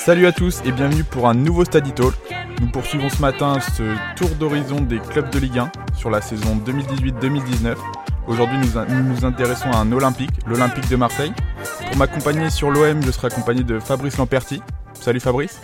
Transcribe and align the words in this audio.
Salut 0.00 0.24
à 0.24 0.32
tous 0.32 0.62
et 0.64 0.72
bienvenue 0.72 1.04
pour 1.04 1.28
un 1.28 1.34
nouveau 1.34 1.62
Study 1.66 1.92
Talk. 1.92 2.14
Nous 2.58 2.70
poursuivons 2.70 3.10
ce 3.10 3.20
matin 3.20 3.60
ce 3.60 3.82
tour 4.16 4.30
d'horizon 4.36 4.80
des 4.80 4.98
clubs 4.98 5.28
de 5.28 5.38
Ligue 5.38 5.58
1 5.58 5.72
sur 5.94 6.08
la 6.08 6.22
saison 6.22 6.56
2018-2019. 6.64 7.76
Aujourd'hui, 8.26 8.56
nous, 8.56 9.02
nous 9.02 9.24
intéressons 9.26 9.70
à 9.70 9.76
un 9.76 9.92
Olympique, 9.92 10.30
l'Olympique 10.46 10.88
de 10.88 10.96
Marseille. 10.96 11.32
Pour 11.86 11.98
m'accompagner 11.98 12.48
sur 12.48 12.70
l'OM, 12.70 13.02
je 13.02 13.10
serai 13.10 13.26
accompagné 13.26 13.62
de 13.62 13.78
Fabrice 13.78 14.16
Lamperti. 14.16 14.62
Salut 14.94 15.20
Fabrice. 15.20 15.60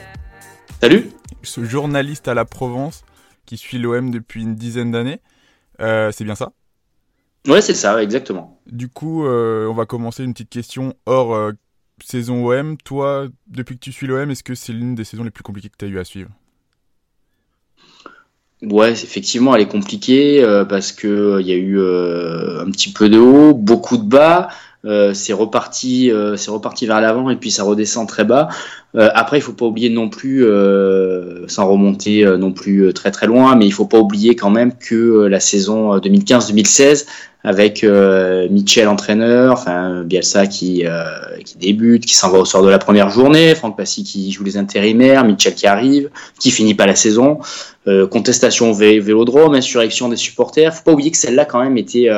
Salut. 0.82 1.09
Ce 1.43 1.65
journaliste 1.65 2.29
à 2.29 2.34
la 2.34 2.45
Provence 2.45 3.05
qui 3.46 3.57
suit 3.57 3.79
l'OM 3.79 4.10
depuis 4.10 4.43
une 4.43 4.55
dizaine 4.55 4.91
d'années. 4.91 5.23
Euh, 5.80 6.12
c'est 6.12 6.24
bien 6.24 6.34
ça? 6.34 6.52
Ouais, 7.48 7.62
c'est 7.62 7.74
ça, 7.74 8.02
exactement. 8.02 8.60
Du 8.66 8.91
coup, 8.91 9.24
euh, 9.24 9.66
on 9.66 9.73
va 9.73 9.87
commencer 9.87 10.24
une 10.24 10.34
petite 10.34 10.51
question 10.51 10.93
hors 11.07 11.34
euh, 11.34 11.52
saison 12.05 12.46
OM. 12.46 12.77
Toi, 12.78 13.28
depuis 13.46 13.77
que 13.77 13.80
tu 13.80 13.92
suis 13.92 14.06
l'OM, 14.06 14.30
est-ce 14.30 14.42
que 14.42 14.54
c'est 14.54 14.73
l'une 14.73 14.95
des 14.95 15.04
saisons 15.04 15.24
les 15.24 15.30
plus 15.30 15.42
compliquées 15.42 15.68
que 15.68 15.77
tu 15.78 15.84
as 15.84 15.88
eu 15.88 15.98
à 15.98 16.04
suivre? 16.04 16.30
Ouais, 18.62 18.92
effectivement, 18.92 19.54
elle 19.54 19.62
est 19.62 19.68
compliquée 19.68 20.42
parce 20.68 20.90
que 20.90 21.38
il 21.40 21.46
y 21.46 21.52
a 21.52 21.56
eu 21.56 21.78
un 21.78 22.70
petit 22.70 22.90
peu 22.90 23.09
de 23.09 23.18
haut, 23.18 23.52
beaucoup 23.52 23.98
de 23.98 24.04
bas. 24.04 24.48
Euh, 24.87 25.14
c'est 25.14 25.32
reparti, 25.32 26.12
euh, 26.12 26.37
c'est 26.37 26.51
reparti 26.51 26.87
vers 26.87 27.01
l'avant 27.01 27.28
et 27.30 27.37
puis 27.37 27.51
ça 27.51 27.64
redescend 27.64 28.06
très 28.06 28.24
bas. 28.24 28.48
Euh, 28.95 29.10
après, 29.15 29.38
il 29.38 29.40
faut 29.40 29.52
pas 29.52 29.66
oublier 29.66 29.90
non 29.90 30.09
plus, 30.09 30.46
sans 31.49 31.68
remonter 31.68 32.24
non 32.38 32.52
plus 32.52 32.93
très 32.95 33.10
très 33.10 33.26
loin, 33.26 33.56
mais 33.56 33.66
il 33.66 33.73
faut 33.73 33.87
pas 33.87 33.99
oublier 33.99 34.37
quand 34.37 34.51
même 34.51 34.73
que 34.74 35.26
la 35.26 35.40
saison 35.40 35.99
2015-2016 35.99 37.06
avec 37.47 37.87
Michel 38.51 38.89
entraîneur, 38.89 39.55
enfin 39.55 40.02
Bielsa 40.02 40.47
qui 40.47 40.85
qui 41.45 41.57
débute, 41.57 42.05
qui 42.05 42.15
s'en 42.15 42.29
va 42.29 42.39
au 42.41 42.45
sort 42.45 42.63
de 42.63 42.69
la 42.69 42.79
première 42.79 43.09
journée, 43.09 43.55
Franck 43.55 43.77
Passy 43.77 44.02
qui 44.05 44.30
joue 44.33 44.45
les 44.45 44.59
intérimaires, 44.59 45.25
Michel 45.25 45.55
qui 45.55 45.67
arrive, 45.67 46.11
qui 46.39 46.51
finit 46.51 46.74
pas 46.74 46.87
la 46.87 46.97
saison, 46.97 47.39
contestation 48.11 48.73
au 48.73 48.74
vélodrome, 48.74 49.55
insurrection 49.55 50.09
des 50.09 50.17
supporters. 50.17 50.74
Faut 50.74 50.83
pas 50.83 50.93
oublier 50.93 51.13
que 51.13 51.19
celle-là 51.19 51.45
quand 51.45 51.63
même 51.63 51.79
était 51.79 52.11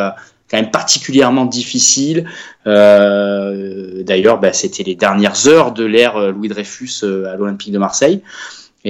quand 0.50 0.56
même 0.56 0.70
particulièrement 0.70 1.44
difficile. 1.44 2.24
Euh, 2.66 4.02
D'ailleurs, 4.02 4.40
bah, 4.40 4.52
c'était 4.52 4.82
les 4.82 4.94
dernières 4.94 5.46
heures 5.46 5.72
de 5.72 5.84
l'ère 5.84 6.16
euh, 6.16 6.32
Louis 6.32 6.48
Dreyfus 6.48 7.00
euh, 7.02 7.32
à 7.32 7.36
l'Olympique 7.36 7.72
de 7.72 7.78
Marseille. 7.78 8.22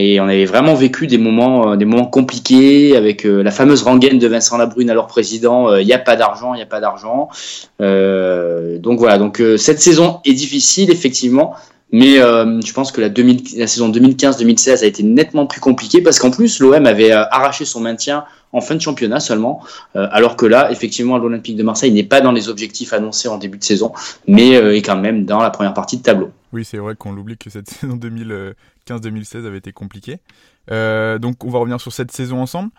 Et 0.00 0.20
on 0.20 0.24
avait 0.24 0.44
vraiment 0.44 0.74
vécu 0.74 1.06
des 1.06 1.18
moments, 1.18 1.72
euh, 1.72 1.77
des 1.77 1.84
moments 1.84 2.06
compliqués 2.06 2.96
avec 2.96 3.24
la 3.24 3.50
fameuse 3.50 3.82
rengaine 3.82 4.18
de 4.18 4.28
Vincent 4.28 4.56
Labrune, 4.56 4.91
alors 4.91 5.06
président. 5.06 5.74
Il 5.77 5.86
n'y 5.86 5.92
a 5.92 5.98
pas 5.98 6.16
d'argent, 6.16 6.54
il 6.54 6.58
n'y 6.58 6.62
a 6.62 6.66
pas 6.66 6.80
d'argent. 6.80 7.28
donc 7.80 8.98
voilà. 8.98 9.19
Donc 9.19 9.42
cette 9.56 9.80
saison 9.80 10.20
est 10.24 10.34
difficile, 10.34 10.91
effectivement. 10.91 11.54
Mais 11.91 12.19
euh, 12.19 12.60
je 12.60 12.72
pense 12.72 12.92
que 12.92 13.00
la, 13.00 13.08
2000, 13.08 13.58
la 13.58 13.66
saison 13.66 13.91
2015-2016 13.91 14.82
a 14.82 14.86
été 14.86 15.02
nettement 15.02 15.46
plus 15.46 15.60
compliquée 15.60 16.02
parce 16.02 16.19
qu'en 16.19 16.30
plus 16.30 16.60
l'OM 16.60 16.86
avait 16.86 17.12
euh, 17.12 17.24
arraché 17.30 17.64
son 17.64 17.80
maintien 17.80 18.24
en 18.52 18.60
fin 18.60 18.74
de 18.74 18.80
championnat 18.80 19.20
seulement, 19.20 19.62
euh, 19.94 20.06
alors 20.10 20.34
que 20.34 20.46
là, 20.46 20.70
effectivement, 20.72 21.19
l'Olympique 21.19 21.56
de 21.56 21.62
Marseille 21.62 21.92
n'est 21.92 22.02
pas 22.02 22.22
dans 22.22 22.32
les 22.32 22.48
objectifs 22.48 22.94
annoncés 22.94 23.28
en 23.28 23.36
début 23.36 23.58
de 23.58 23.64
saison, 23.64 23.92
mais 24.26 24.52
est 24.52 24.80
quand 24.80 24.96
même 24.96 25.26
dans 25.26 25.41
la 25.41 25.50
première 25.50 25.74
partie 25.74 25.98
de 25.98 26.02
tableau. 26.02 26.30
Oui, 26.54 26.64
c'est 26.64 26.78
vrai 26.78 26.94
qu'on 26.96 27.12
l'oublie 27.12 27.36
que 27.36 27.50
cette 27.50 27.69
saison 27.69 27.96
2015-2016 28.97 29.47
avait 29.47 29.58
été 29.58 29.72
compliquée. 29.72 30.20
donc 30.69 31.44
on 31.44 31.50
va 31.50 31.58
revenir 31.58 31.81
sur 31.81 31.92
cette 31.92 32.11
saison 32.11 32.41
ensemble. 32.41 32.70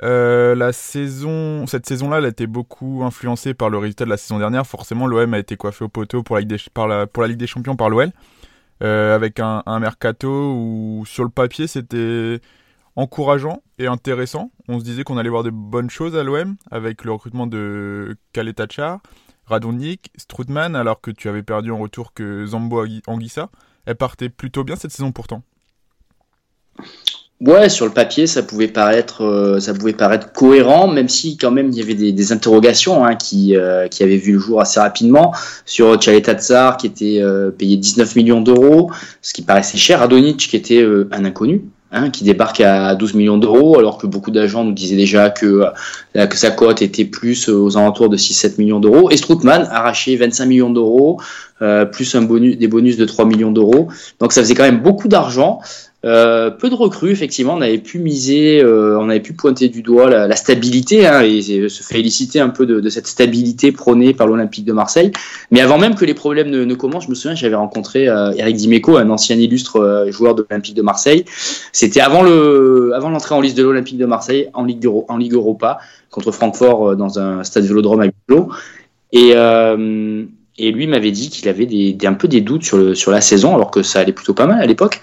la 0.00 0.72
saison, 0.72 1.66
cette 1.66 1.86
saison-là, 1.86 2.18
elle 2.18 2.26
a 2.26 2.28
été 2.28 2.46
beaucoup 2.46 3.02
influencée 3.04 3.54
par 3.54 3.70
le 3.70 3.78
résultat 3.78 4.04
de 4.04 4.10
la 4.10 4.16
saison 4.16 4.38
dernière. 4.38 4.66
Forcément, 4.66 5.06
l'OM 5.06 5.34
a 5.34 5.38
été 5.38 5.56
coiffé 5.56 5.84
au 5.84 5.88
poteau 5.88 6.22
pour 6.22 6.36
la 6.36 6.40
Ligue 6.40 6.50
des, 6.50 6.58
par 6.72 6.88
la, 6.88 7.06
pour 7.06 7.22
la 7.22 7.28
Ligue 7.28 7.38
des 7.38 7.46
Champions 7.46 7.76
par 7.76 7.90
l'OL. 7.90 8.10
Euh, 8.82 9.14
avec 9.14 9.40
un, 9.40 9.62
mercato 9.80 10.28
où 10.28 11.02
sur 11.04 11.24
le 11.24 11.30
papier 11.30 11.66
c'était 11.66 12.40
encourageant 12.94 13.62
et 13.78 13.86
intéressant. 13.88 14.52
On 14.68 14.78
se 14.78 14.84
disait 14.84 15.02
qu'on 15.02 15.18
allait 15.18 15.30
voir 15.30 15.42
de 15.42 15.50
bonnes 15.50 15.90
choses 15.90 16.16
à 16.16 16.22
l'OM 16.22 16.56
avec 16.70 17.04
le 17.04 17.12
recrutement 17.12 17.48
de 17.48 18.16
Kaletachar, 18.32 19.00
Radonjic, 19.46 20.12
Stroutman, 20.16 20.76
alors 20.76 21.00
que 21.00 21.10
tu 21.10 21.28
avais 21.28 21.42
perdu 21.42 21.72
en 21.72 21.78
retour 21.78 22.12
que 22.12 22.46
Zambo 22.46 22.84
Anguissa. 23.08 23.50
Elle 23.84 23.96
partait 23.96 24.28
plutôt 24.28 24.62
bien 24.62 24.76
cette 24.76 24.92
saison 24.92 25.10
pourtant. 25.10 25.42
Ouais, 27.40 27.68
sur 27.68 27.86
le 27.86 27.92
papier, 27.92 28.26
ça 28.26 28.42
pouvait 28.42 28.66
paraître, 28.66 29.22
euh, 29.22 29.60
ça 29.60 29.72
pouvait 29.72 29.92
paraître 29.92 30.32
cohérent, 30.32 30.88
même 30.88 31.08
si 31.08 31.36
quand 31.36 31.52
même 31.52 31.68
il 31.68 31.78
y 31.78 31.80
avait 31.80 31.94
des, 31.94 32.32
interrogations 32.32 33.04
hein, 33.04 33.14
qui, 33.14 33.54
euh, 33.56 33.86
qui 33.86 34.02
avaient 34.02 34.16
vu 34.16 34.32
le 34.32 34.40
jour 34.40 34.60
assez 34.60 34.80
rapidement 34.80 35.32
sur 35.64 35.94
Tchaleta 36.00 36.34
Tsar 36.34 36.76
qui 36.76 36.88
était 36.88 37.20
euh, 37.22 37.52
payé 37.52 37.76
19 37.76 38.16
millions 38.16 38.40
d'euros, 38.40 38.90
ce 39.22 39.32
qui 39.32 39.42
paraissait 39.42 39.78
cher, 39.78 40.02
Adonic 40.02 40.36
qui 40.36 40.56
était 40.56 40.84
un 41.12 41.24
inconnu. 41.24 41.62
Hein, 41.90 42.10
qui 42.10 42.22
débarque 42.22 42.60
à 42.60 42.94
12 42.94 43.14
millions 43.14 43.38
d'euros, 43.38 43.78
alors 43.78 43.96
que 43.96 44.06
beaucoup 44.06 44.30
d'agents 44.30 44.62
nous 44.62 44.72
disaient 44.72 44.94
déjà 44.94 45.30
que, 45.30 45.64
que 46.12 46.36
sa 46.36 46.50
cote 46.50 46.82
était 46.82 47.06
plus 47.06 47.48
aux 47.48 47.78
alentours 47.78 48.10
de 48.10 48.18
6-7 48.18 48.58
millions 48.58 48.78
d'euros. 48.78 49.10
Et 49.10 49.16
Stroutman 49.16 49.66
arraché 49.70 50.14
25 50.14 50.44
millions 50.44 50.68
d'euros, 50.68 51.18
plus 51.92 52.14
un 52.14 52.20
bonus, 52.20 52.58
des 52.58 52.68
bonus 52.68 52.98
de 52.98 53.06
3 53.06 53.24
millions 53.24 53.52
d'euros. 53.52 53.88
Donc 54.20 54.34
ça 54.34 54.42
faisait 54.42 54.54
quand 54.54 54.64
même 54.64 54.82
beaucoup 54.82 55.08
d'argent. 55.08 55.60
Euh, 56.04 56.50
peu 56.50 56.70
de 56.70 56.76
recrues, 56.76 57.10
effectivement, 57.10 57.54
on 57.54 57.60
avait 57.60 57.78
pu 57.78 57.98
miser, 57.98 58.62
euh, 58.62 58.96
on 59.00 59.08
avait 59.08 59.18
pu 59.18 59.32
pointer 59.32 59.68
du 59.68 59.82
doigt 59.82 60.08
la, 60.08 60.36
stabilité 60.36 61.08
hein, 61.08 61.22
et 61.22 61.40
se 61.68 61.82
féliciter 61.82 62.38
un 62.38 62.50
peu 62.50 62.66
de, 62.66 62.88
cette 62.88 63.08
stabilité 63.08 63.72
prônée 63.72 64.14
par 64.14 64.28
l'Olympique 64.28 64.64
de 64.64 64.72
Marseille. 64.72 65.10
Mais 65.50 65.60
avant 65.60 65.76
même 65.76 65.96
que 65.96 66.04
les 66.04 66.14
problèmes 66.14 66.50
ne, 66.50 66.74
commencent, 66.74 67.06
je 67.06 67.10
me 67.10 67.16
souviens, 67.16 67.34
j'avais 67.34 67.56
rencontré 67.56 68.08
euh, 68.08 68.32
Eric 68.36 68.54
Dimeco, 68.54 68.96
un 68.96 69.10
ancien 69.10 69.36
illustre 69.36 70.06
joueur 70.10 70.36
de 70.36 70.46
l'Olympique 70.48 70.76
de 70.76 70.82
Marseille. 70.82 71.24
C'était 71.72 72.00
avant 72.00 72.22
le, 72.22 72.92
avant 72.94 73.10
l'entrée 73.10 73.34
en 73.34 73.40
liste 73.40 73.56
de 73.56 73.64
l'Olympique 73.64 73.98
de 73.98 74.06
Marseille 74.06 74.48
en 74.54 74.64
Ligue, 74.64 74.86
en 74.86 75.16
Ligue 75.16 75.34
Europa 75.34 75.78
contre 76.10 76.30
Francfort 76.30 76.96
dans 76.96 77.18
un 77.18 77.42
stade 77.42 77.64
Vélodrome 77.64 78.02
à 78.02 78.06
Hugo. 78.06 78.50
Et 79.12 79.34
et 80.60 80.72
lui 80.72 80.88
m'avait 80.88 81.12
dit 81.12 81.30
qu'il 81.30 81.48
avait 81.48 81.66
des, 81.66 81.96
un 82.04 82.14
peu 82.14 82.26
des 82.26 82.40
doutes 82.40 82.64
sur, 82.64 82.78
le, 82.78 82.94
sur 82.96 83.12
la 83.12 83.20
saison, 83.20 83.54
alors 83.54 83.70
que 83.70 83.84
ça 83.84 84.00
allait 84.00 84.12
plutôt 84.12 84.34
pas 84.34 84.46
mal 84.46 84.60
à 84.60 84.66
l'époque 84.66 85.00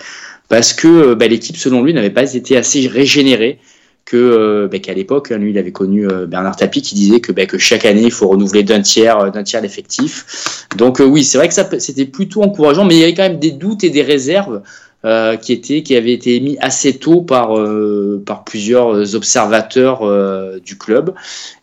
parce 0.50 0.74
que 0.74 0.88
euh, 0.88 1.16
bah, 1.16 1.28
l'équipe, 1.28 1.58
selon 1.58 1.84
lui, 1.84 1.94
n'avait 1.94 2.10
pas 2.10 2.34
été 2.34 2.58
assez 2.58 2.88
régénérée 2.88 3.60
que 4.06 4.18
euh, 4.18 4.68
bah, 4.68 4.80
qu'à 4.80 4.94
l'époque, 4.94 5.32
hein, 5.32 5.38
lui, 5.38 5.52
il 5.52 5.58
avait 5.58 5.72
connu 5.72 6.08
euh, 6.08 6.28
Bernard 6.28 6.56
Tapie 6.56 6.82
qui 6.82 6.96
disait 6.96 7.20
que, 7.20 7.32
bah, 7.32 7.46
que 7.46 7.58
chaque 7.58 7.86
année, 7.86 8.04
il 8.04 8.12
faut 8.12 8.28
renouveler 8.28 8.64
d'un 8.64 8.82
tiers, 8.82 9.32
d'un 9.32 9.44
tiers 9.44 9.62
l'effectif. 9.62 10.68
Donc 10.78 11.00
oui, 11.00 11.24
c'est 11.24 11.38
vrai 11.38 11.50
que 11.50 11.80
c'était 11.80 12.06
plutôt 12.06 12.44
encourageant, 12.44 12.86
mais 12.86 12.96
il 12.96 13.00
y 13.00 13.04
avait 13.04 13.14
quand 13.14 13.24
même 13.24 13.40
des 13.40 13.52
doutes 13.52 13.84
et 13.84 13.90
des 13.90 14.04
réserves 14.04 14.62
qui 15.44 15.54
étaient, 15.54 15.84
qui 15.84 15.96
avaient 15.96 16.14
été 16.14 16.36
émis 16.36 16.58
assez 16.62 16.98
tôt 16.98 17.22
par 17.22 17.54
par 18.26 18.44
plusieurs 18.44 19.14
observateurs 19.14 20.02
du 20.60 20.80
club. 20.80 21.14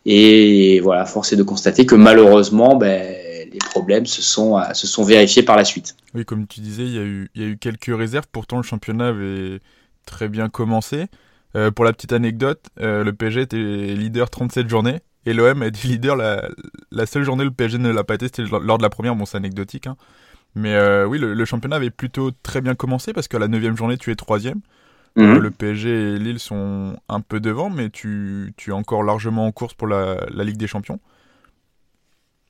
Et 0.06 0.78
voilà, 0.78 1.06
force 1.06 1.32
est 1.32 1.36
de 1.36 1.42
constater 1.42 1.84
que 1.84 1.96
malheureusement, 1.96 2.76
ben 2.76 3.02
les 3.52 3.58
problèmes 3.58 4.06
se 4.06 4.22
sont, 4.22 4.58
euh, 4.58 4.72
se 4.74 4.86
sont 4.86 5.04
vérifiés 5.04 5.42
par 5.42 5.56
la 5.56 5.64
suite. 5.64 5.96
Oui, 6.14 6.24
comme 6.24 6.46
tu 6.46 6.60
disais, 6.60 6.84
il 6.84 6.92
y, 6.92 6.98
a 6.98 7.02
eu, 7.02 7.30
il 7.34 7.42
y 7.42 7.44
a 7.44 7.48
eu 7.48 7.56
quelques 7.56 7.96
réserves. 7.96 8.26
Pourtant, 8.30 8.56
le 8.56 8.62
championnat 8.62 9.08
avait 9.08 9.60
très 10.06 10.28
bien 10.28 10.48
commencé. 10.48 11.06
Euh, 11.54 11.70
pour 11.70 11.84
la 11.84 11.92
petite 11.92 12.12
anecdote, 12.12 12.64
euh, 12.80 13.04
le 13.04 13.12
PSG 13.12 13.42
était 13.42 13.56
leader 13.56 14.30
37 14.30 14.68
journées 14.68 15.00
et 15.26 15.34
l'OM 15.34 15.62
a 15.62 15.66
été 15.66 15.86
leader 15.86 16.16
la, 16.16 16.48
la, 16.90 17.04
seule 17.04 17.24
journée 17.24 17.42
où 17.42 17.46
le 17.46 17.52
PSG 17.52 17.76
ne 17.76 17.90
l'a 17.90 18.04
pas 18.04 18.14
été, 18.14 18.26
c'était 18.26 18.44
lors 18.44 18.78
de 18.78 18.82
la 18.82 18.88
première. 18.88 19.14
Bon, 19.14 19.26
c'est 19.26 19.36
anecdotique. 19.36 19.86
Hein. 19.86 19.96
Mais 20.54 20.76
oui, 21.04 21.18
le, 21.18 21.44
championnat 21.44 21.76
avait 21.76 21.90
plutôt 21.90 22.30
très 22.42 22.60
bien 22.60 22.74
commencé 22.74 23.12
parce 23.12 23.28
qu'à 23.28 23.38
la 23.38 23.48
9 23.48 23.76
journée, 23.76 23.96
tu 23.96 24.10
es 24.10 24.16
troisième. 24.16 24.60
Mhm. 25.14 25.38
le 25.38 25.50
PSG 25.50 25.90
et 25.90 26.18
Lille 26.18 26.38
sont 26.38 26.96
un 27.10 27.20
peu 27.20 27.38
devant, 27.38 27.68
mais 27.68 27.90
tu, 27.90 28.54
tu 28.56 28.70
es 28.70 28.72
encore 28.72 29.02
largement 29.02 29.46
en 29.46 29.52
course 29.52 29.74
pour 29.74 29.86
la, 29.86 30.26
la 30.30 30.42
Ligue 30.42 30.56
des 30.56 30.66
Champions. 30.66 31.00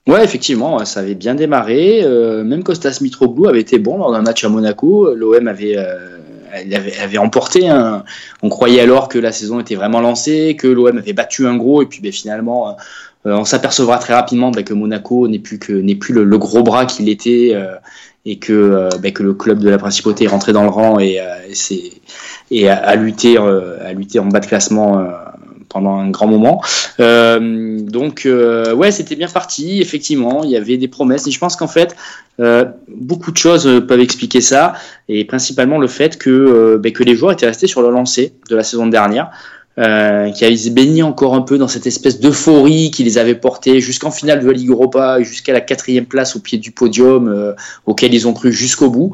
Ouais, 0.08 0.24
effectivement, 0.24 0.84
ça 0.84 1.00
avait 1.00 1.14
bien 1.14 1.36
démarré. 1.36 2.02
Euh, 2.02 2.42
même 2.42 2.64
Costas 2.64 2.98
Mitroglou 3.00 3.46
avait 3.46 3.60
été 3.60 3.78
bon 3.78 3.98
lors 3.98 4.10
d'un 4.10 4.22
match 4.22 4.42
à 4.44 4.48
Monaco. 4.48 5.14
L'OM 5.14 5.46
avait, 5.46 5.76
euh, 5.76 6.18
avait, 6.52 6.98
avait, 6.98 7.18
emporté. 7.18 7.68
Un... 7.68 8.02
On 8.42 8.48
croyait 8.48 8.80
alors 8.80 9.08
que 9.08 9.20
la 9.20 9.30
saison 9.30 9.60
était 9.60 9.76
vraiment 9.76 10.00
lancée, 10.00 10.56
que 10.58 10.66
l'OM 10.66 10.98
avait 10.98 11.12
battu 11.12 11.46
un 11.46 11.56
gros, 11.56 11.82
et 11.82 11.86
puis 11.86 12.00
ben, 12.00 12.10
finalement, 12.10 12.76
euh, 13.26 13.36
on 13.36 13.44
s'apercevra 13.44 13.98
très 13.98 14.12
rapidement 14.14 14.50
ben, 14.50 14.64
que 14.64 14.74
Monaco 14.74 15.28
n'est 15.28 15.38
plus 15.38 15.60
que 15.60 15.72
n'est 15.72 15.94
plus 15.94 16.12
le, 16.14 16.36
gros 16.36 16.64
bras 16.64 16.84
qu'il 16.84 17.08
était, 17.08 17.56
et 18.24 18.38
que 18.40 18.88
ben, 19.00 19.12
que 19.12 19.22
le 19.22 19.34
club 19.34 19.60
de 19.60 19.70
la 19.70 19.78
principauté 19.78 20.24
est 20.24 20.28
rentré 20.28 20.52
dans 20.52 20.64
le 20.64 20.70
rang 20.70 20.98
et, 20.98 21.20
et, 21.70 21.92
et 22.50 22.68
a, 22.68 22.74
a, 22.76 22.96
lutté 22.96 23.36
à 23.38 23.92
lutter 23.92 24.18
en 24.18 24.26
bas 24.26 24.40
de 24.40 24.46
classement 24.46 25.06
pendant 25.72 25.96
un 25.96 26.10
grand 26.10 26.26
moment. 26.26 26.62
Euh, 27.00 27.80
donc 27.80 28.26
euh, 28.26 28.74
ouais, 28.74 28.90
c'était 28.90 29.16
bien 29.16 29.28
parti. 29.28 29.80
Effectivement, 29.80 30.44
il 30.44 30.50
y 30.50 30.56
avait 30.56 30.76
des 30.76 30.88
promesses 30.88 31.26
et 31.26 31.30
je 31.30 31.38
pense 31.38 31.56
qu'en 31.56 31.68
fait 31.68 31.96
euh, 32.40 32.64
beaucoup 32.88 33.32
de 33.32 33.36
choses 33.36 33.82
peuvent 33.88 34.00
expliquer 34.00 34.40
ça 34.40 34.74
et 35.08 35.24
principalement 35.24 35.78
le 35.78 35.88
fait 35.88 36.18
que 36.18 36.76
ben, 36.76 36.92
que 36.92 37.02
les 37.02 37.16
joueurs 37.16 37.32
étaient 37.32 37.46
restés 37.46 37.66
sur 37.66 37.82
le 37.82 37.90
lancer 37.90 38.34
de 38.50 38.56
la 38.56 38.62
saison 38.62 38.86
dernière. 38.86 39.30
euh, 39.78 40.30
qui 40.30 40.44
avaient 40.44 40.70
baigné 40.70 41.02
encore 41.02 41.34
un 41.34 41.40
peu 41.40 41.56
dans 41.56 41.68
cette 41.68 41.86
espèce 41.86 42.20
d'euphorie 42.20 42.90
qui 42.90 43.04
les 43.04 43.16
avait 43.16 43.34
portés 43.34 43.80
jusqu'en 43.80 44.10
finale 44.10 44.40
de 44.40 44.46
la 44.46 44.52
Ligue 44.52 44.68
Europa 44.68 45.18
et 45.20 45.24
jusqu'à 45.24 45.54
la 45.54 45.62
quatrième 45.62 46.04
place 46.04 46.36
au 46.36 46.40
pied 46.40 46.58
du 46.58 46.72
podium 46.72 47.28
euh, 47.28 47.54
auquel 47.86 48.12
ils 48.12 48.28
ont 48.28 48.34
cru 48.34 48.52
jusqu'au 48.52 48.90
bout. 48.90 49.12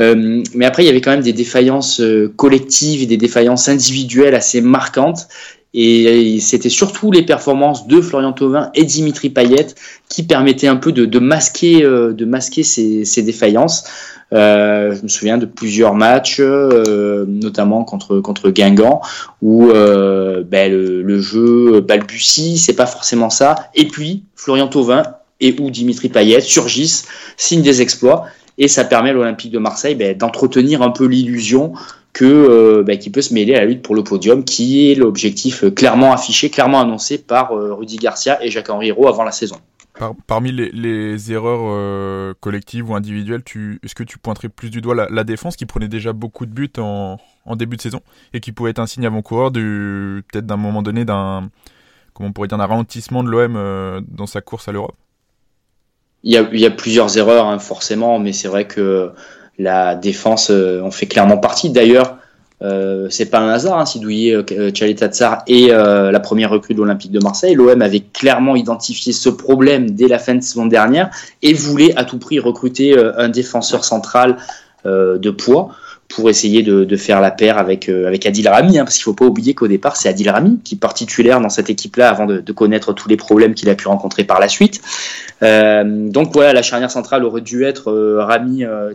Euh, 0.00 0.42
mais 0.54 0.66
après, 0.66 0.82
il 0.82 0.86
y 0.86 0.88
avait 0.88 1.00
quand 1.00 1.12
même 1.12 1.22
des 1.22 1.32
défaillances 1.32 2.02
collectives 2.36 3.02
et 3.02 3.06
des 3.06 3.16
défaillances 3.16 3.68
individuelles 3.68 4.34
assez 4.34 4.60
marquantes. 4.60 5.28
Et 5.72 6.38
c'était 6.40 6.68
surtout 6.68 7.12
les 7.12 7.22
performances 7.22 7.86
de 7.86 8.00
Florian 8.00 8.32
Thauvin 8.32 8.70
et 8.74 8.84
Dimitri 8.84 9.30
Payet 9.30 9.68
qui 10.08 10.24
permettaient 10.24 10.66
un 10.66 10.76
peu 10.76 10.90
de, 10.90 11.04
de 11.04 11.18
masquer, 11.20 11.82
de 11.82 12.24
masquer 12.24 12.64
ces, 12.64 13.04
ces 13.04 13.22
défaillances. 13.22 13.84
Euh, 14.32 14.94
je 14.94 15.02
me 15.02 15.08
souviens 15.08 15.38
de 15.38 15.46
plusieurs 15.46 15.94
matchs, 15.94 16.38
euh, 16.40 17.24
notamment 17.26 17.84
contre 17.84 18.20
contre 18.20 18.50
Guingamp, 18.50 19.00
où 19.42 19.70
euh, 19.70 20.44
ben, 20.46 20.70
le, 20.72 21.20
jeu 21.20 21.80
balbutie, 21.80 22.58
c'est 22.58 22.74
pas 22.74 22.86
forcément 22.86 23.30
ça. 23.30 23.70
Et 23.74 23.86
puis 23.86 24.24
Florian 24.36 24.68
Thauvin 24.68 25.02
et 25.40 25.56
ou 25.58 25.70
Dimitri 25.70 26.08
Payet 26.08 26.40
surgissent, 26.40 27.06
signent 27.36 27.62
des 27.62 27.82
exploits, 27.82 28.26
et 28.58 28.68
ça 28.68 28.84
permet 28.84 29.10
à 29.10 29.12
l'Olympique 29.14 29.50
de 29.50 29.58
Marseille 29.58 29.94
ben, 29.94 30.16
d'entretenir 30.16 30.82
un 30.82 30.90
peu 30.90 31.06
l'illusion 31.06 31.72
que 32.12 32.82
ben, 32.82 32.98
qui 32.98 33.10
peut 33.10 33.22
se 33.22 33.32
mêler 33.32 33.54
à 33.54 33.60
la 33.60 33.66
lutte 33.66 33.82
pour 33.82 33.94
le 33.94 34.02
podium, 34.02 34.44
qui 34.44 34.90
est 34.90 34.94
l'objectif 34.94 35.64
clairement 35.74 36.12
affiché, 36.12 36.50
clairement 36.50 36.80
annoncé 36.80 37.18
par 37.18 37.52
Rudy 37.52 37.96
Garcia 37.96 38.42
et 38.44 38.50
Jacques-Henri 38.50 38.88
Hérault 38.88 39.08
avant 39.08 39.24
la 39.24 39.32
saison. 39.32 39.56
Parmi 40.26 40.50
les, 40.52 41.32
erreurs 41.32 41.60
euh, 41.64 42.32
collectives 42.40 42.88
ou 42.88 42.94
individuelles, 42.94 43.42
est-ce 43.82 43.94
que 43.94 44.02
tu 44.02 44.18
pointerais 44.18 44.48
plus 44.48 44.70
du 44.70 44.80
doigt 44.80 44.94
la, 44.94 45.24
défense 45.24 45.56
qui 45.56 45.66
prenait 45.66 45.88
déjà 45.88 46.12
beaucoup 46.12 46.46
de 46.46 46.52
buts 46.52 46.72
en, 46.78 47.18
début 47.56 47.76
de 47.76 47.82
saison 47.82 48.00
et 48.32 48.40
qui 48.40 48.52
pouvait 48.52 48.70
être 48.70 48.78
un 48.78 48.86
signe 48.86 49.04
avant-coureur 49.04 49.52
peut-être 49.52 50.46
d'un 50.46 50.56
moment 50.56 50.82
donné 50.82 51.04
d'un 51.04 51.50
comment 52.14 52.28
on 52.28 52.32
pourrait 52.32 52.48
dire 52.48 52.58
d'un 52.58 52.66
ralentissement 52.66 53.22
de 53.22 53.28
l'OM 53.28 53.56
euh, 53.56 54.00
dans 54.08 54.26
sa 54.26 54.40
course 54.40 54.68
à 54.68 54.72
l'Europe? 54.72 54.94
Il 56.22 56.32
y, 56.32 56.66
a, 56.66 56.70
plusieurs 56.70 57.16
erreurs 57.16 57.46
hein, 57.46 57.58
forcément, 57.58 58.18
mais 58.18 58.34
c'est 58.34 58.48
vrai 58.48 58.66
que 58.66 59.10
la 59.60 59.94
défense 59.94 60.50
euh, 60.50 60.82
en 60.82 60.90
fait 60.90 61.06
clairement 61.06 61.38
partie. 61.38 61.70
D'ailleurs, 61.70 62.16
euh, 62.62 63.06
c'est 63.08 63.26
pas 63.26 63.38
un 63.38 63.48
hasard 63.48 63.78
hein, 63.78 63.86
si 63.86 64.00
Douillet, 64.00 64.34
euh, 64.34 64.70
Tchaletatsar 64.70 65.42
est 65.46 65.70
euh, 65.70 66.10
la 66.10 66.20
première 66.20 66.50
recrue 66.50 66.74
de 66.74 66.78
l'Olympique 66.78 67.12
de 67.12 67.20
Marseille. 67.20 67.54
L'OM 67.54 67.80
avait 67.80 68.00
clairement 68.00 68.54
identifié 68.54 69.12
ce 69.12 69.30
problème 69.30 69.92
dès 69.92 70.08
la 70.08 70.18
fin 70.18 70.34
de 70.34 70.42
saison 70.42 70.66
dernière 70.66 71.10
et 71.42 71.54
voulait 71.54 71.96
à 71.96 72.04
tout 72.04 72.18
prix 72.18 72.38
recruter 72.38 72.96
euh, 72.96 73.12
un 73.18 73.28
défenseur 73.28 73.84
central 73.84 74.36
de 74.86 75.30
poids 75.30 75.72
pour 76.10 76.28
essayer 76.28 76.62
de, 76.62 76.84
de, 76.84 76.96
faire 76.96 77.20
la 77.20 77.30
paire 77.30 77.56
avec, 77.56 77.88
euh, 77.88 78.06
avec 78.06 78.26
Adil 78.26 78.48
Rami, 78.48 78.78
hein, 78.78 78.84
parce 78.84 78.96
qu'il 78.96 79.04
faut 79.04 79.14
pas 79.14 79.24
oublier 79.24 79.54
qu'au 79.54 79.68
départ, 79.68 79.96
c'est 79.96 80.08
Adil 80.08 80.28
Rami 80.28 80.58
qui 80.62 80.74
est 80.74 80.94
titulaire 80.94 81.40
dans 81.40 81.48
cette 81.48 81.70
équipe-là 81.70 82.10
avant 82.10 82.26
de, 82.26 82.52
connaître 82.52 82.92
tous 82.92 83.08
les 83.08 83.16
problèmes 83.16 83.54
qu'il 83.54 83.70
a 83.70 83.74
pu 83.76 83.86
rencontrer 83.86 84.24
par 84.24 84.40
la 84.40 84.48
suite. 84.48 84.80
Euh, 85.42 86.08
donc 86.08 86.32
voilà, 86.32 86.52
la 86.52 86.62
charnière 86.62 86.90
centrale 86.90 87.24
aurait 87.24 87.40
dû 87.40 87.64
être 87.64 87.90
euh, 87.92 88.24
Rami 88.24 88.64
euh, 88.64 88.92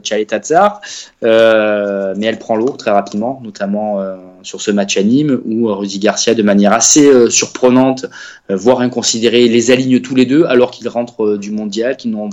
euh, 1.23 2.13
mais 2.17 2.25
elle 2.25 2.37
prend 2.37 2.57
l'eau 2.57 2.69
très 2.69 2.91
rapidement, 2.91 3.41
notamment 3.43 3.99
sur 4.43 4.61
ce 4.61 4.71
match 4.71 4.97
à 4.97 5.03
Nîmes, 5.03 5.39
où 5.45 5.73
Rudy 5.73 5.99
Garcia, 5.99 6.35
de 6.35 6.43
manière 6.43 6.73
assez 6.73 7.29
surprenante, 7.29 8.05
voire 8.49 8.81
inconsidérée, 8.81 9.47
les 9.47 9.71
aligne 9.71 10.01
tous 10.01 10.15
les 10.15 10.25
deux, 10.25 10.43
alors 10.45 10.71
qu'ils 10.71 10.89
rentrent 10.89 11.37
du 11.37 11.51
mondial, 11.51 11.95
qu'ils 11.95 12.11
n'ont 12.11 12.29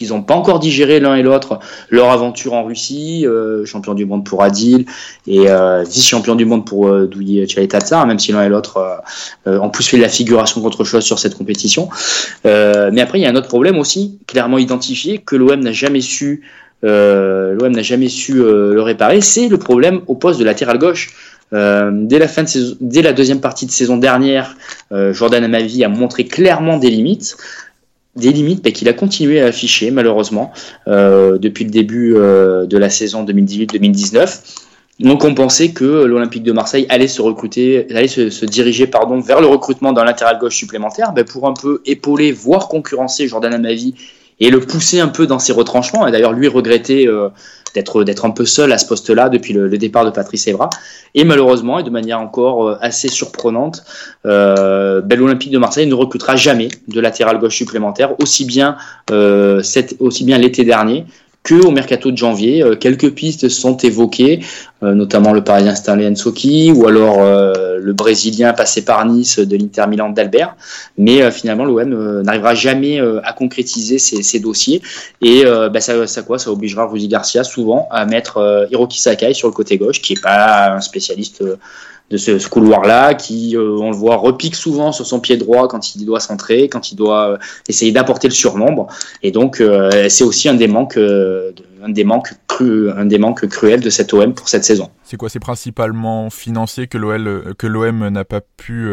ils 0.00 0.08
n'ont 0.08 0.22
pas 0.22 0.34
encore 0.34 0.58
digéré 0.58 1.00
l'un 1.00 1.14
et 1.14 1.22
l'autre 1.22 1.58
leur 1.90 2.10
aventure 2.10 2.54
en 2.54 2.64
Russie, 2.64 3.26
euh, 3.26 3.64
champion 3.64 3.94
du 3.94 4.06
monde 4.06 4.24
pour 4.24 4.42
Adil 4.42 4.86
et 5.26 5.48
euh, 5.48 5.82
vice-champion 5.82 6.34
du 6.34 6.44
monde 6.44 6.66
pour 6.66 6.88
euh, 6.88 7.06
Douyi 7.06 7.46
Tchaletatsar, 7.46 8.06
même 8.06 8.18
si 8.18 8.32
l'un 8.32 8.42
et 8.42 8.48
l'autre 8.48 9.02
euh, 9.46 9.58
ont 9.58 9.70
plus 9.70 9.86
fait 9.86 9.98
la 9.98 10.08
figuration 10.08 10.60
qu'autre 10.60 10.84
chose 10.84 11.04
sur 11.04 11.18
cette 11.18 11.36
compétition. 11.36 11.88
mais 12.44 13.00
après, 13.00 13.18
il 13.18 13.22
y 13.22 13.26
a 13.26 13.30
un 13.30 13.36
autre 13.36 13.48
problème 13.48 13.78
aussi, 13.78 14.18
clairement 14.26 14.58
identifié, 14.58 15.18
que 15.18 15.36
l'OM 15.36 15.60
n'a 15.60 15.72
jamais 15.72 16.00
su, 16.00 16.42
l'OM 16.82 17.72
n'a 17.72 17.82
jamais 17.82 18.08
su 18.08 18.34
le 18.34 18.80
réparer, 18.80 19.20
c'est 19.20 19.48
le 19.48 19.58
problème 19.58 20.00
au 20.06 20.14
poste 20.14 20.38
de 20.40 20.44
latéral 20.44 20.78
gauche. 20.78 21.10
dès 21.52 22.18
la 22.18 22.28
fin 22.28 22.44
de 22.44 22.48
saison, 22.48 22.76
dès 22.80 23.02
la 23.02 23.12
deuxième 23.12 23.40
partie 23.40 23.66
de 23.66 23.70
saison 23.70 23.96
dernière, 23.96 24.56
Jordan 24.90 25.44
Amavi 25.44 25.84
a 25.84 25.88
montré 25.88 26.24
clairement 26.26 26.78
des 26.78 26.90
limites 26.90 27.36
des 28.20 28.30
limites 28.30 28.64
mais 28.64 28.72
qu'il 28.72 28.88
a 28.88 28.92
continué 28.92 29.40
à 29.40 29.46
afficher 29.46 29.90
malheureusement 29.90 30.52
euh, 30.86 31.38
depuis 31.38 31.64
le 31.64 31.70
début 31.70 32.14
euh, 32.16 32.66
de 32.66 32.78
la 32.78 32.90
saison 32.90 33.24
2018-2019. 33.24 34.40
Donc 35.00 35.24
on 35.24 35.34
pensait 35.34 35.70
que 35.70 36.04
l'Olympique 36.04 36.42
de 36.42 36.52
Marseille 36.52 36.86
allait 36.90 37.08
se 37.08 37.22
recruter, 37.22 37.86
allait 37.90 38.06
se, 38.06 38.44
diriger 38.44 38.88
vers 39.24 39.40
le 39.40 39.46
recrutement 39.46 39.92
d'un 39.92 40.04
latéral 40.04 40.38
gauche 40.38 40.56
supplémentaire, 40.56 41.12
ben 41.12 41.24
pour 41.24 41.48
un 41.48 41.54
peu 41.54 41.80
épauler, 41.86 42.32
voire 42.32 42.68
concurrencer 42.68 43.26
Jordan 43.26 43.54
Amavi 43.54 43.94
et 44.40 44.50
le 44.50 44.60
pousser 44.60 45.00
un 45.00 45.08
peu 45.08 45.26
dans 45.26 45.38
ses 45.38 45.52
retranchements. 45.52 46.06
Et 46.06 46.12
d'ailleurs 46.12 46.32
lui 46.32 46.48
regrettait 46.48 47.06
euh, 47.06 47.28
d'être 47.74 48.04
d'être 48.04 48.24
un 48.24 48.30
peu 48.30 48.44
seul 48.46 48.72
à 48.72 48.78
ce 48.78 48.86
poste-là 48.86 49.28
depuis 49.28 49.52
le, 49.52 49.68
départ 49.78 50.04
de 50.04 50.10
Patrice 50.10 50.46
Evra. 50.46 50.70
Et 51.14 51.24
malheureusement, 51.24 51.78
et 51.78 51.82
de 51.82 51.90
manière 51.90 52.20
encore 52.20 52.68
euh, 52.68 52.78
assez 52.80 53.08
surprenante, 53.08 53.84
euh, 54.26 55.00
ben, 55.00 55.18
l'Olympique 55.18 55.50
de 55.50 55.58
Marseille 55.58 55.86
ne 55.86 55.94
recrutera 55.94 56.36
jamais 56.36 56.68
de 56.88 57.00
latéral 57.00 57.38
gauche 57.38 57.56
supplémentaire, 57.56 58.18
aussi 58.20 58.44
bien, 58.44 58.76
euh, 59.10 59.62
aussi 59.98 60.24
bien 60.24 60.38
l'été 60.38 60.64
dernier 60.64 61.04
que 61.42 61.54
au 61.54 61.70
mercato 61.70 62.10
de 62.10 62.16
janvier. 62.16 62.62
Euh, 62.62 62.76
quelques 62.76 63.14
pistes 63.14 63.48
sont 63.48 63.76
évoquées, 63.78 64.40
euh, 64.82 64.94
notamment 64.94 65.32
le 65.32 65.42
Parisien 65.42 65.74
Stanley 65.74 66.10
Nsoki 66.10 66.72
ou 66.72 66.86
alors 66.86 67.18
euh, 67.20 67.78
le 67.80 67.92
Brésilien 67.92 68.52
passé 68.52 68.84
par 68.84 69.04
Nice 69.06 69.38
de 69.38 69.56
l'Inter 69.56 69.86
Milan 69.88 70.10
d'Albert. 70.10 70.54
Mais 70.98 71.30
finalement, 71.30 71.64
l'OM 71.64 72.22
n'arrivera 72.22 72.54
jamais 72.54 73.00
à 73.24 73.32
concrétiser 73.32 73.98
ces, 73.98 74.38
dossiers. 74.40 74.82
Et 75.22 75.44
bah, 75.44 75.80
ça, 75.80 76.06
ça, 76.06 76.22
quoi? 76.22 76.38
Ça 76.38 76.50
obligera 76.50 76.86
Rudy 76.86 77.08
Garcia 77.08 77.42
souvent 77.42 77.88
à 77.90 78.04
mettre 78.04 78.66
Hiroki 78.70 79.00
Sakai 79.00 79.32
sur 79.32 79.48
le 79.48 79.54
côté 79.54 79.78
gauche, 79.78 80.02
qui 80.02 80.12
est 80.12 80.22
pas 80.22 80.74
un 80.74 80.80
spécialiste 80.80 81.42
de 82.10 82.16
ce, 82.16 82.48
couloir-là, 82.48 83.14
qui, 83.14 83.56
euh, 83.56 83.76
on 83.78 83.90
le 83.90 83.96
voit, 83.96 84.16
repique 84.16 84.56
souvent 84.56 84.90
sur 84.90 85.06
son 85.06 85.20
pied 85.20 85.36
droit 85.36 85.68
quand 85.68 85.94
il 85.94 86.04
doit 86.04 86.18
centrer, 86.18 86.68
quand 86.68 86.90
il 86.90 86.96
doit 86.96 87.30
euh, 87.30 87.38
essayer 87.68 87.92
d'apporter 87.92 88.26
le 88.26 88.34
surnombre. 88.34 88.88
Et 89.22 89.30
donc, 89.30 89.60
euh, 89.60 90.08
c'est 90.08 90.24
aussi 90.24 90.48
un 90.48 90.54
des 90.54 90.66
manques, 90.66 90.98
un 90.98 91.88
des 91.88 92.04
manques 92.04 92.34
cru, 92.48 92.90
un 92.90 93.06
des 93.06 93.18
manques 93.18 93.46
cruels 93.46 93.80
de 93.80 93.90
cet 93.90 94.12
OM 94.12 94.34
pour 94.34 94.48
cette 94.48 94.64
saison. 94.64 94.90
C'est 95.04 95.16
quoi 95.16 95.28
C'est 95.28 95.38
principalement 95.38 96.30
financier 96.30 96.88
que 96.88 96.98
l'OM 96.98 97.54
que 97.56 97.66
l'OM 97.66 98.08
n'a 98.08 98.24
pas 98.24 98.40
pu 98.40 98.92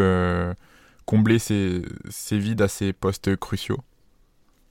combler 1.04 1.38
ses, 1.38 1.82
ses 2.08 2.38
vides 2.38 2.62
à 2.62 2.68
ses 2.68 2.92
postes 2.92 3.34
cruciaux? 3.36 3.78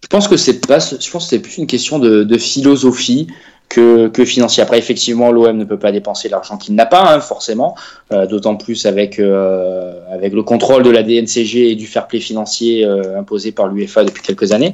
Je 0.04 0.08
pense 0.08 0.28
que 0.28 0.38
c'est 0.38 0.66
pas, 0.66 0.80
je 0.80 1.10
pense 1.10 1.26
que 1.26 1.30
c'est 1.30 1.40
plus 1.40 1.58
une 1.58 1.68
question 1.68 2.00
de, 2.00 2.24
de 2.24 2.38
philosophie 2.38 3.28
que, 3.70 4.08
que 4.08 4.24
financier. 4.24 4.64
Après, 4.64 4.78
effectivement, 4.78 5.32
l'OM 5.32 5.58
ne 5.58 5.66
peut 5.66 5.78
pas 5.78 5.92
dépenser 5.92 6.30
l'argent 6.30 6.58
qu'il 6.58 6.76
n'a 6.76 6.86
pas, 6.86 7.14
hein, 7.14 7.20
forcément, 7.20 7.76
euh, 8.14 8.26
d'autant 8.26 8.56
plus 8.56 8.86
avec, 8.86 9.20
euh, 9.20 9.94
avec 10.12 10.34
le 10.34 10.42
contrôle 10.44 10.84
de 10.84 10.90
la 10.90 11.04
DNCG 11.04 11.72
et 11.72 11.76
du 11.76 11.86
fair 11.86 12.08
play 12.08 12.20
financier 12.20 12.86
euh, 12.86 13.20
imposé 13.20 13.52
par 13.52 13.68
l'UEFA 13.68 14.06
depuis 14.06 14.24
quelques 14.24 14.54
années. 14.54 14.74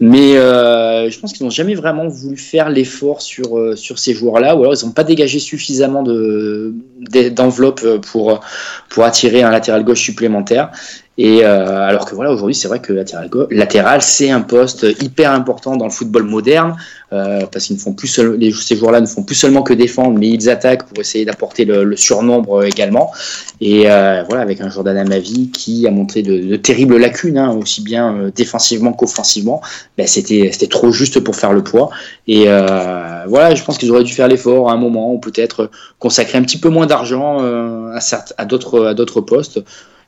Mais 0.00 0.34
je 0.34 1.18
pense 1.20 1.32
qu'ils 1.32 1.44
n'ont 1.44 1.50
jamais 1.50 1.74
vraiment 1.74 2.06
voulu 2.08 2.36
faire 2.36 2.68
l'effort 2.68 3.22
sur, 3.22 3.76
sur 3.76 3.98
ces 3.98 4.14
joueurs-là, 4.14 4.56
ou 4.56 4.62
alors 4.62 4.74
ils 4.74 4.84
n'ont 4.84 4.92
pas 4.92 5.04
dégagé 5.04 5.38
suffisamment 5.38 6.02
d'enveloppe 6.02 8.00
pour, 8.00 8.40
pour 8.88 9.04
attirer 9.04 9.42
un 9.42 9.50
latéral 9.50 9.84
gauche 9.84 10.02
supplémentaire. 10.02 10.70
Et 11.16 11.44
euh, 11.44 11.86
alors 11.86 12.06
que 12.06 12.14
voilà, 12.14 12.32
aujourd'hui, 12.32 12.56
c'est 12.56 12.66
vrai 12.66 12.80
que 12.80 12.92
latéral, 12.92 13.30
latéral 13.50 14.02
c'est 14.02 14.30
un 14.30 14.40
poste 14.40 14.84
hyper 15.00 15.30
important 15.30 15.76
dans 15.76 15.84
le 15.84 15.92
football 15.92 16.24
moderne, 16.24 16.76
euh, 17.12 17.46
parce 17.52 17.66
qu'ils 17.66 17.76
ne 17.76 17.80
font 17.80 17.92
plus 17.92 18.08
seul, 18.08 18.36
ces 18.52 18.74
joueurs-là 18.74 19.00
ne 19.00 19.06
font 19.06 19.22
plus 19.22 19.36
seulement 19.36 19.62
que 19.62 19.74
défendre, 19.74 20.18
mais 20.18 20.28
ils 20.28 20.50
attaquent 20.50 20.88
pour 20.88 20.98
essayer 20.98 21.24
d'apporter 21.24 21.64
le, 21.64 21.84
le, 21.84 21.96
surnombre 21.96 22.64
également. 22.64 23.12
Et 23.60 23.88
euh, 23.88 24.24
voilà, 24.24 24.42
avec 24.42 24.60
un 24.60 24.70
Jordan 24.70 24.96
Amavi 24.96 25.50
qui 25.50 25.86
a 25.86 25.92
montré 25.92 26.22
de, 26.22 26.36
de 26.36 26.56
terribles 26.56 26.96
lacunes, 26.96 27.38
hein, 27.38 27.52
aussi 27.52 27.82
bien 27.82 28.16
euh, 28.16 28.30
défensivement 28.34 28.92
qu'offensivement, 28.92 29.60
ben, 29.96 30.08
c'était 30.08 30.50
c'était 30.52 30.66
trop 30.66 30.90
juste 30.90 31.20
pour 31.20 31.36
faire 31.36 31.52
le 31.52 31.62
poids. 31.62 31.90
Et 32.26 32.44
euh, 32.48 33.24
voilà, 33.28 33.54
je 33.54 33.62
pense 33.62 33.78
qu'ils 33.78 33.92
auraient 33.92 34.02
dû 34.02 34.12
faire 34.12 34.26
l'effort 34.26 34.68
à 34.68 34.72
un 34.72 34.78
moment, 34.78 35.14
ou 35.14 35.18
peut-être 35.20 35.70
consacrer 36.00 36.38
un 36.38 36.42
petit 36.42 36.58
peu 36.58 36.70
moins 36.70 36.86
d'argent 36.86 37.38
à, 37.38 38.00
à 38.36 38.44
d'autres 38.46 38.86
à 38.86 38.94
d'autres 38.94 39.20
postes 39.20 39.60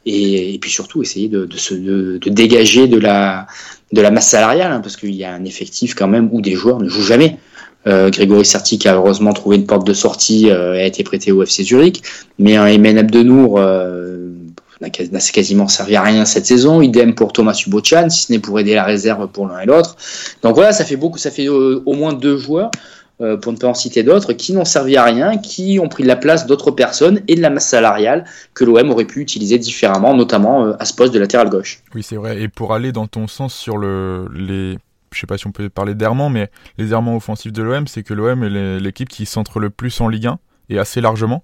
et, 0.07 0.59
puis 0.61 0.71
surtout 0.71 1.03
essayer 1.03 1.29
de, 1.29 1.45
de, 1.45 1.57
se, 1.57 1.75
de, 1.75 2.19
dégager 2.27 2.87
de 2.87 2.99
la, 2.99 3.47
de 3.93 4.01
la 4.01 4.11
masse 4.11 4.29
salariale, 4.29 4.73
hein, 4.73 4.81
parce 4.81 4.97
qu'il 4.97 5.15
y 5.15 5.25
a 5.25 5.35
un 5.35 5.45
effectif 5.45 5.95
quand 5.95 6.09
même 6.09 6.29
où 6.33 6.41
des 6.41 6.53
joueurs 6.53 6.79
ne 6.79 6.89
jouent 6.89 7.03
jamais. 7.03 7.39
Euh, 7.87 8.11
Grégory 8.11 8.45
Sertic 8.45 8.87
a 8.87 8.95
heureusement 8.95 9.33
trouvé 9.33 9.57
une 9.57 9.67
porte 9.67 9.87
de 9.87 9.93
sortie, 9.93 10.51
euh, 10.51 10.75
a 10.75 10.85
été 10.85 11.05
prêté 11.05 11.33
au 11.33 11.43
FC 11.43 11.63
Zurich, 11.63 12.03
mais 12.39 12.57
un 12.57 12.67
Emen 12.67 12.99
Abdenour 12.99 13.59
euh, 13.59 14.33
n'a 14.81 14.91
quasiment 14.91 15.69
servi 15.69 15.97
à 15.97 16.03
rien 16.03 16.25
cette 16.25 16.47
saison. 16.47 16.83
Idem 16.83 17.15
pour 17.15 17.33
Thomas 17.33 17.55
Subochan, 17.55 18.11
si 18.11 18.23
ce 18.23 18.33
n'est 18.33 18.39
pour 18.39 18.59
aider 18.61 18.75
la 18.75 18.85
réserve 18.85 19.29
pour 19.29 19.47
l'un 19.47 19.61
et 19.61 19.67
l'autre. 19.67 19.97
Donc 20.43 20.55
voilà, 20.55 20.73
ça 20.73 20.85
fait 20.85 20.97
beaucoup, 20.97 21.19
ça 21.19 21.31
fait 21.31 21.49
euh, 21.49 21.83
au 21.87 21.95
moins 21.95 22.13
deux 22.13 22.37
joueurs 22.37 22.71
euh, 23.21 23.37
pour 23.37 23.53
ne 23.53 23.59
pas 23.59 23.69
en 23.69 23.75
citer 23.75 24.03
d'autres, 24.03 24.33
qui 24.33 24.53
n'ont 24.53 24.65
servi 24.65 24.97
à 24.97 25.05
rien, 25.05 25.39
qui 25.39 25.79
ont 25.81 25.89
pris 25.89 26.03
la 26.03 26.17
place 26.17 26.47
d'autres 26.47 26.71
personnes 26.71 27.23
et 27.29 27.35
de 27.35 27.41
la 27.41 27.51
masse 27.51 27.69
salariale 27.69 28.25
que 28.55 28.65
l'OM 28.65 28.91
aurait 28.91 29.05
pu 29.05 29.21
utiliser 29.21 29.59
différemment, 29.59 30.15
notamment 30.15 30.73
à 30.73 30.85
ce 30.85 30.95
poste 30.95 31.15
de 31.15 31.19
latéral 31.19 31.49
gauche. 31.49 31.83
Oui, 31.95 32.03
c'est 32.03 32.17
vrai. 32.17 32.41
Et 32.41 32.49
pour 32.49 32.75
aller 32.75 32.93
dans 32.93 33.07
ton 33.07 33.27
sens 33.27 33.55
sur 33.55 33.79
le, 33.79 34.29
les, 34.35 34.79
je 35.13 35.21
sais 35.21 35.27
pas 35.27 35.39
si 35.39 35.47
on 35.47 35.53
peut 35.53 35.69
parler 35.69 35.95
d'errements, 35.95 36.31
mais 36.31 36.51
les 36.79 36.93
errements 36.93 37.17
offensifs 37.17 37.53
de 37.53 37.63
l'OM, 37.63 37.87
c'est 37.87 38.03
que 38.03 38.15
l'OM 38.15 38.45
est 38.45 38.81
l'équipe 38.81 39.09
qui 39.09 39.27
centre 39.27 39.61
le 39.61 39.71
plus 39.71 40.01
en 40.01 40.09
Ligue 40.09 40.27
1 40.27 40.39
et 40.69 40.79
assez 40.79 41.01
largement. 41.01 41.43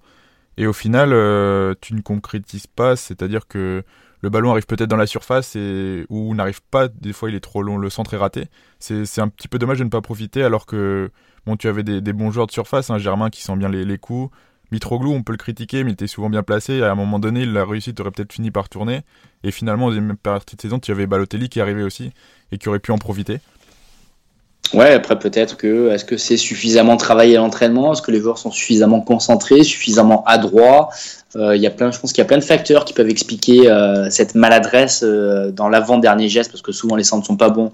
Et 0.58 0.66
au 0.66 0.72
final, 0.74 1.10
tu 1.80 1.94
ne 1.94 2.00
concrétises 2.02 2.66
pas, 2.66 2.96
c'est-à-dire 2.96 3.48
que 3.48 3.82
le 4.22 4.30
ballon 4.30 4.52
arrive 4.52 4.66
peut-être 4.66 4.88
dans 4.88 4.96
la 4.96 5.06
surface 5.06 5.56
et 5.56 6.06
ou 6.08 6.34
n'arrive 6.34 6.62
pas, 6.70 6.88
des 6.88 7.12
fois 7.12 7.28
il 7.28 7.34
est 7.34 7.40
trop 7.40 7.62
long, 7.62 7.76
le 7.76 7.90
centre 7.90 8.14
est 8.14 8.18
raté. 8.18 8.46
C'est 8.78 9.20
un 9.20 9.28
petit 9.28 9.48
peu 9.48 9.58
dommage 9.58 9.78
de 9.78 9.84
ne 9.84 9.90
pas 9.90 10.00
profiter 10.00 10.44
alors 10.44 10.64
que 10.64 11.10
bon, 11.46 11.56
tu 11.56 11.68
avais 11.68 11.82
des, 11.82 12.12
bons 12.12 12.30
joueurs 12.30 12.46
de 12.46 12.52
surface, 12.52 12.90
hein, 12.90 12.98
Germain 12.98 13.30
qui 13.30 13.42
sent 13.42 13.56
bien 13.56 13.68
les, 13.68 13.98
coups. 13.98 14.34
Mitroglou, 14.70 15.12
on 15.12 15.22
peut 15.22 15.32
le 15.32 15.38
critiquer, 15.38 15.84
mais 15.84 15.90
il 15.90 15.94
était 15.94 16.06
souvent 16.06 16.30
bien 16.30 16.42
placé. 16.42 16.82
À 16.82 16.90
un 16.90 16.94
moment 16.94 17.18
donné, 17.18 17.44
la 17.44 17.64
réussite 17.64 18.00
aurait 18.00 18.10
peut-être 18.10 18.32
fini 18.32 18.50
par 18.50 18.68
tourner. 18.68 19.02
Et 19.44 19.50
finalement, 19.50 19.86
en 19.86 19.88
deuxième 19.88 20.16
partie 20.16 20.56
de 20.56 20.62
saison, 20.62 20.78
tu 20.78 20.90
avais 20.90 21.06
Balotelli 21.06 21.48
qui 21.48 21.60
arrivait 21.60 21.82
aussi 21.82 22.12
et 22.52 22.58
qui 22.58 22.68
aurait 22.68 22.78
pu 22.78 22.90
en 22.90 22.98
profiter. 22.98 23.40
Ouais, 24.74 24.94
après 24.94 25.18
peut-être 25.18 25.58
que 25.58 25.90
est-ce 25.90 26.06
que 26.06 26.16
c'est 26.16 26.38
suffisamment 26.38 26.96
travaillé 26.96 27.36
l'entraînement? 27.36 27.92
Est-ce 27.92 28.00
que 28.00 28.10
les 28.10 28.20
joueurs 28.20 28.38
sont 28.38 28.50
suffisamment 28.50 29.02
concentrés, 29.02 29.64
suffisamment 29.64 30.24
adroits? 30.24 30.88
Euh, 31.36 31.56
y 31.56 31.66
a 31.66 31.70
plein, 31.70 31.90
je 31.90 31.98
pense 31.98 32.12
qu'il 32.12 32.22
y 32.22 32.24
a 32.24 32.26
plein 32.26 32.38
de 32.38 32.44
facteurs 32.44 32.86
qui 32.86 32.94
peuvent 32.94 33.08
expliquer 33.08 33.70
euh, 33.70 34.08
cette 34.08 34.34
maladresse 34.34 35.02
euh, 35.02 35.50
dans 35.50 35.68
l'avant-dernier 35.68 36.28
geste, 36.28 36.50
parce 36.50 36.62
que 36.62 36.72
souvent 36.72 36.96
les 36.96 37.04
centres 37.04 37.26
sont 37.26 37.36
pas 37.36 37.50
bons, 37.50 37.70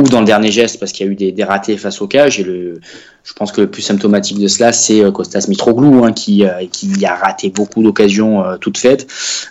ou 0.00 0.08
dans 0.08 0.20
le 0.20 0.26
dernier 0.26 0.50
geste 0.50 0.78
parce 0.78 0.92
qu'il 0.92 1.06
y 1.06 1.08
a 1.08 1.12
eu 1.12 1.16
des, 1.16 1.32
des, 1.32 1.44
ratés 1.44 1.76
face 1.76 2.00
au 2.00 2.06
cage. 2.06 2.38
Et 2.38 2.44
le, 2.44 2.80
je 3.24 3.32
pense 3.34 3.52
que 3.52 3.60
le 3.60 3.66
plus 3.66 3.82
symptomatique 3.82 4.38
de 4.38 4.48
cela, 4.48 4.72
c'est 4.72 5.02
Costas 5.12 5.46
Mitroglou, 5.48 6.04
hein, 6.04 6.12
qui, 6.12 6.44
qui 6.72 7.04
a 7.04 7.14
raté 7.14 7.50
beaucoup 7.50 7.82
d'occasions 7.82 8.42
toutes 8.60 8.78
faites. 8.78 9.06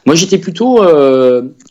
Moi, 0.08 0.16
j'étais 0.16 0.40
plutôt 0.40 0.82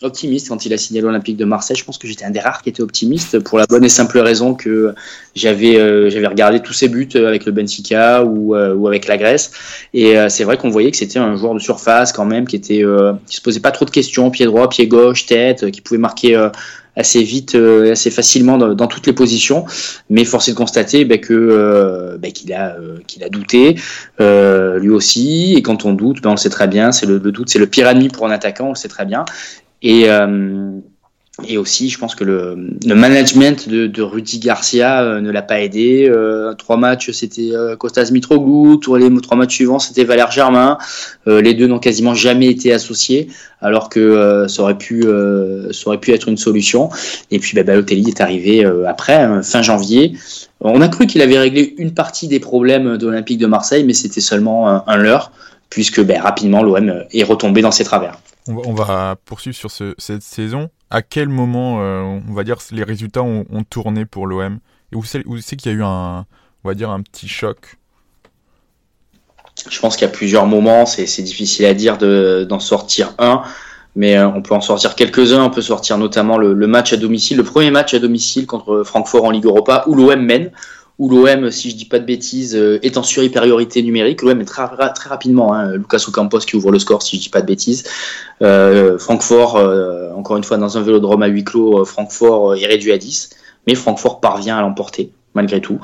optimiste 0.02 0.48
quand 0.48 0.64
il 0.64 0.72
a 0.72 0.76
signé 0.76 1.00
l'Olympique 1.00 1.36
de 1.36 1.44
Marseille. 1.44 1.76
Je 1.76 1.84
pense 1.84 1.98
que 1.98 2.06
j'étais 2.06 2.24
un 2.24 2.30
des 2.30 2.38
rares 2.38 2.62
qui 2.62 2.68
était 2.68 2.82
optimiste 2.82 3.40
pour 3.40 3.58
la 3.58 3.66
bonne 3.66 3.84
et 3.84 3.88
simple 3.88 4.20
raison 4.20 4.54
que 4.54 4.94
j'avais 5.34 5.74
j'avais 6.10 6.28
regardé 6.28 6.60
tous 6.60 6.72
ses 6.72 6.88
buts 6.88 7.08
avec 7.16 7.44
le 7.46 7.52
Benfica 7.52 8.24
ou, 8.24 8.54
ou 8.54 8.86
avec 8.86 9.08
la 9.08 9.16
Grèce. 9.16 9.50
Et 9.92 10.14
c'est 10.28 10.44
vrai 10.44 10.56
qu'on 10.56 10.70
voyait 10.70 10.92
que 10.92 10.96
c'était 10.96 11.18
un 11.18 11.36
joueur 11.36 11.54
de 11.54 11.58
surface 11.58 11.78
face 11.78 12.12
quand 12.12 12.24
même, 12.24 12.46
qui 12.46 12.56
était, 12.56 12.84
euh, 12.84 13.14
qui 13.26 13.36
se 13.36 13.40
posait 13.40 13.60
pas 13.60 13.70
trop 13.70 13.84
de 13.84 13.90
questions, 13.90 14.30
pied 14.30 14.46
droit, 14.46 14.68
pied 14.68 14.86
gauche, 14.86 15.26
tête, 15.26 15.64
euh, 15.64 15.70
qui 15.70 15.80
pouvait 15.80 15.98
marquer 15.98 16.36
euh, 16.36 16.50
assez 16.98 17.22
vite, 17.22 17.54
assez 17.54 18.10
facilement 18.10 18.58
dans, 18.58 18.86
toutes 18.86 19.06
les 19.06 19.12
positions. 19.12 19.64
Mais 20.10 20.24
force 20.24 20.48
est 20.48 20.52
de 20.52 20.56
constater 20.56 21.04
ben, 21.04 21.18
que 21.18 22.16
ben, 22.20 22.32
qu'il 22.32 22.52
a 22.52 22.76
qu'il 23.06 23.24
a 23.24 23.28
douté 23.28 23.76
lui 24.18 24.90
aussi. 24.90 25.54
Et 25.56 25.62
quand 25.62 25.84
on 25.84 25.92
doute, 25.92 26.20
ben, 26.22 26.30
on 26.30 26.32
le 26.32 26.38
sait 26.38 26.50
très 26.50 26.68
bien. 26.68 26.92
C'est 26.92 27.06
le, 27.06 27.18
doute, 27.18 27.48
c'est 27.48 27.58
le 27.58 27.66
pire 27.66 27.88
ennemi 27.88 28.08
pour 28.08 28.26
un 28.26 28.30
attaquant, 28.30 28.66
on 28.66 28.70
le 28.70 28.74
sait 28.74 28.88
très 28.88 29.06
bien. 29.06 29.24
Et 29.82 30.08
et 31.46 31.56
aussi, 31.56 31.88
je 31.88 31.98
pense 31.98 32.16
que 32.16 32.24
le, 32.24 32.56
le 32.84 32.94
management 32.96 33.68
de, 33.68 33.86
de, 33.86 34.02
Rudy 34.02 34.40
Garcia 34.40 35.02
euh, 35.02 35.20
ne 35.20 35.30
l'a 35.30 35.42
pas 35.42 35.60
aidé. 35.60 36.08
Euh, 36.08 36.52
trois 36.54 36.76
matchs, 36.76 37.12
c'était 37.12 37.50
euh, 37.52 37.76
Costas 37.76 38.10
Mitroglou. 38.10 38.80
Les 38.96 39.20
trois 39.20 39.36
matchs 39.36 39.54
suivants, 39.54 39.78
c'était 39.78 40.02
Valère 40.02 40.32
Germain. 40.32 40.78
Euh, 41.28 41.40
les 41.40 41.54
deux 41.54 41.68
n'ont 41.68 41.78
quasiment 41.78 42.12
jamais 42.12 42.48
été 42.48 42.72
associés, 42.72 43.28
alors 43.60 43.88
que 43.88 44.46
ça 44.48 44.62
aurait 44.62 44.78
pu, 44.78 45.04
ça 45.70 45.86
aurait 45.86 46.00
pu 46.00 46.12
être 46.12 46.28
une 46.28 46.36
solution. 46.36 46.90
Et 47.30 47.38
puis, 47.38 47.54
bah, 47.54 47.62
Balotelli 47.62 48.08
est 48.08 48.20
arrivé 48.20 48.64
après, 48.86 49.22
hein, 49.22 49.42
fin 49.42 49.62
janvier. 49.62 50.14
On 50.60 50.80
a 50.80 50.88
cru 50.88 51.06
qu'il 51.06 51.22
avait 51.22 51.38
réglé 51.38 51.74
une 51.78 51.94
partie 51.94 52.26
des 52.26 52.40
problèmes 52.40 52.96
de 52.96 53.06
l'Olympique 53.06 53.38
de 53.38 53.46
Marseille, 53.46 53.84
mais 53.84 53.94
c'était 53.94 54.20
seulement 54.20 54.68
un, 54.68 54.82
un 54.88 54.96
leurre, 54.96 55.30
puisque 55.70 56.02
bah, 56.02 56.20
rapidement 56.20 56.64
l'OM 56.64 57.04
est 57.12 57.22
retombé 57.22 57.62
dans 57.62 57.70
ses 57.70 57.84
travers. 57.84 58.18
On 58.48 58.72
va, 58.72 59.16
poursuivre 59.24 59.56
sur 59.56 59.70
cette 59.70 60.22
saison. 60.22 60.70
À 60.90 61.02
quel 61.02 61.28
moment, 61.28 61.80
euh, 61.80 62.02
on 62.02 62.32
va 62.32 62.44
dire, 62.44 62.56
les 62.72 62.84
résultats 62.84 63.22
ont, 63.22 63.44
tourné 63.68 64.06
pour 64.06 64.26
l'OM 64.26 64.58
Et 64.92 64.96
où 64.96 65.04
c'est, 65.04 65.22
qu'il 65.56 65.70
y 65.70 65.74
a 65.74 65.78
eu 65.78 65.82
un, 65.82 66.24
on 66.64 66.68
va 66.68 66.74
dire, 66.74 66.90
un 66.90 67.02
petit 67.02 67.28
choc? 67.28 67.76
Je 69.68 69.80
pense 69.80 69.96
qu'il 69.96 70.06
y 70.06 70.10
a 70.10 70.12
plusieurs 70.12 70.46
moments. 70.46 70.86
C'est, 70.86 71.22
difficile 71.22 71.66
à 71.66 71.74
dire 71.74 71.98
d'en 71.98 72.60
sortir 72.60 73.12
un, 73.18 73.42
mais 73.96 74.16
euh, 74.16 74.28
on 74.28 74.40
peut 74.40 74.54
en 74.54 74.60
sortir 74.60 74.94
quelques-uns. 74.94 75.44
On 75.44 75.50
peut 75.50 75.62
sortir 75.62 75.98
notamment 75.98 76.38
le, 76.38 76.54
le, 76.54 76.66
match 76.66 76.92
à 76.92 76.96
domicile, 76.96 77.36
le 77.36 77.44
premier 77.44 77.70
match 77.70 77.92
à 77.92 77.98
domicile 77.98 78.46
contre 78.46 78.82
Francfort 78.82 79.24
en 79.24 79.30
Ligue 79.30 79.46
Europa, 79.46 79.84
où 79.88 79.94
l'OM 79.94 80.20
mène 80.20 80.52
où 80.98 81.08
l'OM, 81.08 81.50
si 81.50 81.70
je 81.70 81.76
dis 81.76 81.84
pas 81.84 82.00
de 82.00 82.04
bêtises, 82.04 82.56
euh, 82.56 82.80
est 82.82 82.96
en 82.96 83.04
supériorité 83.04 83.82
numérique. 83.82 84.22
L'OM 84.22 84.40
est 84.40 84.44
très, 84.44 84.66
très 84.94 85.08
rapidement, 85.08 85.54
hein, 85.54 85.76
Lucas 85.76 86.04
Ocampos 86.08 86.40
qui 86.40 86.56
ouvre 86.56 86.72
le 86.72 86.80
score, 86.80 87.02
si 87.02 87.16
je 87.16 87.22
dis 87.22 87.28
pas 87.28 87.40
de 87.40 87.46
bêtises. 87.46 87.84
Euh, 88.42 88.98
Francfort, 88.98 89.56
euh, 89.56 90.10
encore 90.14 90.36
une 90.36 90.44
fois, 90.44 90.56
dans 90.56 90.76
un 90.76 90.82
vélodrome 90.82 91.22
à 91.22 91.28
huis 91.28 91.44
clos, 91.44 91.84
Francfort 91.84 92.56
est 92.56 92.66
réduit 92.66 92.92
à 92.92 92.98
10, 92.98 93.30
mais 93.68 93.76
Francfort 93.76 94.20
parvient 94.20 94.58
à 94.58 94.60
l'emporter 94.60 95.12
malgré 95.34 95.60
tout. 95.60 95.78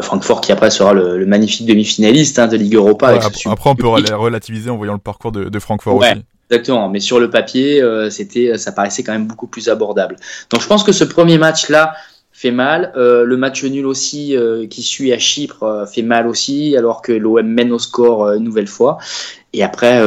Francfort 0.00 0.40
qui 0.40 0.50
après 0.50 0.70
sera 0.70 0.92
le, 0.92 1.24
magnifique 1.26 1.64
demi-finaliste 1.64 2.40
hein, 2.40 2.48
de 2.48 2.56
Ligue 2.56 2.74
Europa. 2.74 3.10
après, 3.10 3.70
on 3.70 3.76
peut 3.76 3.86
relativiser 3.86 4.68
en 4.68 4.76
voyant 4.76 4.94
le 4.94 4.98
parcours 4.98 5.30
de, 5.30 5.44
de 5.44 5.58
Francfort 5.60 5.96
aussi. 5.96 6.24
Exactement, 6.50 6.88
mais 6.88 6.98
sur 6.98 7.20
le 7.20 7.30
papier, 7.30 7.84
c'était, 8.10 8.58
ça 8.58 8.72
paraissait 8.72 9.04
quand 9.04 9.12
même 9.12 9.26
beaucoup 9.26 9.46
plus 9.46 9.68
abordable. 9.68 10.16
Donc 10.50 10.60
je 10.60 10.66
pense 10.66 10.82
que 10.82 10.90
ce 10.90 11.04
premier 11.04 11.38
match-là, 11.38 11.94
fait 12.36 12.50
mal. 12.50 12.92
Euh, 12.96 13.24
le 13.24 13.38
match 13.38 13.64
nul 13.64 13.86
aussi 13.86 14.36
euh, 14.36 14.66
qui 14.66 14.82
suit 14.82 15.10
à 15.14 15.18
Chypre 15.18 15.62
euh, 15.62 15.86
fait 15.86 16.02
mal 16.02 16.26
aussi, 16.26 16.76
alors 16.76 17.00
que 17.00 17.12
l'OM 17.12 17.46
mène 17.46 17.72
au 17.72 17.78
score 17.78 18.30
une 18.32 18.44
nouvelle 18.44 18.66
fois. 18.66 18.98
Et 19.54 19.64
après, 19.64 20.02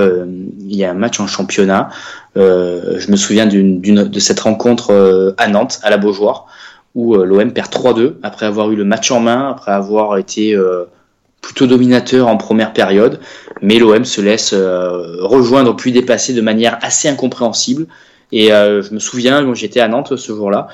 il 0.60 0.76
y 0.76 0.84
a 0.84 0.92
un 0.92 0.94
match 0.94 1.20
en 1.20 1.26
championnat. 1.26 1.90
je 2.36 3.10
me 3.10 3.16
souviens 3.16 3.48
de 3.48 4.20
cette 4.20 4.42
rencontre 4.42 5.34
à 5.40 5.48
Nantes, 5.48 5.80
à 5.82 5.90
la 5.90 5.98
Beaujoire, 5.98 6.46
où 6.94 7.16
l'OM 7.16 7.52
perd 7.52 7.72
3-2 7.72 8.14
après 8.22 8.46
avoir 8.46 8.70
eu 8.70 8.76
le 8.76 8.84
match 8.84 9.10
en 9.10 9.20
main, 9.22 9.50
après 9.50 9.72
avoir 9.72 10.18
été 10.18 10.56
plutôt 11.42 11.66
dominateur 11.66 12.28
en 12.28 12.38
première 12.38 12.74
période. 12.74 13.20
Mais 13.64 13.80
l'OM 13.80 14.06
se 14.06 14.22
laisse 14.22 14.54
rejoindre 14.54 15.76
puis 15.76 15.94
dépasser 15.94 16.34
de 16.34 16.42
manière 16.42 16.78
assez 16.84 17.10
incompréhensible. 17.10 17.88
Et 18.32 18.50
je 18.50 18.94
me 18.94 19.00
souviens, 19.00 19.44
quand 19.44 19.56
j'étais 19.56 19.80
à 19.80 19.88
Nantes 19.88 20.16
ce 20.16 20.32
jour-là, 20.32 20.68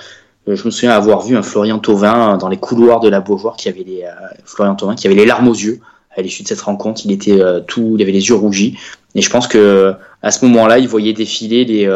je 0.47 0.65
me 0.65 0.69
souviens 0.69 0.91
avoir 0.91 1.21
vu 1.21 1.35
un 1.35 1.41
Florian 1.41 1.79
Thauvin 1.79 2.37
dans 2.37 2.49
les 2.49 2.57
couloirs 2.57 2.99
de 2.99 3.09
la 3.09 3.19
Beaujoire 3.19 3.55
qui 3.55 3.67
avait 3.67 3.83
les 3.83 4.03
euh, 4.03 4.11
Florian 4.45 4.75
Thauvin 4.75 4.95
qui 4.95 5.07
avait 5.07 5.15
les 5.15 5.25
larmes 5.25 5.47
aux 5.47 5.53
yeux 5.53 5.79
à 6.15 6.21
l'issue 6.21 6.43
de 6.43 6.47
cette 6.47 6.61
rencontre. 6.61 7.01
Il 7.05 7.11
était 7.11 7.41
euh, 7.41 7.59
tout, 7.61 7.95
il 7.97 8.01
avait 8.01 8.11
les 8.11 8.29
yeux 8.29 8.35
rougis. 8.35 8.77
Et 9.15 9.21
je 9.21 9.29
pense 9.29 9.47
que 9.47 9.93
à 10.21 10.31
ce 10.31 10.45
moment-là, 10.45 10.79
il 10.79 10.87
voyait 10.87 11.13
défiler 11.13 11.65
les 11.65 11.89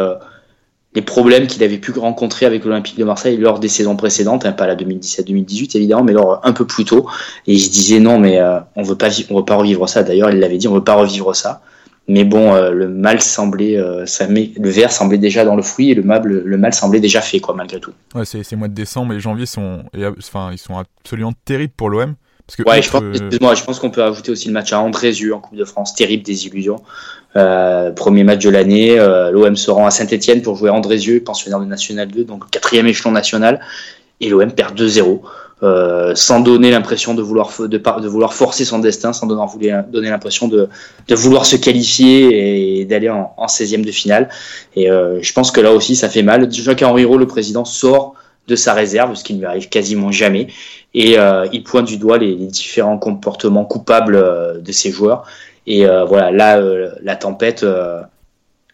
les 0.92 1.02
problèmes 1.02 1.46
qu'il 1.46 1.62
avait 1.62 1.78
pu 1.78 1.92
rencontrer 1.92 2.46
avec 2.46 2.64
l'Olympique 2.64 2.98
de 2.98 3.04
Marseille 3.04 3.36
lors 3.36 3.60
des 3.60 3.68
saisons 3.68 3.94
précédentes, 3.94 4.44
hein, 4.44 4.50
pas 4.50 4.66
la 4.66 4.74
2017-2018 4.74 5.76
évidemment, 5.76 6.02
mais 6.02 6.12
lors 6.12 6.40
un 6.44 6.52
peu 6.52 6.66
plus 6.66 6.84
tôt. 6.84 7.06
Et 7.46 7.52
il 7.52 7.60
se 7.60 7.70
disait 7.70 8.00
non, 8.00 8.18
mais 8.18 8.40
on 8.74 8.82
veut 8.82 8.96
pas, 8.96 9.08
on 9.30 9.36
veut 9.36 9.44
pas 9.44 9.54
revivre 9.54 9.88
ça. 9.88 10.02
D'ailleurs, 10.02 10.30
il 10.30 10.40
l'avait 10.40 10.58
dit, 10.58 10.66
on 10.66 10.74
veut 10.74 10.82
pas 10.82 10.94
revivre 10.94 11.36
ça. 11.36 11.60
Mais 12.10 12.24
bon, 12.24 12.52
euh, 12.54 12.72
le 12.72 12.88
mal 12.88 13.22
semblait, 13.22 13.76
euh, 13.76 14.04
ça 14.04 14.26
met, 14.26 14.50
le 14.58 14.68
verre 14.68 14.90
semblait 14.90 15.16
déjà 15.16 15.44
dans 15.44 15.54
le 15.54 15.62
fruit 15.62 15.92
et 15.92 15.94
le 15.94 16.02
mal, 16.02 16.24
le 16.24 16.58
mal 16.58 16.74
semblait 16.74 16.98
déjà 16.98 17.20
fait, 17.20 17.38
quoi, 17.38 17.54
malgré 17.54 17.78
tout. 17.78 17.92
Ouais, 18.16 18.24
c'est 18.24 18.56
mois 18.56 18.66
de 18.66 18.74
décembre 18.74 19.14
et 19.14 19.20
janvier 19.20 19.46
sont, 19.46 19.84
enfin, 20.18 20.50
ils 20.50 20.58
sont 20.58 20.76
absolument 20.76 21.32
terribles 21.44 21.72
pour 21.76 21.88
l'OM. 21.88 22.16
Parce 22.48 22.56
que 22.56 22.62
ouais, 22.68 22.82
je 22.82 22.90
pense, 22.90 23.02
je 23.60 23.64
pense 23.64 23.78
qu'on 23.78 23.90
peut 23.90 24.02
ajouter 24.02 24.32
aussi 24.32 24.48
le 24.48 24.54
match 24.54 24.72
à 24.72 24.80
Andrézieux 24.80 25.32
en 25.32 25.38
Coupe 25.38 25.56
de 25.56 25.64
France, 25.64 25.94
terrible 25.94 26.24
désillusion. 26.24 26.82
Euh, 27.36 27.92
premier 27.92 28.24
match 28.24 28.42
de 28.42 28.50
l'année, 28.50 28.96
l'OM 29.30 29.54
se 29.54 29.70
rend 29.70 29.86
à 29.86 29.92
Saint-Etienne 29.92 30.42
pour 30.42 30.56
jouer 30.56 30.70
Andrézieux, 30.70 31.22
pensionnaire 31.22 31.60
de 31.60 31.66
National 31.66 32.08
2, 32.08 32.24
donc 32.24 32.50
quatrième 32.50 32.88
échelon 32.88 33.12
national, 33.12 33.60
et 34.20 34.30
l'OM 34.30 34.50
perd 34.50 34.76
2-0. 34.76 35.20
Euh, 35.62 36.14
sans 36.14 36.40
donner 36.40 36.70
l'impression 36.70 37.12
de 37.12 37.20
vouloir, 37.20 37.50
de, 37.58 38.08
vouloir 38.08 38.32
forcer 38.32 38.64
son 38.64 38.78
destin, 38.78 39.12
sans 39.12 39.26
donner, 39.26 39.82
donner 39.92 40.08
l'impression 40.08 40.48
de, 40.48 40.70
de, 41.06 41.14
vouloir 41.14 41.44
se 41.44 41.56
qualifier 41.56 42.80
et 42.80 42.84
d'aller 42.86 43.10
en, 43.10 43.34
en 43.36 43.46
16e 43.46 43.84
de 43.84 43.90
finale. 43.90 44.30
Et 44.74 44.90
euh, 44.90 45.18
je 45.20 45.32
pense 45.34 45.50
que 45.50 45.60
là 45.60 45.72
aussi, 45.72 45.96
ça 45.96 46.08
fait 46.08 46.22
mal. 46.22 46.50
Jacques 46.50 46.82
Henriot, 46.82 47.18
le 47.18 47.26
président, 47.26 47.66
sort 47.66 48.14
de 48.48 48.56
sa 48.56 48.72
réserve, 48.72 49.14
ce 49.14 49.22
qui 49.22 49.34
ne 49.34 49.40
lui 49.40 49.46
arrive 49.46 49.68
quasiment 49.68 50.10
jamais, 50.10 50.48
et 50.94 51.18
euh, 51.18 51.46
il 51.52 51.62
pointe 51.62 51.86
du 51.86 51.98
doigt 51.98 52.18
les, 52.18 52.34
les 52.34 52.46
différents 52.46 52.98
comportements 52.98 53.64
coupables 53.64 54.16
euh, 54.16 54.58
de 54.58 54.72
ses 54.72 54.90
joueurs. 54.90 55.24
Et 55.66 55.86
euh, 55.86 56.04
voilà, 56.04 56.30
là, 56.30 56.60
la 57.02 57.16
tempête, 57.16 57.64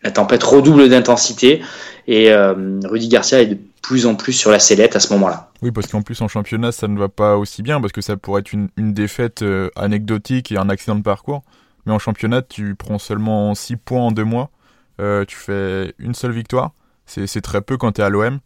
la 0.06 0.12
tempête 0.12 0.42
redouble 0.42 0.88
d'intensité, 0.88 1.60
et 2.08 2.32
Rudy 2.32 3.08
Garcia 3.08 3.42
est 3.42 3.46
de 3.46 3.58
plus 3.86 4.06
en 4.06 4.16
plus 4.16 4.32
sur 4.32 4.50
la 4.50 4.58
sellette 4.58 4.96
à 4.96 5.00
ce 5.00 5.12
moment-là. 5.12 5.50
Oui, 5.62 5.70
parce 5.70 5.86
qu'en 5.86 6.02
plus 6.02 6.20
en 6.20 6.26
championnat, 6.26 6.72
ça 6.72 6.88
ne 6.88 6.98
va 6.98 7.08
pas 7.08 7.36
aussi 7.36 7.62
bien, 7.62 7.80
parce 7.80 7.92
que 7.92 8.00
ça 8.00 8.16
pourrait 8.16 8.40
être 8.40 8.52
une, 8.52 8.68
défaite 8.76 9.42
euh, 9.42 9.70
anecdotique 9.76 10.50
et 10.50 10.58
un 10.58 10.68
accident 10.68 10.96
de 10.96 11.02
parcours. 11.02 11.42
Mais 11.84 11.92
en 11.92 12.00
championnat, 12.00 12.42
tu 12.42 12.74
prends 12.74 12.98
seulement 12.98 13.54
6 13.54 13.76
points 13.76 14.00
en 14.00 14.10
2 14.10 14.24
mois, 14.24 14.50
euh, 15.00 15.24
tu 15.24 15.36
fais 15.36 15.94
une 15.98 16.14
seule 16.14 16.32
victoire. 16.32 16.72
C'est 17.06 17.40
très 17.40 17.60
peu 17.60 17.76
quand 17.76 17.92
tu 17.92 18.00
es 18.00 18.04
à 18.04 18.08
l'OM. 18.08 18.40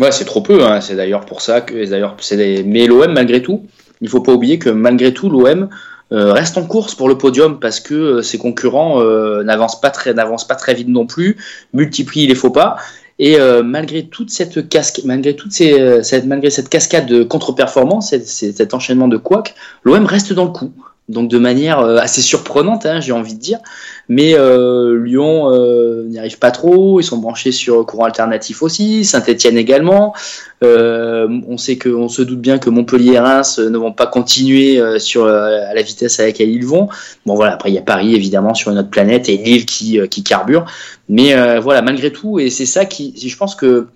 Ouais, 0.00 0.10
c'est 0.10 0.24
trop 0.24 0.40
peu. 0.40 0.64
Hein. 0.64 0.80
C'est 0.80 0.96
d'ailleurs 0.96 1.26
pour 1.26 1.42
ça 1.42 1.60
que. 1.60 1.84
D'ailleurs, 1.84 2.16
mais 2.64 2.86
l'OM, 2.86 3.12
malgré 3.12 3.42
tout, 3.42 3.66
il 4.00 4.08
faut 4.08 4.22
pas 4.22 4.32
oublier 4.32 4.58
que 4.58 4.70
malgré 4.70 5.12
tout, 5.12 5.28
l'OM 5.28 5.68
reste 6.10 6.56
en 6.58 6.64
course 6.64 6.94
pour 6.94 7.08
le 7.08 7.18
podium 7.18 7.60
parce 7.60 7.80
que 7.80 8.22
ses 8.22 8.38
concurrents 8.38 9.02
n'avancent 9.42 9.80
pas 9.80 9.90
très 9.90 10.14
pas 10.14 10.54
très 10.54 10.74
vite 10.74 10.88
non 10.88 11.06
plus, 11.06 11.36
multiplient 11.72 12.26
les 12.26 12.34
faux 12.34 12.50
pas. 12.50 12.76
Et 13.18 13.36
malgré 13.64 14.06
toute 14.06 14.30
cette 14.30 14.68
casque, 14.68 15.02
malgré 15.04 15.36
toute 15.36 15.52
ces, 15.52 16.02
cette, 16.02 16.24
malgré 16.24 16.50
cette 16.50 16.68
cascade 16.68 17.06
de 17.06 17.24
contre-performance, 17.24 18.14
cet 18.24 18.74
enchaînement 18.74 19.08
de 19.08 19.16
couacs, 19.16 19.54
l'OM 19.84 20.06
reste 20.06 20.32
dans 20.32 20.44
le 20.44 20.50
coup 20.50 20.72
donc 21.08 21.28
de 21.28 21.38
manière 21.38 21.80
euh, 21.80 21.96
assez 21.96 22.20
surprenante, 22.20 22.84
hein, 22.84 23.00
j'ai 23.00 23.12
envie 23.12 23.34
de 23.34 23.40
dire. 23.40 23.58
Mais 24.08 24.34
euh, 24.34 25.02
Lyon 25.02 25.50
euh, 25.52 26.04
n'y 26.04 26.18
arrive 26.18 26.38
pas 26.38 26.50
trop, 26.50 27.00
ils 27.00 27.04
sont 27.04 27.16
branchés 27.18 27.52
sur 27.52 27.84
courant 27.86 28.04
alternatif 28.04 28.62
aussi, 28.62 29.04
Saint-Etienne 29.04 29.56
également. 29.56 30.14
on 30.62 31.56
sait 31.56 31.76
que, 31.76 31.88
on 31.88 32.08
se 32.08 32.22
doute 32.22 32.40
bien 32.40 32.58
que 32.58 32.70
Montpellier 32.70 33.14
et 33.14 33.18
Reims 33.18 33.58
ne 33.58 33.78
vont 33.78 33.92
pas 33.92 34.06
continuer 34.06 34.80
sur 34.98 35.26
à 35.26 35.74
la 35.74 35.82
vitesse 35.82 36.20
à 36.20 36.26
laquelle 36.26 36.50
ils 36.50 36.66
vont. 36.66 36.88
Bon 37.26 37.34
voilà, 37.34 37.54
après 37.54 37.70
il 37.70 37.74
y 37.74 37.78
a 37.78 37.82
Paris 37.82 38.14
évidemment 38.14 38.54
sur 38.54 38.70
une 38.70 38.78
autre 38.78 38.90
planète 38.90 39.28
et 39.28 39.36
Lille 39.36 39.66
qui, 39.66 40.00
qui 40.08 40.22
carbure. 40.22 40.64
Mais 41.08 41.58
voilà, 41.60 41.82
malgré 41.82 42.12
tout, 42.12 42.38
et 42.38 42.50
c'est 42.50 42.66
ça 42.66 42.86
qui, 42.86 43.14
je 43.16 43.36
pense 43.36 43.54
que 43.54 43.86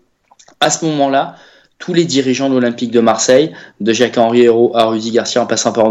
à 0.60 0.70
ce 0.70 0.84
moment-là, 0.84 1.36
tous 1.82 1.94
les 1.94 2.04
dirigeants 2.04 2.48
de 2.48 2.54
l'Olympique 2.54 2.92
de 2.92 3.00
Marseille, 3.00 3.52
de 3.80 3.92
Jacques-Henri 3.92 4.42
Hérault 4.42 4.70
à 4.76 4.84
Rudy 4.84 5.10
Garcia 5.10 5.42
en 5.42 5.46
passant 5.46 5.72
par 5.72 5.90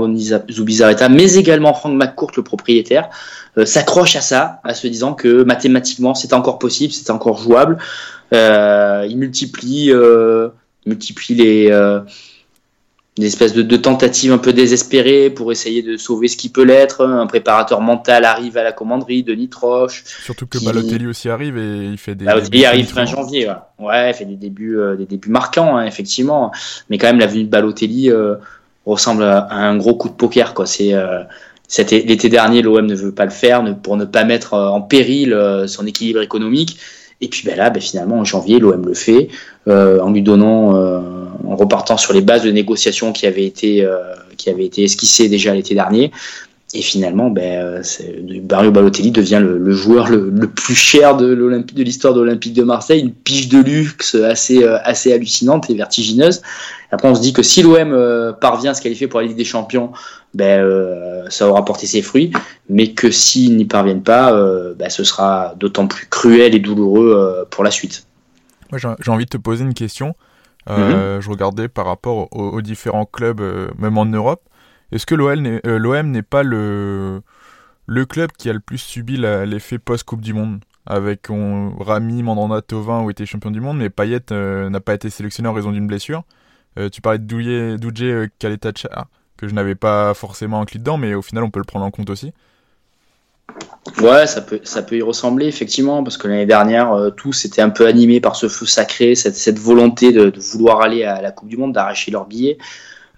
Zubizarreta, 0.50 1.10
mais 1.10 1.34
également 1.34 1.74
Franck 1.74 1.96
McCourt, 1.96 2.32
le 2.38 2.44
propriétaire, 2.44 3.10
euh, 3.58 3.66
s'accroche 3.66 4.16
à 4.16 4.22
ça, 4.22 4.62
à 4.64 4.74
se 4.74 4.88
disant 4.88 5.14
que 5.14 5.44
mathématiquement 5.44 6.14
c'est 6.16 6.32
encore 6.32 6.60
possible, 6.60 6.94
c'est 6.94 7.10
encore 7.10 7.40
jouable. 7.40 7.78
Euh, 8.34 9.06
il 9.10 9.18
multiplie, 9.18 9.92
euh, 9.92 10.48
multiplie 10.86 11.36
les, 11.36 11.70
des 13.18 13.28
espèces 13.28 13.54
de, 13.54 13.62
de, 13.62 13.76
tentatives 13.76 14.32
un 14.32 14.38
peu 14.38 14.54
désespérées 14.54 15.30
pour 15.30 15.52
essayer 15.52 15.82
de 15.82 15.98
sauver 15.98 16.30
ce 16.30 16.38
qui 16.38 16.48
peut 16.48 16.64
l'être. 16.64 17.06
Un 17.06 17.28
préparateur 17.28 17.82
mental 17.82 18.24
arrive 18.24 18.58
à 18.58 18.64
la 18.64 18.72
commanderie, 18.72 19.24
de 19.24 19.34
Nitroche. 19.34 20.04
Surtout 20.24 20.48
que 20.48 20.64
Balotelli 20.64 21.08
aussi 21.08 21.30
arrive 21.30 21.58
et 21.58 21.88
il 21.88 21.98
fait 21.98 22.16
des. 22.16 22.24
Balotelli 22.24 22.66
arrive 22.66 22.88
fin 22.88 23.06
janvier, 23.06 23.52
ouais. 23.80 24.12
il 24.12 24.14
fait 24.14 24.26
des 24.26 24.38
débuts, 24.38 24.78
euh, 24.78 24.96
des 24.96 25.06
débuts 25.06 25.30
marquants, 25.30 25.76
hein, 25.78 25.86
effectivement. 25.86 26.52
Mais 26.90 26.98
quand 26.98 27.08
même, 27.08 27.20
la 27.20 27.28
venue 27.28 27.44
de 27.44 27.50
Balotelli 27.50 28.10
euh, 28.10 28.36
ressemble 28.86 29.24
à 29.24 29.52
un 29.52 29.76
gros 29.76 29.96
coup 29.96 30.08
de 30.08 30.14
poker, 30.14 30.54
quoi. 30.54 30.66
C'est. 30.66 30.94
Euh, 30.94 31.24
l'été 31.90 32.28
dernier, 32.28 32.62
l'OM 32.62 32.86
ne 32.86 32.96
veut 32.96 33.14
pas 33.14 33.24
le 33.24 33.32
faire 33.32 33.64
pour 33.82 33.96
ne 33.96 34.04
pas 34.04 34.26
mettre 34.26 34.56
en 34.56 34.82
péril 34.82 35.34
son 35.68 35.86
équilibre 35.88 36.22
économique. 36.22 36.78
Et 37.22 37.28
puis 37.28 37.44
ben 37.46 37.56
là, 37.56 37.70
ben 37.70 37.82
finalement, 37.82 38.18
en 38.18 38.26
janvier, 38.26 38.60
l'OM 38.60 38.86
le 38.86 38.94
fait 38.94 39.30
en 39.68 40.12
lui 40.12 40.24
donnant 40.24 40.76
en 41.52 41.56
repartant 41.56 41.98
sur 41.98 42.14
les 42.14 42.22
bases 42.22 42.44
de 42.44 42.52
négociations 42.52 43.12
qui 43.12 43.28
avaient 43.28 43.46
été, 43.46 43.84
euh, 43.84 43.98
qui 44.38 44.50
avaient 44.50 44.66
été 44.66 44.84
esquissées 44.84 45.30
déjà 45.30 45.54
l'été 45.54 45.76
dernier. 45.76 46.12
Et 46.74 46.82
finalement, 46.82 47.30
ben, 47.30 47.82
Mario 48.50 48.72
Balotelli 48.72 49.12
devient 49.12 49.42
le, 49.44 49.72
joueur 49.72 50.08
le, 50.10 50.32
plus 50.48 50.76
cher 50.76 51.18
de 51.18 51.34
l'histoire 51.76 52.14
de 52.14 52.22
l'Olympique 52.22 52.54
de 52.54 52.64
Marseille, 52.64 53.02
une 53.02 53.12
pige 53.12 53.50
de 53.50 53.60
luxe 53.60 54.16
assez, 54.16 54.64
euh, 54.64 54.78
assez 54.84 55.12
hallucinante 55.12 55.70
et 55.70 55.76
vertigineuse. 55.76 56.42
Après, 56.92 57.10
on 57.10 57.16
se 57.16 57.22
dit 57.22 57.34
que 57.34 57.44
si 57.44 57.62
l'OM 57.62 57.92
euh, 57.92 58.32
parvient 58.32 58.72
à 58.72 58.74
se 58.74 58.82
qualifier 58.82 59.08
pour 59.08 59.20
la 59.20 59.28
Ligue 59.28 59.36
des 59.36 59.44
Champions, 59.44 59.92
ben, 60.34 61.26
ça 61.30 61.50
aura 61.50 61.66
porté 61.66 61.88
ses 61.88 62.02
fruits, 62.02 62.32
mais 62.70 62.92
que 62.94 63.12
s'ils 63.12 63.58
n'y 63.58 63.66
parviennent 63.66 64.04
pas, 64.04 64.32
ben, 64.78 64.90
ce 64.90 65.04
sera 65.04 65.56
d'autant 65.58 65.88
plus 65.88 66.08
cruel 66.08 66.56
et 66.56 66.60
douloureux 66.60 67.46
pour 67.50 67.66
la 67.66 67.72
suite. 67.72 68.06
Moi, 68.72 68.80
j'ai 68.80 69.12
envie 69.12 69.26
de 69.26 69.30
te 69.30 69.38
poser 69.38 69.66
une 69.66 69.74
question. 69.74 70.16
Euh, 70.70 71.16
mhm. 71.16 71.22
Je 71.22 71.30
regardais 71.30 71.68
par 71.68 71.86
rapport 71.86 72.28
aux, 72.32 72.62
différents 72.62 73.06
clubs, 73.06 73.42
euh, 73.42 73.70
même 73.78 73.98
en 73.98 74.06
Europe. 74.06 74.42
Est-ce 74.92 75.06
que 75.06 75.16
l'OM 75.16 75.46
euh, 75.66 76.04
n'est 76.04 76.22
pas 76.22 76.44
le, 76.44 77.22
club 78.10 78.32
qui 78.38 78.50
a 78.50 78.54
le 78.54 78.60
plus 78.60 78.78
subi 78.78 79.18
l'effet 79.18 79.80
post-Coupe 79.80 80.22
du 80.22 80.34
Monde? 80.34 80.60
Avec 80.86 81.28
Rami, 81.30 82.24
Mandanda, 82.24 82.62
Tovin 82.62 83.00
ont 83.00 83.10
été 83.10 83.26
champions 83.28 83.52
du 83.52 83.62
monde, 83.62 83.78
mais 83.78 83.92
Payet 83.92 84.32
n'a 84.32 84.80
pas 84.80 84.96
été 84.96 85.12
sélectionné 85.12 85.48
en 85.48 85.54
raison 85.54 85.72
d'une 85.72 85.86
blessure. 85.86 86.24
tu 86.92 87.02
parlais 87.02 87.20
de 87.20 87.24
Douye, 87.24 87.78
Doudje 87.78 88.30
Kaletacha, 88.40 89.08
que 89.38 89.48
je 89.48 89.54
n'avais 89.54 89.76
pas 89.76 90.16
forcément 90.16 90.60
inclus 90.60 90.80
dedans, 90.80 90.98
mais 90.98 91.14
au 91.14 91.22
final 91.22 91.44
on 91.44 91.52
peut 91.52 91.60
le 91.60 91.66
prendre 91.66 91.86
en 91.86 91.92
compte 91.92 92.10
aussi. 92.10 92.34
Ouais, 94.02 94.26
ça 94.28 94.42
peut, 94.42 94.62
y 94.96 95.02
ressembler 95.02 95.48
effectivement, 95.48 96.04
parce 96.04 96.18
que 96.18 96.28
l'année 96.28 96.46
dernière, 96.46 96.92
euh, 96.94 97.10
tous 97.10 97.46
étaient 97.46 97.62
un 97.62 97.70
peu 97.70 97.88
animés 97.88 98.22
par 98.22 98.36
ce 98.36 98.48
feu 98.48 98.66
sacré, 98.66 99.16
cette, 99.16 99.36
cette 99.36 99.60
volonté 99.60 100.12
de, 100.12 100.30
de, 100.30 100.40
vouloir 100.40 100.82
aller 100.82 101.04
à 101.04 101.22
la 101.22 101.32
Coupe 101.32 101.50
du 101.50 101.58
Monde, 101.58 101.74
d'arracher 101.74 102.12
leur 102.12 102.26
billet. 102.26 102.58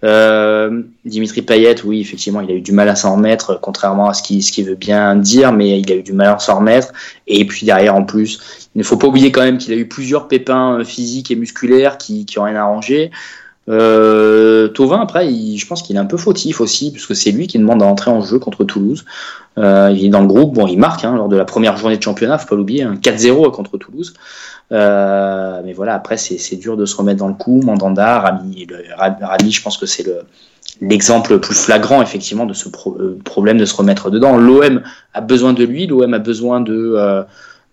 Euh, 0.03 0.83
Dimitri 1.05 1.41
Payet, 1.41 1.83
oui, 1.85 2.01
effectivement, 2.01 2.41
il 2.41 2.51
a 2.51 2.55
eu 2.55 2.61
du 2.61 2.73
mal 2.73 2.89
à 2.89 2.95
s'en 2.95 3.15
remettre, 3.15 3.59
contrairement 3.61 4.09
à 4.09 4.13
ce 4.13 4.21
qu'il 4.21 4.65
veut 4.65 4.75
bien 4.75 5.15
dire, 5.15 5.53
mais 5.53 5.79
il 5.79 5.91
a 5.91 5.95
eu 5.95 6.03
du 6.03 6.13
mal 6.13 6.27
à 6.27 6.39
s'en 6.39 6.57
remettre. 6.57 6.91
Et 7.27 7.45
puis 7.45 7.65
derrière, 7.65 7.95
en 7.95 8.03
plus, 8.03 8.69
il 8.75 8.79
ne 8.79 8.83
faut 8.83 8.97
pas 8.97 9.07
oublier 9.07 9.31
quand 9.31 9.43
même 9.43 9.57
qu'il 9.57 9.71
a 9.73 9.77
eu 9.77 9.87
plusieurs 9.87 10.27
pépins 10.27 10.79
euh, 10.79 10.83
physiques 10.83 11.31
et 11.31 11.35
musculaires 11.35 11.97
qui, 11.97 12.25
qui 12.25 12.37
ont 12.39 12.43
rien 12.43 12.55
arrangé. 12.55 13.11
Euh, 13.69 14.67
Tovin, 14.67 14.99
après, 14.99 15.29
je 15.29 15.65
pense 15.67 15.81
qu'il 15.81 15.95
est 15.95 15.99
un 15.99 16.05
peu 16.05 16.17
fautif 16.17 16.59
aussi, 16.61 16.91
puisque 16.91 17.15
c'est 17.15 17.31
lui 17.31 17.47
qui 17.47 17.57
demande 17.59 17.81
à 17.81 17.85
entrer 17.85 18.11
en 18.11 18.21
jeu 18.21 18.39
contre 18.39 18.63
Toulouse. 18.63 19.05
Euh, 19.57 19.93
il 19.95 20.05
est 20.05 20.09
dans 20.09 20.21
le 20.21 20.27
groupe, 20.27 20.53
bon, 20.53 20.67
il 20.67 20.77
marque 20.77 21.05
hein, 21.05 21.15
lors 21.15 21.29
de 21.29 21.37
la 21.37 21.45
première 21.45 21.77
journée 21.77 21.97
de 21.97 22.03
championnat, 22.03 22.37
faut 22.37 22.47
pas 22.47 22.55
l'oublier, 22.55 22.83
un 22.83 22.95
4-0 22.95 23.51
contre 23.51 23.77
Toulouse. 23.77 24.13
Euh, 24.71 25.61
mais 25.63 25.73
voilà, 25.73 25.93
après, 25.93 26.17
c'est 26.17 26.55
dur 26.55 26.77
de 26.77 26.85
se 26.85 26.95
remettre 26.95 27.19
dans 27.19 27.27
le 27.27 27.35
coup. 27.35 27.61
Mandanda, 27.61 28.19
Rami, 28.19 28.67
Rami 28.97 29.51
je 29.51 29.61
pense 29.61 29.77
que 29.77 29.85
c'est 29.85 30.03
le 30.03 30.21
l'exemple 30.81 31.33
le 31.33 31.41
plus 31.41 31.55
flagrant 31.55 32.01
effectivement 32.01 32.45
de 32.45 32.53
ce 32.53 32.69
euh, 32.69 33.19
problème 33.23 33.57
de 33.57 33.65
se 33.65 33.75
remettre 33.75 34.09
dedans. 34.09 34.37
L'OM 34.37 34.81
a 35.13 35.21
besoin 35.21 35.53
de 35.53 35.63
lui, 35.63 35.87
l'OM 35.87 36.13
a 36.13 36.19
besoin 36.19 36.61
de 36.61 36.93
euh, 36.97 37.23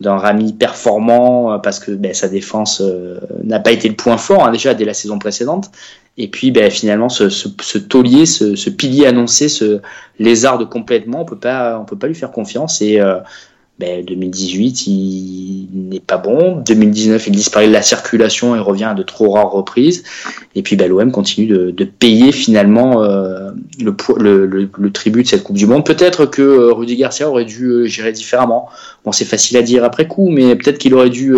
d'un 0.00 0.16
Rami 0.16 0.52
performant 0.52 1.52
euh, 1.52 1.58
parce 1.58 1.78
que 1.78 1.92
ben, 1.92 2.14
sa 2.14 2.28
défense 2.28 2.80
euh, 2.80 3.20
n'a 3.44 3.60
pas 3.60 3.72
été 3.72 3.88
le 3.88 3.94
point 3.94 4.16
fort 4.16 4.46
hein, 4.46 4.50
déjà 4.50 4.74
dès 4.74 4.84
la 4.84 4.94
saison 4.94 5.18
précédente. 5.18 5.70
Et 6.16 6.28
puis 6.28 6.50
ben, 6.50 6.70
finalement 6.70 7.08
ce, 7.08 7.28
ce, 7.28 7.48
ce 7.60 7.78
taulier, 7.78 8.26
ce, 8.26 8.56
ce, 8.56 8.70
pilier 8.70 9.06
annoncé, 9.06 9.48
ce 9.48 9.80
lézarde 10.18 10.68
complètement, 10.68 11.22
on 11.22 11.24
peut 11.24 11.38
pas, 11.38 11.78
on 11.78 11.84
peut 11.84 11.98
pas 11.98 12.08
lui 12.08 12.14
faire 12.14 12.32
confiance. 12.32 12.80
Et 12.80 13.00
euh, 13.00 13.18
ben, 13.80 14.04
2018, 14.04 14.86
il 14.88 15.68
n'est 15.72 16.00
pas 16.00 16.18
bon. 16.18 16.56
2019, 16.58 17.28
il 17.28 17.30
disparaît 17.30 17.66
de 17.66 17.72
la 17.72 17.80
circulation 17.80 18.54
et 18.54 18.58
revient 18.58 18.84
à 18.84 18.94
de 18.94 19.02
trop 19.02 19.30
rares 19.30 19.50
reprises. 19.50 20.04
Et 20.54 20.62
puis 20.62 20.76
ben, 20.76 20.86
l'OM 20.86 21.10
continue 21.10 21.46
de, 21.46 21.84
payer 21.84 22.30
finalement 22.30 23.02
euh, 23.02 23.52
le, 23.80 24.90
tribut 24.92 25.22
de 25.22 25.28
cette 25.28 25.44
Coupe 25.44 25.56
du 25.56 25.64
Monde. 25.64 25.86
Peut-être 25.86 26.26
que 26.26 26.42
euh, 26.42 26.72
Rudy 26.74 26.96
Garcia 26.96 27.30
aurait 27.30 27.46
dû 27.46 27.64
euh, 27.64 27.86
gérer 27.86 28.12
différemment. 28.12 28.68
Bon, 29.06 29.12
c'est 29.12 29.24
facile 29.24 29.56
à 29.56 29.62
dire 29.62 29.82
après 29.82 30.06
coup, 30.06 30.28
mais 30.28 30.54
peut-être 30.56 30.76
qu'il 30.76 30.94
aurait 30.94 31.08
dû 31.08 31.34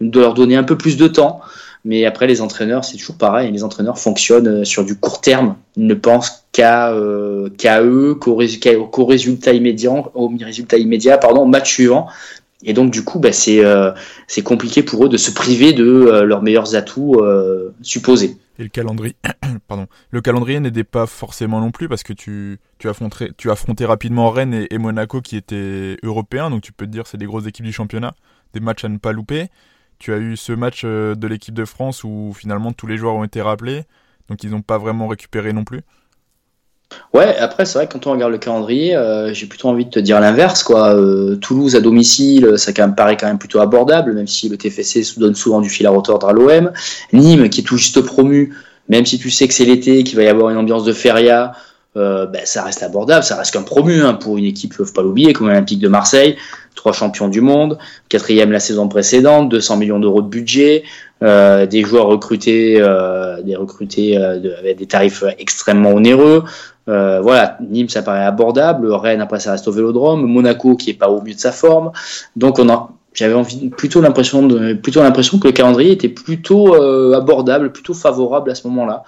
de 0.00 0.20
leur 0.20 0.34
donner 0.34 0.54
un 0.54 0.62
peu 0.62 0.78
plus 0.78 0.96
de 0.96 1.08
temps. 1.08 1.40
Mais 1.84 2.04
après, 2.04 2.26
les 2.26 2.40
entraîneurs, 2.40 2.84
c'est 2.84 2.96
toujours 2.96 3.16
pareil. 3.16 3.50
Les 3.50 3.64
entraîneurs 3.64 3.98
fonctionnent 3.98 4.60
euh, 4.60 4.64
sur 4.64 4.84
du 4.84 4.96
court 4.96 5.20
terme. 5.20 5.56
Ils 5.76 5.86
ne 5.86 5.94
pensent 5.94 6.44
qu'à 6.52 6.92
euh, 6.92 7.48
eux, 7.64 8.14
qu'au 8.14 8.36
résultat 8.36 9.52
immédiat, 9.52 9.92
au 10.14 10.32
résultat 10.40 10.78
immédiat, 10.78 11.18
pardon, 11.18 11.42
au 11.42 11.46
match 11.46 11.72
suivant. 11.72 12.06
Et 12.64 12.72
donc, 12.72 12.92
du 12.92 13.02
coup, 13.02 13.18
bah, 13.18 13.32
c'est 13.32 13.64
euh, 13.64 13.90
compliqué 14.44 14.84
pour 14.84 15.06
eux 15.06 15.08
de 15.08 15.16
se 15.16 15.32
priver 15.32 15.72
de 15.72 16.22
leurs 16.22 16.42
meilleurs 16.42 16.76
atouts 16.76 17.20
supposés. 17.80 18.36
Et 18.60 18.62
le 18.62 18.68
calendrier, 18.68 19.16
pardon, 19.66 19.88
le 20.10 20.20
calendrier 20.20 20.60
n'aidait 20.60 20.84
pas 20.84 21.06
forcément 21.06 21.58
non 21.58 21.72
plus 21.72 21.88
parce 21.88 22.04
que 22.04 22.12
tu, 22.12 22.60
tu, 22.78 22.88
affrontais, 22.88 23.30
tu 23.36 23.50
affrontais 23.50 23.84
rapidement 23.84 24.30
Rennes 24.30 24.54
et, 24.54 24.72
et, 24.72 24.78
Monaco 24.78 25.20
qui 25.22 25.36
étaient 25.36 25.96
européens, 26.04 26.50
donc 26.50 26.62
tu 26.62 26.72
peux 26.72 26.86
te 26.86 26.92
dire 26.92 27.08
c'est 27.08 27.16
des 27.16 27.26
grosses 27.26 27.46
équipes 27.46 27.64
du 27.64 27.72
championnat, 27.72 28.14
des 28.52 28.60
matchs 28.60 28.84
à 28.84 28.88
ne 28.88 28.98
pas 28.98 29.10
louper 29.10 29.48
tu 30.02 30.12
as 30.12 30.18
eu 30.18 30.36
ce 30.36 30.52
match 30.52 30.82
euh, 30.84 31.14
de 31.14 31.28
l'équipe 31.28 31.54
de 31.54 31.64
France 31.64 32.02
où 32.02 32.32
finalement 32.36 32.72
tous 32.72 32.88
les 32.88 32.96
joueurs 32.96 33.14
ont 33.14 33.22
été 33.22 33.40
rappelés, 33.40 33.84
donc 34.28 34.42
ils 34.42 34.50
n'ont 34.50 34.60
pas 34.60 34.76
vraiment 34.76 35.06
récupéré 35.06 35.52
non 35.52 35.62
plus. 35.62 35.82
Ouais, 37.14 37.36
après 37.36 37.64
c'est 37.64 37.78
vrai 37.78 37.86
que 37.86 37.92
quand 37.92 38.08
on 38.08 38.12
regarde 38.12 38.32
le 38.32 38.38
calendrier, 38.38 38.96
euh, 38.96 39.32
j'ai 39.32 39.46
plutôt 39.46 39.68
envie 39.68 39.84
de 39.84 39.90
te 39.90 40.00
dire 40.00 40.18
l'inverse 40.18 40.64
quoi. 40.64 40.94
Euh, 40.94 41.36
Toulouse 41.36 41.76
à 41.76 41.80
domicile, 41.80 42.58
ça 42.58 42.72
quand 42.72 42.90
paraît 42.94 43.16
quand 43.16 43.28
même 43.28 43.38
plutôt 43.38 43.60
abordable, 43.60 44.12
même 44.12 44.26
si 44.26 44.48
le 44.48 44.58
TFC 44.58 45.02
donne 45.18 45.36
souvent 45.36 45.60
du 45.60 45.70
fil 45.70 45.86
à 45.86 45.90
retordre 45.90 46.28
à 46.28 46.32
l'OM. 46.32 46.72
Nîmes 47.12 47.48
qui 47.48 47.60
est 47.60 47.64
tout 47.64 47.76
juste 47.76 48.00
promu, 48.00 48.54
même 48.88 49.06
si 49.06 49.20
tu 49.20 49.30
sais 49.30 49.46
que 49.46 49.54
c'est 49.54 49.64
l'été, 49.64 50.02
qu'il 50.02 50.16
va 50.16 50.24
y 50.24 50.28
avoir 50.28 50.50
une 50.50 50.58
ambiance 50.58 50.84
de 50.84 50.92
feria, 50.92 51.52
ben, 51.94 52.40
ça 52.44 52.64
reste 52.64 52.82
abordable, 52.82 53.22
ça 53.22 53.36
reste 53.36 53.52
qu'un 53.52 53.62
promu 53.62 54.02
hein, 54.02 54.14
pour 54.14 54.36
une 54.36 54.46
équipe, 54.46 54.74
faut 54.74 54.84
pas 54.84 55.02
l'oublier, 55.02 55.32
comme 55.32 55.46
l'Olympique 55.46 55.78
de 55.78 55.88
Marseille, 55.88 56.36
trois 56.74 56.92
champions 56.92 57.28
du 57.28 57.40
monde, 57.40 57.78
quatrième 58.08 58.52
la 58.52 58.60
saison 58.60 58.88
précédente, 58.88 59.48
200 59.48 59.76
millions 59.76 59.98
d'euros 59.98 60.22
de 60.22 60.28
budget, 60.28 60.84
euh, 61.22 61.66
des 61.66 61.82
joueurs 61.82 62.06
recrutés, 62.06 62.76
euh, 62.80 63.42
des 63.42 63.56
recrutés 63.56 64.18
euh, 64.18 64.58
avec 64.58 64.78
des 64.78 64.86
tarifs 64.86 65.24
extrêmement 65.38 65.90
onéreux. 65.90 66.44
Euh, 66.88 67.20
voilà, 67.20 67.58
Nîmes 67.60 67.88
ça 67.88 68.02
paraît 68.02 68.24
abordable, 68.24 68.92
Rennes 68.92 69.20
après 69.20 69.38
ça 69.38 69.52
reste 69.52 69.68
au 69.68 69.72
Vélodrome, 69.72 70.26
Monaco 70.26 70.76
qui 70.76 70.90
est 70.90 70.94
pas 70.94 71.08
au 71.08 71.22
mieux 71.22 71.34
de 71.34 71.38
sa 71.38 71.52
forme, 71.52 71.92
donc 72.34 72.58
on 72.58 72.68
a 72.68 72.90
j'avais 73.14 73.34
plutôt 73.76 74.00
l'impression 74.00 74.48
que 74.48 75.46
le 75.46 75.52
calendrier 75.52 75.92
était 75.92 76.08
plutôt 76.08 76.74
euh, 76.74 77.14
abordable, 77.14 77.72
plutôt 77.72 77.94
favorable 77.94 78.50
à 78.50 78.54
ce 78.54 78.66
moment-là. 78.68 79.04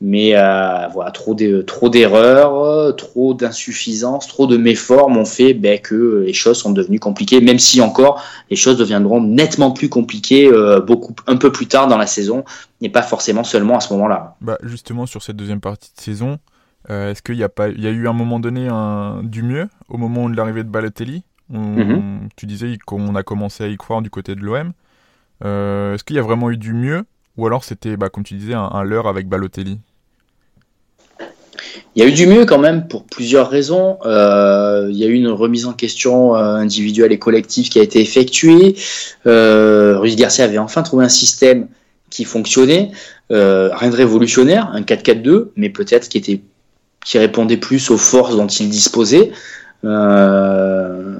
Mais 0.00 0.36
euh, 0.36 0.86
voilà, 0.88 1.10
trop 1.10 1.34
de, 1.34 1.62
trop 1.62 1.88
d'erreurs, 1.88 2.94
trop 2.96 3.34
d'insuffisance, 3.34 4.28
trop 4.28 4.46
de 4.46 4.56
méformes 4.56 5.16
ont 5.16 5.24
fait 5.24 5.54
ben, 5.54 5.78
que 5.78 6.24
les 6.26 6.34
choses 6.34 6.58
sont 6.58 6.72
devenues 6.72 7.00
compliquées. 7.00 7.40
Même 7.40 7.58
si 7.58 7.80
encore 7.80 8.22
les 8.50 8.56
choses 8.56 8.76
deviendront 8.76 9.22
nettement 9.22 9.70
plus 9.70 9.88
compliquées 9.88 10.48
euh, 10.52 10.80
beaucoup 10.80 11.14
un 11.26 11.36
peu 11.36 11.50
plus 11.50 11.66
tard 11.66 11.88
dans 11.88 11.98
la 11.98 12.06
saison, 12.06 12.44
et 12.82 12.90
pas 12.90 13.02
forcément 13.02 13.44
seulement 13.44 13.78
à 13.78 13.80
ce 13.80 13.92
moment-là. 13.94 14.36
Bah 14.42 14.58
justement 14.62 15.06
sur 15.06 15.22
cette 15.22 15.36
deuxième 15.36 15.60
partie 15.60 15.90
de 15.96 16.00
saison, 16.00 16.38
est-ce 16.88 17.20
qu'il 17.22 17.36
y 17.36 17.42
a 17.42 17.48
pas 17.48 17.68
il 17.68 17.82
y 17.82 17.86
a 17.86 17.90
eu 17.90 18.06
un 18.06 18.12
moment 18.12 18.38
donné 18.38 18.68
du 19.24 19.42
mieux 19.42 19.68
au 19.88 19.96
moment 19.96 20.28
de 20.28 20.36
l'arrivée 20.36 20.62
de 20.62 20.68
Balotelli? 20.68 21.24
Mhm. 21.50 22.28
Tu 22.36 22.46
disais 22.46 22.76
qu'on 22.84 23.14
a 23.14 23.22
commencé 23.22 23.64
à 23.64 23.68
y 23.68 23.76
croire 23.76 24.02
du 24.02 24.10
côté 24.10 24.34
de 24.34 24.40
l'OM. 24.40 24.72
Euh, 25.44 25.94
est-ce 25.94 26.04
qu'il 26.04 26.16
y 26.16 26.18
a 26.18 26.22
vraiment 26.22 26.50
eu 26.50 26.56
du 26.56 26.72
mieux 26.72 27.04
Ou 27.36 27.46
alors 27.46 27.64
c'était, 27.64 27.96
bah, 27.96 28.08
comme 28.08 28.24
tu 28.24 28.34
disais, 28.34 28.54
un, 28.54 28.82
leurre 28.82 29.06
avec 29.06 29.28
Balotelli? 29.28 29.78
Il 31.94 32.02
y 32.02 32.04
a 32.04 32.08
eu 32.08 32.12
du 32.12 32.26
mieux 32.26 32.44
quand 32.44 32.58
même 32.58 32.88
pour 32.88 33.04
plusieurs 33.04 33.48
raisons. 33.48 33.98
Euh, 34.04 34.88
il 34.90 34.96
y 34.96 35.04
a 35.04 35.06
eu 35.06 35.14
une 35.14 35.28
remise 35.28 35.66
en 35.66 35.72
question 35.72 36.36
euh, 36.36 36.56
individuelle 36.56 37.12
et 37.12 37.18
collective 37.18 37.68
qui 37.68 37.78
a 37.78 37.82
été 37.82 38.00
effectuée. 38.00 38.76
Euh, 39.26 39.98
Ruiz 39.98 40.16
Garcia 40.16 40.44
avait 40.44 40.58
enfin 40.58 40.82
trouvé 40.82 41.04
un 41.04 41.10
système 41.10 41.68
qui 42.10 42.24
fonctionnait, 42.24 42.92
rien 43.30 43.90
de 43.90 43.96
révolutionnaire, 43.96 44.70
un 44.72 44.82
4-4-2, 44.82 45.48
mais 45.56 45.70
peut-être 45.70 46.08
qui 46.08 46.18
était 46.18 46.40
qui 47.04 47.18
répondait 47.18 47.56
plus 47.56 47.90
aux 47.90 47.96
forces 47.96 48.36
dont 48.36 48.48
il 48.48 48.68
disposait. 48.68 49.30
Euh, 49.84 51.18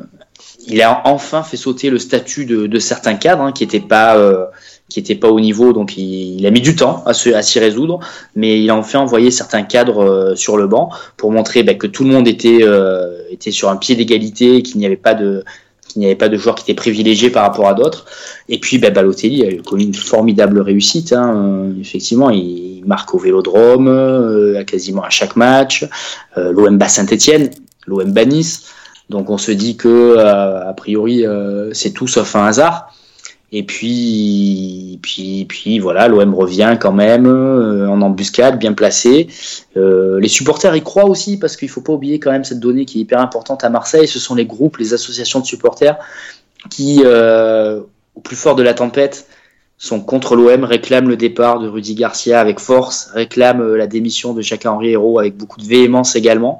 il 0.66 0.82
a 0.82 1.02
enfin 1.04 1.42
fait 1.42 1.56
sauter 1.56 1.90
le 1.90 1.98
statut 1.98 2.44
de, 2.44 2.78
certains 2.78 3.14
cadres 3.14 3.42
hein, 3.42 3.52
qui 3.52 3.64
n'étaient 3.64 3.80
pas 3.80 4.16
euh, 4.16 4.46
qui 4.88 5.02
pas 5.14 5.28
au 5.28 5.40
niveau, 5.40 5.72
donc 5.72 5.96
il, 5.96 6.46
a 6.46 6.50
mis 6.50 6.60
du 6.60 6.76
temps 6.76 7.02
à, 7.06 7.12
s'y 7.12 7.58
résoudre, 7.58 8.00
mais 8.34 8.60
il 8.62 8.70
a 8.70 8.76
enfin 8.76 9.00
envoyé 9.00 9.30
certains 9.30 9.62
cadres 9.62 10.02
euh, 10.02 10.34
sur 10.36 10.56
le 10.56 10.66
banc 10.66 10.90
pour 11.16 11.30
montrer 11.32 11.62
bah, 11.62 11.74
que 11.74 11.86
tout 11.86 12.04
le 12.04 12.10
monde 12.10 12.28
était 12.28 12.60
euh, 12.62 13.18
était 13.30 13.50
sur 13.50 13.68
un 13.68 13.76
pied 13.76 13.94
d'égalité, 13.94 14.62
qu'il 14.62 14.78
n'y 14.78 14.86
avait 14.86 14.96
pas 14.96 15.14
de 15.14 15.44
qu'il 15.88 16.00
n'y 16.00 16.06
avait 16.06 16.16
pas 16.16 16.28
de 16.28 16.36
joueurs 16.36 16.54
qui 16.54 16.62
étaient 16.62 16.74
privilégiés 16.74 17.30
par 17.30 17.42
rapport 17.42 17.68
à 17.68 17.74
d'autres. 17.74 18.06
Et 18.48 18.58
puis 18.58 18.78
bah, 18.78 18.90
Balotelli 18.90 19.44
a 19.44 19.62
connu 19.62 19.84
une 19.84 19.94
formidable 19.94 20.60
réussite. 20.60 21.12
Hein. 21.12 21.72
Effectivement, 21.80 22.30
il 22.30 22.82
marque 22.86 23.14
au 23.14 23.18
Vélodrome, 23.18 24.64
quasiment 24.66 25.02
à 25.02 25.10
chaque 25.10 25.36
match. 25.36 25.84
L'OM 26.36 26.78
Saint-Etienne, 26.80 27.50
l'OM 27.86 28.12
Nice. 28.26 28.72
Donc 29.10 29.30
on 29.30 29.38
se 29.38 29.52
dit 29.52 29.76
que 29.76 29.88
euh, 29.88 30.68
a 30.68 30.72
priori 30.72 31.26
euh, 31.26 31.72
c'est 31.72 31.92
tout 31.92 32.08
sauf 32.08 32.34
un 32.36 32.46
hasard. 32.46 32.92
Et 33.52 33.62
puis, 33.62 34.98
puis, 35.02 35.46
puis 35.48 35.78
voilà, 35.78 36.08
l'OM 36.08 36.34
revient 36.34 36.76
quand 36.80 36.92
même 36.92 37.26
euh, 37.26 37.88
en 37.88 38.02
embuscade, 38.02 38.58
bien 38.58 38.72
placé. 38.72 39.28
les 39.76 40.28
supporters 40.28 40.74
y 40.74 40.82
croient 40.82 41.06
aussi 41.06 41.38
parce 41.38 41.56
qu'il 41.56 41.68
faut 41.68 41.80
pas 41.80 41.92
oublier 41.92 42.18
quand 42.18 42.32
même 42.32 42.42
cette 42.42 42.58
donnée 42.58 42.84
qui 42.84 42.98
est 42.98 43.02
hyper 43.02 43.20
importante 43.20 43.62
à 43.62 43.70
Marseille. 43.70 44.08
Ce 44.08 44.18
sont 44.18 44.34
les 44.34 44.46
groupes, 44.46 44.78
les 44.78 44.94
associations 44.94 45.38
de 45.38 45.46
supporters 45.46 45.96
qui, 46.70 47.04
au 47.04 48.20
plus 48.20 48.36
fort 48.36 48.56
de 48.56 48.64
la 48.64 48.74
tempête, 48.74 49.28
sont 49.78 50.00
contre 50.00 50.34
l'OM, 50.34 50.64
réclament 50.64 51.08
le 51.08 51.16
départ 51.16 51.60
de 51.60 51.68
Rudy 51.68 51.94
Garcia 51.94 52.40
avec 52.40 52.58
force, 52.58 53.10
réclament 53.14 53.76
la 53.76 53.86
démission 53.86 54.34
de 54.34 54.42
Jacques-Henri 54.42 54.90
Hérault 54.90 55.20
avec 55.20 55.36
beaucoup 55.36 55.60
de 55.60 55.66
véhémence 55.66 56.16
également. 56.16 56.58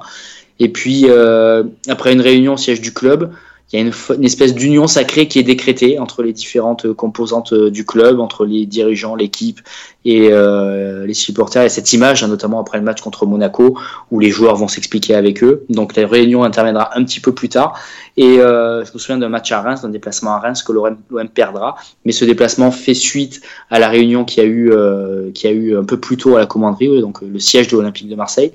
Et 0.59 0.69
puis, 0.69 1.05
euh, 1.07 1.63
après 1.87 2.13
une 2.13 2.21
réunion 2.21 2.53
au 2.53 2.57
siège 2.57 2.81
du 2.81 2.93
club, 2.93 3.31
il 3.71 3.79
y 3.79 3.83
a 3.83 3.85
une, 3.85 4.23
espèce 4.23 4.55
d'union 4.55 4.87
sacrée 4.87 5.27
qui 5.27 5.39
est 5.39 5.43
décrétée 5.43 5.99
entre 5.99 6.23
les 6.23 6.31
différentes 6.31 6.93
composantes 6.93 7.51
euh, 7.51 7.69
du 7.69 7.85
club, 7.85 8.21
entre 8.21 8.45
les 8.45 8.65
dirigeants, 8.65 9.15
l'équipe 9.15 9.59
et 10.07 10.29
euh, 10.31 11.05
les 11.05 11.13
supporters. 11.13 11.63
Et 11.63 11.69
cette 11.69 11.91
image, 11.91 12.23
hein, 12.23 12.29
notamment 12.29 12.61
après 12.61 12.77
le 12.77 12.83
match 12.85 13.01
contre 13.01 13.25
Monaco, 13.25 13.77
où 14.09 14.21
les 14.21 14.29
joueurs 14.29 14.55
vont 14.55 14.69
s'expliquer 14.69 15.15
avec 15.15 15.43
eux. 15.43 15.65
Donc 15.69 15.97
la 15.97 16.07
réunion 16.07 16.45
interviendra 16.45 16.97
un 16.97 17.03
petit 17.03 17.19
peu 17.19 17.33
plus 17.33 17.49
tard. 17.49 17.77
Et 18.15 18.39
euh, 18.39 18.85
je 18.85 18.93
me 18.93 18.99
souviens 18.99 19.17
d'un 19.17 19.27
match 19.27 19.51
à 19.51 19.61
Reims, 19.61 19.81
d'un 19.81 19.89
déplacement 19.89 20.31
à 20.31 20.39
Reims 20.39 20.63
que 20.63 20.71
l'OM 20.71 20.97
perdra. 21.33 21.75
Mais 22.05 22.13
ce 22.13 22.23
déplacement 22.23 22.71
fait 22.71 22.93
suite 22.93 23.41
à 23.69 23.79
la 23.79 23.89
réunion 23.89 24.23
qui 24.23 24.39
a 24.39 24.45
eu, 24.45 24.71
euh, 24.71 25.29
qui 25.33 25.45
a 25.45 25.51
eu 25.51 25.77
un 25.77 25.83
peu 25.83 25.99
plus 25.99 26.15
tôt 26.15 26.37
à 26.37 26.39
la 26.39 26.45
commanderie, 26.45 27.01
donc 27.01 27.21
le 27.21 27.39
siège 27.39 27.67
de 27.67 27.75
l'Olympique 27.75 28.07
de 28.07 28.15
Marseille 28.15 28.53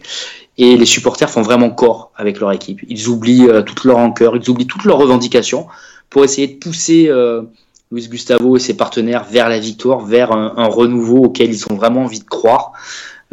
et 0.58 0.76
les 0.76 0.86
supporters 0.86 1.30
font 1.30 1.42
vraiment 1.42 1.70
corps 1.70 2.12
avec 2.16 2.40
leur 2.40 2.52
équipe. 2.52 2.80
Ils 2.88 3.08
oublient 3.08 3.48
euh, 3.48 3.62
toute 3.62 3.84
leur 3.84 3.96
rancœur, 3.96 4.36
ils 4.36 4.50
oublient 4.50 4.66
toutes 4.66 4.84
leurs 4.84 4.98
revendications 4.98 5.66
pour 6.10 6.24
essayer 6.24 6.46
de 6.48 6.58
pousser 6.58 7.08
euh, 7.08 7.42
Luis 7.92 8.08
Gustavo 8.08 8.56
et 8.56 8.58
ses 8.58 8.74
partenaires 8.74 9.24
vers 9.30 9.50
la 9.50 9.58
victoire, 9.58 10.00
vers 10.00 10.32
un, 10.32 10.66
renouveau 10.66 11.24
auquel 11.24 11.50
ils 11.50 11.64
ont 11.70 11.74
vraiment 11.74 12.04
envie 12.04 12.20
de 12.20 12.24
croire. 12.24 12.72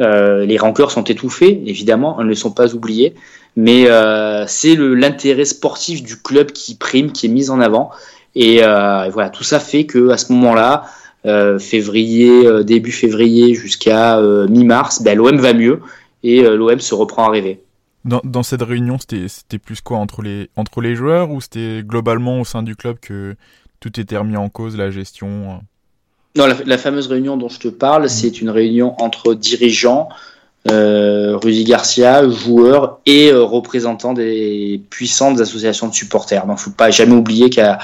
Euh, 0.01 0.45
les 0.45 0.57
rancœurs 0.57 0.91
sont 0.91 1.05
étouffées, 1.05 1.63
évidemment, 1.65 2.19
elles 2.19 2.27
ne 2.27 2.33
sont 2.33 2.51
pas 2.51 2.75
oubliées, 2.75 3.15
mais 3.55 3.89
euh, 3.89 4.45
c'est 4.47 4.75
l'intérêt 4.75 5.45
sportif 5.45 6.03
du 6.03 6.17
club 6.17 6.51
qui 6.51 6.75
prime, 6.75 7.13
qui 7.13 7.27
est 7.27 7.29
mis 7.29 7.49
en 7.49 7.61
avant. 7.61 7.91
Et, 8.35 8.59
euh, 8.61 9.09
voilà, 9.09 9.29
tout 9.29 9.43
ça 9.43 9.61
fait 9.61 9.85
que 9.85 10.09
à 10.09 10.17
ce 10.17 10.31
moment-là, 10.33 10.85
février, 11.59 12.63
début 12.63 12.91
février 12.91 13.53
jusqu'à 13.53 14.21
mi-mars, 14.49 15.01
ben, 15.01 15.17
l'OM 15.17 15.37
va 15.37 15.53
mieux 15.53 15.79
et 16.23 16.41
l'OM 16.43 16.79
se 16.79 16.95
reprend 16.95 17.27
à 17.27 17.31
rêver. 17.31 17.61
Dans, 18.05 18.43
cette 18.43 18.61
réunion, 18.61 18.97
c'était 18.99 19.59
plus 19.59 19.81
quoi 19.81 19.97
entre 19.97 20.21
les 20.21 20.95
joueurs 20.95 21.31
ou 21.31 21.41
c'était 21.41 21.81
globalement 21.83 22.39
au 22.39 22.45
sein 22.45 22.63
du 22.63 22.75
club 22.75 22.97
que 23.01 23.35
tout 23.79 23.99
était 23.99 24.17
remis 24.17 24.37
en 24.37 24.49
cause, 24.49 24.77
la 24.77 24.91
gestion 24.91 25.27
euh 25.27 25.55
Non, 26.35 26.53
la, 26.65 26.77
fameuse 26.77 27.07
réunion 27.07 27.37
dont 27.37 27.49
je 27.49 27.59
te 27.59 27.67
parle, 27.67 28.05
mmh. 28.05 28.09
c'est 28.09 28.41
une 28.41 28.49
réunion 28.49 28.95
entre 29.01 29.33
dirigeants, 29.33 30.09
euh, 30.69 31.37
Rudy 31.37 31.63
Garcia, 31.63 32.27
joueurs 32.29 32.99
et 33.05 33.31
euh, 33.31 33.43
représentants 33.43 34.13
des 34.13 34.81
puissantes 34.89 35.39
associations 35.39 35.87
de 35.87 35.93
supporters. 35.93 36.43
Il 36.45 36.51
ne 36.51 36.55
faut 36.55 36.71
pas 36.71 36.91
jamais 36.91 37.15
oublier 37.15 37.49
qu'à 37.49 37.79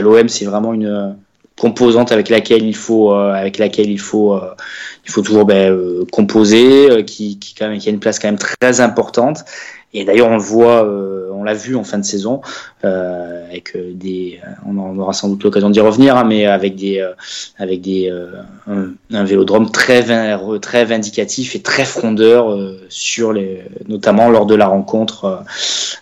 l'OM, 0.00 0.28
c'est 0.28 0.44
vraiment 0.44 0.74
une, 0.74 1.16
composante 1.58 2.12
avec 2.12 2.28
laquelle 2.28 2.64
il 2.64 2.76
faut 2.76 3.12
euh, 3.12 3.32
avec 3.32 3.58
laquelle 3.58 3.90
il 3.90 4.00
faut 4.00 4.34
euh, 4.34 4.54
il 5.04 5.10
faut 5.10 5.22
toujours 5.22 5.44
ben, 5.44 5.72
euh, 5.72 6.04
composer 6.10 7.04
qui, 7.04 7.38
qui 7.38 7.54
quand 7.54 7.68
même 7.68 7.78
qui 7.78 7.88
a 7.88 7.92
une 7.92 8.00
place 8.00 8.18
quand 8.18 8.28
même 8.28 8.38
très 8.38 8.80
importante 8.80 9.44
et 9.92 10.04
d'ailleurs 10.04 10.28
on 10.28 10.36
le 10.36 10.42
voit 10.42 10.88
vu 11.54 11.76
en 11.76 11.84
fin 11.84 11.98
de 11.98 12.04
saison 12.04 12.40
avec 12.82 13.76
des 13.76 14.40
on 14.66 14.98
aura 14.98 15.12
sans 15.12 15.28
doute 15.28 15.42
l'occasion 15.44 15.70
d'y 15.70 15.80
revenir 15.80 16.16
hein, 16.16 16.24
mais 16.24 16.46
avec 16.46 16.76
des 16.76 17.06
avec 17.58 17.80
des 17.80 18.12
un, 18.66 19.24
vélodrome 19.24 19.70
très 19.70 20.02
très 20.60 20.84
vindicatif 20.84 21.54
et 21.54 21.62
très 21.62 21.84
frondeur 21.84 22.56
sur 22.88 23.32
les 23.32 23.62
notamment 23.88 24.30
lors 24.30 24.46
de 24.46 24.54
la 24.54 24.66
rencontre 24.66 25.44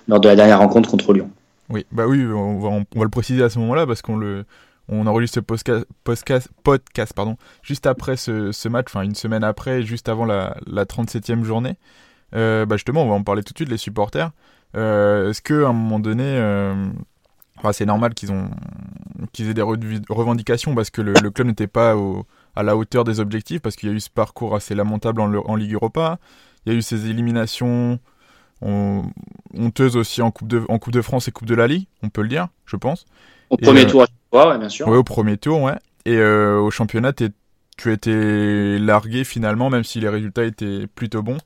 lors 0.08 0.20
de 0.20 0.28
la 0.28 0.36
dernière 0.36 0.58
rencontre 0.58 0.90
contre 0.90 1.12
Lyon. 1.12 1.30
Oui, 1.68 1.84
bah 1.90 2.06
oui, 2.06 2.24
on 2.24 2.60
va, 2.60 3.04
le 3.04 3.08
préciser 3.08 3.42
à 3.42 3.50
ce 3.50 3.58
moment-là 3.58 3.86
parce 3.86 4.00
qu'on 4.00 4.16
le, 4.16 4.44
on 4.88 5.06
enregistre 5.06 5.36
ce 5.36 5.40
podcast, 5.40 6.48
podcast, 6.62 7.12
pardon, 7.12 7.36
juste 7.62 7.86
après 7.86 8.16
ce, 8.16 8.68
match, 8.68 8.86
enfin 8.88 9.02
une 9.02 9.14
semaine 9.14 9.42
après, 9.42 9.82
juste 9.82 10.08
avant 10.08 10.24
la, 10.24 10.56
la 10.66 10.84
37e 10.84 11.42
journée. 11.42 11.74
Euh, 12.34 12.66
bah 12.66 12.76
justement, 12.76 13.02
on 13.02 13.08
va 13.08 13.14
en 13.14 13.22
parler 13.22 13.42
tout 13.42 13.52
de 13.52 13.58
suite, 13.58 13.68
les 13.68 13.76
supporters. 13.76 14.30
Euh, 14.74 15.30
est-ce 15.30 15.42
qu'à 15.42 15.68
un 15.68 15.72
moment 15.72 15.98
donné, 15.98 16.24
euh, 16.24 16.74
c'est 17.72 17.86
normal 17.86 18.14
qu'ils 18.14 18.32
ont 18.32 18.50
qu'ils 19.32 19.48
aient 19.48 19.54
des 19.54 19.62
revendications 19.62 20.74
parce 20.74 20.90
que 20.90 21.00
le, 21.00 21.30
club 21.30 21.46
n'était 21.46 21.66
pas 21.66 21.94
à 22.54 22.62
la 22.62 22.76
hauteur 22.76 23.04
des 23.04 23.20
objectifs, 23.20 23.60
parce 23.60 23.76
qu'il 23.76 23.88
y 23.88 23.92
a 23.92 23.94
eu 23.94 24.00
ce 24.00 24.10
parcours 24.10 24.54
assez 24.54 24.74
lamentable 24.74 25.20
en, 25.20 25.32
en 25.34 25.56
Ligue 25.56 25.72
Europa, 25.72 26.18
il 26.64 26.72
y 26.72 26.74
a 26.74 26.78
eu 26.78 26.82
ces 26.82 27.08
éliminations 27.08 27.98
honteuses 28.62 29.96
aussi 29.96 30.22
en 30.22 30.30
coupe, 30.30 30.48
de, 30.48 30.64
en 30.68 30.78
coupe 30.78 30.92
de 30.92 31.02
France 31.02 31.28
et 31.28 31.32
Coupe 31.32 31.48
de 31.48 31.54
la 31.54 31.66
Ligue, 31.66 31.86
on 32.02 32.08
peut 32.08 32.22
le 32.22 32.28
dire, 32.28 32.48
je 32.64 32.76
pense. 32.76 33.04
Au 33.50 33.56
premier 33.56 33.86
tour 33.86 34.06
Ouais, 34.32 34.58
bien 34.58 34.68
sûr. 34.68 34.88
au 34.88 35.04
premier 35.04 35.36
tour, 35.36 35.62
ouais. 35.62 35.76
Et 36.04 36.16
euh, 36.16 36.58
au 36.58 36.70
championnat, 36.70 37.12
tu 37.12 37.24
as 37.86 37.92
été 37.92 38.78
largué 38.78 39.24
finalement, 39.24 39.70
même 39.70 39.84
si 39.84 40.00
les 40.00 40.08
résultats 40.08 40.44
étaient 40.44 40.86
plutôt 40.86 41.22
bons. 41.22 41.38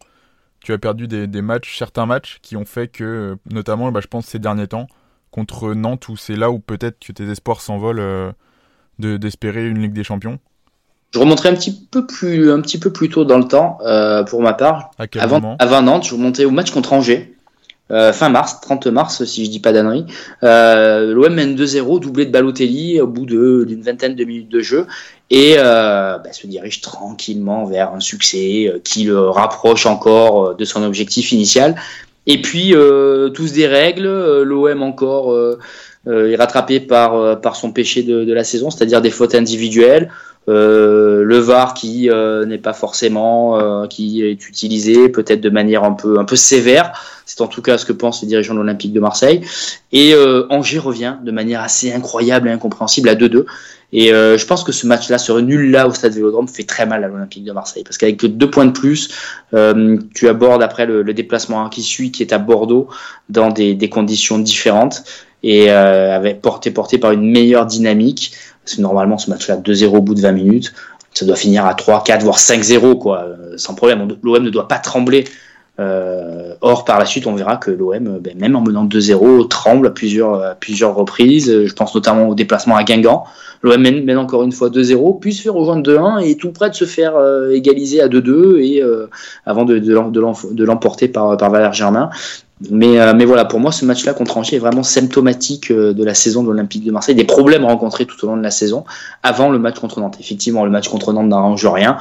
Tu 0.62 0.72
as 0.72 0.78
perdu 0.78 1.08
des, 1.08 1.42
matchs, 1.42 1.78
certains 1.78 2.06
matchs 2.06 2.38
qui 2.42 2.56
ont 2.56 2.64
fait 2.64 2.88
que, 2.88 3.36
notamment, 3.50 3.90
bah, 3.90 4.00
je 4.02 4.08
pense, 4.08 4.26
ces 4.26 4.38
derniers 4.38 4.68
temps, 4.68 4.86
contre 5.30 5.74
Nantes, 5.74 6.08
où 6.08 6.16
c'est 6.16 6.36
là 6.36 6.50
où 6.50 6.58
peut-être 6.58 6.98
que 6.98 7.12
tes 7.12 7.28
espoirs 7.30 7.60
s'envolent 7.60 8.00
euh, 8.00 8.32
d'espérer 8.98 9.66
une 9.66 9.80
Ligue 9.80 9.92
des 9.92 10.04
Champions. 10.04 10.38
Je 11.12 11.18
remonterai 11.18 11.48
un 11.48 11.54
petit 11.54 11.88
peu 11.90 12.06
plus, 12.06 12.52
un 12.52 12.60
petit 12.60 12.78
peu 12.78 12.92
plus 12.92 13.08
tôt 13.08 13.24
dans 13.24 13.38
le 13.38 13.48
temps, 13.48 13.78
euh, 13.82 14.22
pour 14.22 14.42
ma 14.42 14.52
part. 14.52 14.90
À 14.98 15.06
quel 15.06 15.22
avant, 15.22 15.56
avant 15.58 15.82
Nantes, 15.82 16.04
je 16.04 16.14
remontais 16.14 16.44
au 16.44 16.50
match 16.50 16.70
contre 16.70 16.92
Angers. 16.92 17.34
Euh, 17.90 18.12
fin 18.12 18.28
mars, 18.28 18.60
30 18.60 18.86
mars, 18.86 19.24
si 19.24 19.44
je 19.44 19.50
dis 19.50 19.60
pas 19.60 19.72
d'annerie. 19.72 20.06
Euh, 20.42 21.12
L'OM 21.12 21.34
mène 21.34 21.56
2-0, 21.56 22.00
doublé 22.00 22.26
de 22.26 22.30
Balotelli 22.30 23.00
au 23.00 23.06
bout 23.06 23.26
d'une 23.26 23.82
vingtaine 23.82 24.14
de 24.14 24.24
minutes 24.24 24.48
de 24.48 24.60
jeu 24.60 24.86
et 25.30 25.54
euh, 25.58 26.18
bah, 26.18 26.32
se 26.32 26.46
dirige 26.46 26.80
tranquillement 26.80 27.64
vers 27.64 27.92
un 27.92 28.00
succès 28.00 28.68
euh, 28.68 28.78
qui 28.82 29.04
le 29.04 29.18
rapproche 29.28 29.86
encore 29.86 30.54
de 30.54 30.64
son 30.64 30.82
objectif 30.82 31.32
initial. 31.32 31.76
Et 32.26 32.42
puis 32.42 32.74
tous 33.34 33.52
des 33.52 33.66
règles, 33.66 34.42
l'OM 34.42 34.82
encore 34.82 35.34
est 36.06 36.36
rattrapé 36.36 36.80
par, 36.80 37.40
par 37.40 37.56
son 37.56 37.72
péché 37.72 38.02
de, 38.02 38.24
de 38.24 38.32
la 38.32 38.44
saison, 38.44 38.70
c'est-à-dire 38.70 39.02
des 39.02 39.10
fautes 39.10 39.34
individuelles. 39.34 40.10
Euh, 40.48 41.22
le 41.22 41.38
VAR 41.38 41.74
qui 41.74 42.08
euh, 42.08 42.46
n'est 42.46 42.58
pas 42.58 42.72
forcément 42.72 43.60
euh, 43.60 43.86
qui 43.86 44.24
est 44.24 44.48
utilisé 44.48 45.10
peut-être 45.10 45.40
de 45.40 45.50
manière 45.50 45.84
un 45.84 45.92
peu 45.92 46.18
un 46.18 46.24
peu 46.24 46.34
sévère. 46.34 46.92
C'est 47.26 47.42
en 47.42 47.46
tout 47.46 47.60
cas 47.62 47.76
ce 47.76 47.84
que 47.84 47.92
pensent 47.92 48.22
les 48.22 48.28
dirigeants 48.28 48.54
de 48.54 48.58
l'Olympique 48.58 48.92
de 48.92 49.00
Marseille. 49.00 49.42
Et 49.92 50.14
Angers 50.48 50.78
revient 50.78 51.16
de 51.22 51.30
manière 51.30 51.60
assez 51.60 51.92
incroyable 51.92 52.48
et 52.48 52.50
incompréhensible 52.50 53.08
à 53.08 53.14
2-2 53.14 53.44
et 53.92 54.08
je 54.08 54.46
pense 54.46 54.64
que 54.64 54.72
ce 54.72 54.86
match-là 54.86 55.18
serait 55.18 55.42
nul 55.42 55.70
là 55.70 55.86
au 55.86 55.92
stade 55.92 56.12
Vélodrome 56.12 56.48
fait 56.48 56.64
très 56.64 56.86
mal 56.86 57.04
à 57.04 57.08
l'Olympique 57.08 57.44
de 57.44 57.52
Marseille. 57.52 57.84
Parce 57.84 57.98
qu'avec 57.98 58.24
deux 58.24 58.50
points 58.50 58.66
de 58.66 58.72
plus 58.72 59.10
tu 60.14 60.28
abordes 60.28 60.62
après 60.62 60.86
le, 60.86 61.14
déplacement 61.14 61.68
qui 61.68 61.82
suit 61.82 62.10
qui 62.10 62.24
est 62.24 62.32
à 62.32 62.38
Bordeaux 62.38 62.88
dans 63.28 63.50
des, 63.50 63.74
des 63.74 63.88
conditions 63.88 64.40
différentes 64.40 65.04
et 65.42 65.70
avec 65.70 66.42
porté 66.42 66.70
porté 66.70 66.98
par 66.98 67.12
une 67.12 67.30
meilleure 67.30 67.66
dynamique 67.66 68.32
parce 68.64 68.76
que 68.76 68.82
normalement, 68.82 69.18
ce 69.18 69.30
match-là, 69.30 69.56
2-0 69.56 69.96
au 69.96 70.00
bout 70.00 70.14
de 70.14 70.20
20 70.20 70.32
minutes, 70.32 70.72
ça 71.12 71.26
doit 71.26 71.36
finir 71.36 71.66
à 71.66 71.74
3, 71.74 72.04
4, 72.04 72.22
voire 72.22 72.38
5-0, 72.38 72.98
quoi, 72.98 73.24
euh, 73.24 73.54
sans 73.56 73.74
problème. 73.74 74.06
L'OM 74.22 74.42
ne 74.42 74.50
doit 74.50 74.68
pas 74.68 74.78
trembler. 74.78 75.24
Euh, 75.78 76.54
or, 76.60 76.84
par 76.84 76.98
la 76.98 77.06
suite, 77.06 77.26
on 77.26 77.34
verra 77.34 77.56
que 77.56 77.70
l'OM, 77.70 78.06
euh, 78.06 78.18
ben, 78.20 78.38
même 78.38 78.54
en 78.54 78.60
menant 78.60 78.84
2-0, 78.84 79.48
tremble 79.48 79.86
à 79.86 79.90
plusieurs, 79.90 80.56
plusieurs 80.56 80.94
reprises. 80.94 81.64
Je 81.66 81.72
pense 81.72 81.94
notamment 81.94 82.28
au 82.28 82.34
déplacement 82.34 82.76
à 82.76 82.84
Guingamp. 82.84 83.24
L'OM 83.62 83.80
mène, 83.80 84.18
encore 84.18 84.42
une 84.42 84.52
fois 84.52 84.68
2-0, 84.68 85.18
puis 85.18 85.34
se 85.34 85.42
fait 85.42 85.48
rejoindre 85.48 85.82
2-1 85.82 86.22
et 86.22 86.36
tout 86.36 86.52
près 86.52 86.70
de 86.70 86.74
se 86.74 86.84
faire 86.84 87.14
égaliser 87.50 88.00
à 88.00 88.08
2-2 88.08 88.58
et 88.58 88.82
avant 89.44 89.64
de, 89.64 89.78
de 89.78 90.64
l'emporter 90.64 91.08
par, 91.08 91.36
par 91.36 91.50
Valère 91.50 91.72
Germain. 91.72 92.10
Mais, 92.68 93.00
euh, 93.00 93.14
mais 93.14 93.24
voilà, 93.24 93.46
pour 93.46 93.58
moi, 93.58 93.72
ce 93.72 93.86
match-là 93.86 94.12
contre 94.12 94.36
Angers 94.36 94.56
est 94.56 94.58
vraiment 94.58 94.82
symptomatique 94.82 95.70
euh, 95.70 95.94
de 95.94 96.04
la 96.04 96.12
saison 96.12 96.42
de 96.42 96.48
l'Olympique 96.48 96.84
de 96.84 96.90
Marseille, 96.90 97.14
des 97.14 97.24
problèmes 97.24 97.64
rencontrés 97.64 98.04
tout 98.04 98.22
au 98.24 98.28
long 98.28 98.36
de 98.36 98.42
la 98.42 98.50
saison, 98.50 98.84
avant 99.22 99.48
le 99.48 99.58
match 99.58 99.78
contre 99.78 100.00
Nantes. 100.00 100.18
Effectivement, 100.20 100.64
le 100.64 100.70
match 100.70 100.88
contre 100.88 101.12
Nantes 101.14 101.28
n'arrange 101.28 101.64
rien, 101.64 101.96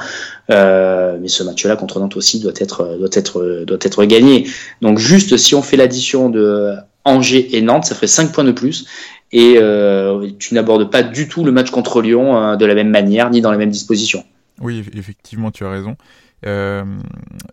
euh, 0.50 1.16
mais 1.20 1.28
ce 1.28 1.42
match-là 1.42 1.76
contre 1.76 1.98
Nantes 1.98 2.16
aussi 2.16 2.40
doit 2.40 2.52
être, 2.56 2.98
doit, 2.98 3.08
être, 3.12 3.64
doit 3.64 3.78
être 3.80 4.04
gagné. 4.04 4.48
Donc 4.82 4.98
juste, 4.98 5.38
si 5.38 5.54
on 5.54 5.62
fait 5.62 5.78
l'addition 5.78 6.28
de 6.28 6.74
Angers 7.04 7.56
et 7.56 7.62
Nantes, 7.62 7.86
ça 7.86 7.94
ferait 7.94 8.06
5 8.06 8.32
points 8.32 8.44
de 8.44 8.52
plus. 8.52 8.86
Et 9.32 9.54
euh, 9.58 10.28
tu 10.38 10.54
n'abordes 10.54 10.90
pas 10.90 11.02
du 11.02 11.28
tout 11.28 11.44
le 11.44 11.52
match 11.52 11.70
contre 11.70 12.02
Lyon 12.02 12.36
euh, 12.36 12.56
de 12.56 12.66
la 12.66 12.74
même 12.74 12.90
manière, 12.90 13.30
ni 13.30 13.40
dans 13.40 13.52
les 13.52 13.58
mêmes 13.58 13.70
dispositions. 13.70 14.24
Oui, 14.60 14.84
effectivement, 14.94 15.50
tu 15.50 15.64
as 15.64 15.70
raison. 15.70 15.96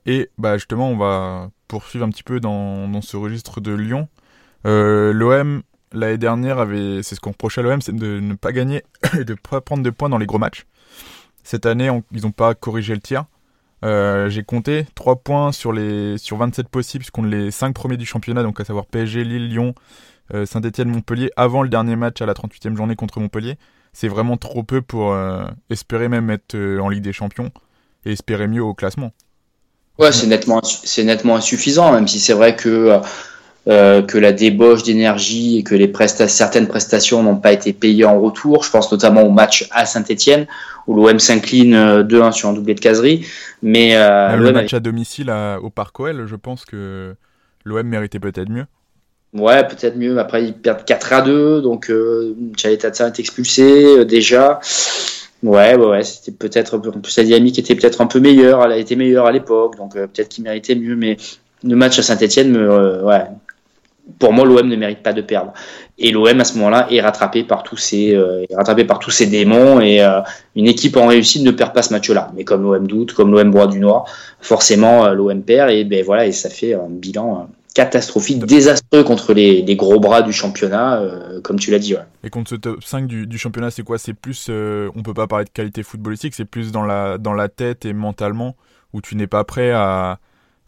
Et 0.05 0.29
bah 0.37 0.57
justement, 0.57 0.89
on 0.89 0.97
va 0.97 1.49
poursuivre 1.67 2.05
un 2.05 2.09
petit 2.09 2.23
peu 2.23 2.39
dans, 2.39 2.87
dans 2.87 3.01
ce 3.01 3.17
registre 3.17 3.61
de 3.61 3.73
Lyon. 3.73 4.07
Euh, 4.65 5.13
L'OM 5.13 5.63
l'année 5.93 6.17
dernière 6.17 6.59
avait, 6.59 7.01
c'est 7.03 7.15
ce 7.15 7.19
qu'on 7.19 7.31
reprochait 7.31 7.61
à 7.61 7.63
l'OM, 7.63 7.81
c'est 7.81 7.95
de 7.95 8.19
ne 8.19 8.33
pas 8.33 8.51
gagner 8.51 8.83
et 9.19 9.23
de 9.23 9.33
ne 9.33 9.37
pas 9.37 9.61
prendre 9.61 9.83
de 9.83 9.89
points 9.89 10.09
dans 10.09 10.17
les 10.17 10.25
gros 10.25 10.37
matchs. 10.37 10.65
Cette 11.43 11.65
année, 11.65 11.89
ils 12.11 12.21
n'ont 12.23 12.31
pas 12.31 12.55
corrigé 12.55 12.93
le 12.93 12.99
tir. 12.99 13.25
Euh, 13.85 14.27
j'ai 14.29 14.43
compté 14.43 14.85
3 14.95 15.17
points 15.17 15.51
sur, 15.51 15.71
les, 15.71 16.17
sur 16.17 16.37
27 16.37 16.67
possibles 16.67 17.05
contre 17.05 17.29
les 17.29 17.51
5 17.51 17.73
premiers 17.73 17.95
du 17.95 18.05
championnat, 18.05 18.43
donc 18.43 18.59
à 18.59 18.65
savoir 18.65 18.85
PSG, 18.87 19.23
Lille, 19.23 19.47
Lyon, 19.47 19.75
euh, 20.33 20.45
Saint-Etienne, 20.45 20.89
Montpellier, 20.89 21.29
avant 21.37 21.61
le 21.61 21.69
dernier 21.69 21.95
match 21.95 22.21
à 22.21 22.25
la 22.25 22.33
38e 22.33 22.75
journée 22.75 22.95
contre 22.95 23.19
Montpellier. 23.19 23.57
C'est 23.99 24.09
vraiment 24.09 24.37
trop 24.37 24.61
peu 24.61 24.83
pour 24.83 25.13
euh, 25.13 25.45
espérer 25.71 26.07
même 26.07 26.29
être 26.29 26.55
en 26.79 26.87
Ligue 26.89 27.03
des 27.03 27.13
Champions 27.13 27.49
et 28.05 28.11
espérer 28.11 28.47
mieux 28.47 28.61
au 28.61 28.75
classement. 28.75 29.11
Ouais, 29.97 30.11
c'est 30.11 30.27
nettement, 30.27 30.61
c'est 30.63 31.03
nettement 31.03 31.35
insuffisant, 31.35 31.91
même 31.91 32.07
si 32.07 32.19
c'est 32.19 32.33
vrai 32.33 32.55
que 32.55 33.01
euh, 33.67 34.01
que 34.01 34.17
la 34.17 34.31
débauche 34.31 34.83
d'énergie 34.83 35.57
et 35.57 35.63
que 35.63 35.75
les 35.75 35.91
certaines 36.29 36.67
prestations 36.67 37.21
n'ont 37.21 37.35
pas 37.35 37.51
été 37.51 37.73
payées 37.73 38.05
en 38.05 38.17
retour. 38.17 38.63
Je 38.63 38.71
pense 38.71 38.89
notamment 38.93 39.23
au 39.23 39.29
match 39.29 39.67
à 39.71 39.85
Saint-Etienne 39.85 40.47
où 40.85 40.95
l'OM 40.95 41.19
s'incline 41.19 41.75
2-1 41.75 42.13
euh, 42.13 42.31
sur 42.31 42.47
un 42.47 42.53
doublé 42.53 42.75
de 42.75 42.79
caserie. 42.79 43.27
Mais 43.61 43.97
euh, 43.97 44.37
le 44.37 44.53
match 44.53 44.73
à 44.73 44.79
domicile 44.79 45.33
au 45.61 45.69
Parc 45.69 45.99
OL, 45.99 46.27
je 46.27 46.35
pense 46.37 46.63
que 46.63 47.13
l'OM 47.65 47.85
méritait 47.85 48.21
peut-être 48.21 48.49
mieux. 48.49 48.67
Ouais, 49.37 49.67
peut-être 49.67 49.97
mieux. 49.97 50.17
Après, 50.19 50.43
ils 50.43 50.53
perdent 50.53 50.85
4 50.85 51.13
à 51.13 51.21
2, 51.21 51.61
donc 51.61 51.89
euh, 51.89 52.35
Tatsa 52.57 53.07
est 53.07 53.19
expulsé 53.19 54.05
déjà. 54.05 54.59
Ouais, 55.43 55.75
ouais, 55.75 55.85
ouais 55.85 56.03
c'était 56.03 56.31
peut-être. 56.31 56.77
En 56.77 56.99
plus, 56.99 57.17
la 57.17 57.23
dynamique 57.23 57.59
était 57.59 57.75
peut-être 57.75 58.01
un 58.01 58.07
peu 58.07 58.19
meilleure. 58.19 58.63
Elle 58.63 58.71
a 58.71 58.77
été 58.77 58.95
meilleure 58.95 59.25
à 59.27 59.31
l'époque, 59.31 59.77
donc 59.77 59.95
euh, 59.95 60.07
peut-être 60.07 60.29
qu'il 60.29 60.43
méritait 60.43 60.75
mieux. 60.75 60.95
Mais 60.95 61.17
le 61.63 61.75
match 61.75 61.99
à 61.99 62.01
Saint-Etienne, 62.03 62.55
euh, 62.55 63.03
ouais, 63.03 63.21
pour 64.19 64.33
moi, 64.33 64.45
l'OM 64.45 64.67
ne 64.67 64.75
mérite 64.75 65.03
pas 65.03 65.13
de 65.13 65.21
perdre. 65.21 65.53
Et 65.99 66.11
l'OM 66.11 66.39
à 66.39 66.43
ce 66.43 66.57
moment-là 66.57 66.87
est 66.89 67.01
rattrapé 67.01 67.43
par 67.43 67.61
tous 67.63 67.77
ces, 67.77 68.15
euh, 68.15 68.45
rattrapé 68.55 68.83
par 68.83 68.97
tous 68.99 69.21
démons. 69.21 69.79
Et 69.79 70.01
une 70.55 70.67
équipe 70.67 70.97
en 70.97 71.05
réussite 71.07 71.43
ne 71.43 71.51
perd 71.51 71.73
pas 71.73 71.83
ce 71.83 71.93
match-là. 71.93 72.31
Mais 72.35 72.43
comme 72.43 72.63
l'OM 72.63 72.87
doute, 72.87 73.13
comme 73.13 73.31
l'OM 73.31 73.51
boit 73.51 73.67
du 73.67 73.79
noir, 73.79 74.05
forcément 74.41 75.07
l'OM 75.09 75.43
perd. 75.43 75.69
Et 75.69 75.83
ben 75.83 76.03
voilà, 76.03 76.25
et 76.25 76.31
ça 76.31 76.49
fait 76.49 76.73
un 76.73 76.87
bilan 76.89 77.47
catastrophique, 77.77 78.43
désastreux 78.43 79.03
contre 79.03 79.33
les, 79.33 79.75
gros 79.75 79.99
bras 79.99 80.23
du 80.23 80.33
championnat, 80.33 80.99
euh, 80.99 81.41
comme 81.41 81.59
tu 81.59 81.69
l'as 81.69 81.77
dit. 81.77 81.93
Et 82.23 82.31
contre 82.31 82.49
ce 82.49 82.55
top 82.55 82.83
5 82.83 83.05
du, 83.05 83.37
championnat, 83.37 83.69
c'est 83.69 83.83
quoi? 83.83 83.99
C'est 83.99 84.15
plus, 84.15 84.47
euh, 84.49 84.89
on 84.95 85.03
peut 85.03 85.13
pas 85.13 85.27
parler 85.27 85.45
de 85.45 85.51
qualité 85.51 85.83
footballistique, 85.83 86.33
c'est 86.33 86.45
plus 86.45 86.71
dans 86.71 86.81
la, 86.81 87.19
dans 87.19 87.33
la 87.33 87.49
tête 87.49 87.85
et 87.85 87.93
mentalement, 87.93 88.55
où 88.93 89.01
tu 89.01 89.15
n'es 89.15 89.27
pas 89.27 89.43
prêt 89.43 89.69
à, 89.69 90.17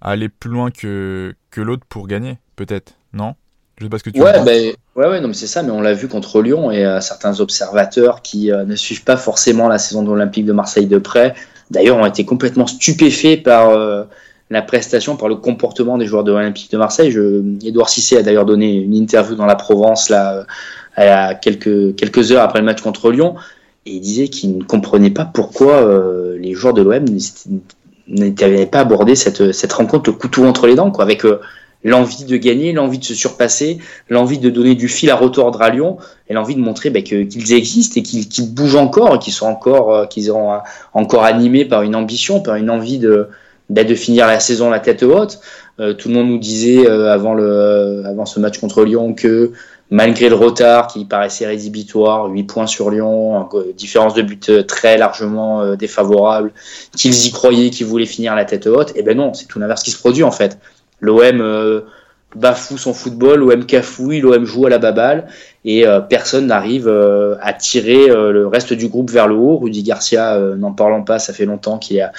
aller 0.01 0.29
plus 0.29 0.51
loin 0.51 0.69
que, 0.69 1.33
que 1.49 1.61
l'autre 1.61 1.83
pour 1.89 2.05
gagner, 2.05 2.37
peut-être, 2.55 2.93
non? 3.11 3.33
Je 3.79 3.85
sais 3.85 3.89
pas 3.89 3.97
ce 3.97 4.03
que 4.03 4.11
tu 4.11 4.21
ouais, 4.21 4.43
ben, 4.43 4.73
ouais, 4.95 5.07
ouais, 5.07 5.19
non, 5.19 5.29
mais 5.29 5.33
c'est 5.33 5.47
ça, 5.47 5.63
mais 5.63 5.71
on 5.71 5.81
l'a 5.81 5.93
vu 5.93 6.07
contre 6.07 6.43
Lyon 6.43 6.69
et 6.69 6.85
euh, 6.85 7.01
certains 7.01 7.39
observateurs 7.39 8.21
qui 8.21 8.51
ne 8.51 8.75
suivent 8.75 9.03
pas 9.03 9.17
forcément 9.17 9.67
la 9.67 9.79
saison 9.79 10.03
de 10.03 10.09
l'Olympique 10.09 10.45
de 10.45 10.53
Marseille 10.53 10.85
de 10.85 10.99
près, 10.99 11.33
d'ailleurs, 11.71 11.97
ont 11.97 12.05
été 12.05 12.23
complètement 12.23 12.67
stupéfaits 12.67 13.41
par 13.41 13.71
la 14.49 14.61
prestation, 14.61 15.15
par 15.15 15.27
le 15.29 15.35
comportement 15.35 15.97
des 15.97 16.05
joueurs 16.05 16.23
de 16.23 16.31
l'Olympique 16.31 16.71
de 16.71 16.77
Marseille. 16.77 17.11
Je, 17.11 17.43
Edouard 17.65 17.89
Cissé 17.89 18.17
a 18.17 18.23
d'ailleurs 18.23 18.45
donné 18.45 18.73
une 18.73 18.95
interview 18.95 19.35
dans 19.35 19.45
la 19.45 19.55
Provence 19.55 20.09
là, 20.09 20.45
à 20.95 21.35
quelques, 21.35 21.95
quelques 21.95 22.31
heures 22.31 22.43
après 22.43 22.59
le 22.59 22.65
match 22.65 22.81
contre 22.81 23.11
Lyon, 23.11 23.35
et 23.85 23.91
il 23.91 24.01
disait 24.01 24.27
qu'il 24.27 24.57
ne 24.57 24.63
comprenait 24.63 25.11
pas 25.11 25.25
pourquoi 25.25 25.73
euh, 25.73 26.37
les 26.39 26.53
joueurs 26.53 26.73
de 26.73 26.81
l'OM 26.81 27.05
n'avaient 28.07 28.65
pas 28.65 28.79
abordé 28.79 29.15
cette, 29.15 29.51
cette 29.51 29.73
rencontre 29.73 30.09
le 30.09 30.15
couteau 30.15 30.45
entre 30.45 30.67
les 30.67 30.75
dents, 30.75 30.91
quoi, 30.91 31.03
avec 31.03 31.25
euh, 31.25 31.39
l'envie 31.83 32.25
de 32.25 32.35
gagner, 32.35 32.73
l'envie 32.73 32.97
de 32.97 33.05
se 33.05 33.13
surpasser, 33.13 33.77
l'envie 34.09 34.39
de 34.39 34.49
donner 34.49 34.75
du 34.75 34.87
fil 34.87 35.09
à 35.09 35.15
retordre 35.15 35.61
à 35.61 35.69
Lyon, 35.69 35.97
et 36.27 36.33
l'envie 36.33 36.55
de 36.55 36.59
montrer 36.59 36.89
bah, 36.89 37.01
qu'ils 37.01 37.53
existent 37.53 37.99
et 37.99 38.03
qu'ils 38.03 38.53
bougent 38.53 38.75
encore, 38.75 39.19
qu'ils 39.19 39.33
sont 39.33 39.47
encore, 39.47 39.93
euh, 39.93 40.05
qu'ils 40.05 40.25
seront 40.25 40.59
encore 40.93 41.23
animés 41.23 41.65
par 41.65 41.83
une 41.83 41.95
ambition, 41.95 42.41
par 42.41 42.55
une 42.55 42.69
envie 42.69 42.97
de 42.97 43.27
bah, 43.69 43.83
de 43.83 43.95
finir 43.95 44.27
la 44.27 44.39
saison 44.39 44.69
la 44.69 44.79
tête 44.79 45.03
haute. 45.03 45.39
Euh, 45.79 45.93
tout 45.93 46.09
le 46.09 46.15
monde 46.15 46.27
nous 46.27 46.39
disait 46.39 46.87
euh, 46.87 47.11
avant, 47.11 47.33
le, 47.33 48.03
avant 48.05 48.25
ce 48.25 48.39
match 48.39 48.57
contre 48.57 48.83
Lyon 48.83 49.13
que 49.13 49.51
malgré 49.91 50.29
le 50.29 50.35
retard 50.35 50.87
qui 50.87 51.05
paraissait 51.05 51.47
rédhibitoire, 51.47 52.27
8 52.27 52.43
points 52.43 52.67
sur 52.67 52.89
Lyon, 52.89 53.47
différence 53.75 54.13
de 54.13 54.21
but 54.21 54.49
euh, 54.49 54.63
très 54.63 54.97
largement 54.97 55.75
défavorable, 55.75 56.51
qu'ils 56.95 57.25
y 57.25 57.31
croyaient, 57.31 57.69
qu'ils 57.69 57.87
voulaient 57.87 58.05
finir 58.05 58.35
la 58.35 58.45
tête 58.45 58.67
haute. 58.67 58.91
Et 58.91 58.99
eh 58.99 59.03
ben 59.03 59.17
non, 59.17 59.33
c'est 59.33 59.45
tout 59.45 59.59
l'inverse 59.59 59.83
qui 59.83 59.91
se 59.91 59.97
produit 59.97 60.23
en 60.23 60.31
fait. 60.31 60.57
L'OM 60.99 61.41
bafoue 62.35 62.77
son 62.77 62.93
football, 62.93 63.39
l'OM 63.39 63.65
cafouille, 63.65 64.21
l'OM 64.21 64.45
joue 64.45 64.65
à 64.65 64.69
la 64.69 64.77
baballe 64.77 65.27
et 65.65 65.83
personne 66.09 66.47
n'arrive 66.47 66.87
à 67.41 67.53
tirer 67.53 68.07
le 68.07 68.47
reste 68.47 68.73
du 68.73 68.87
groupe 68.87 69.09
vers 69.09 69.27
le 69.27 69.35
haut. 69.35 69.57
Rudy 69.57 69.83
Garcia, 69.83 70.39
n'en 70.57 70.71
parlons 70.71 71.03
pas, 71.03 71.19
ça 71.19 71.33
fait 71.33 71.45
longtemps 71.45 71.79
qu'il 71.79 71.99
a 72.01 72.11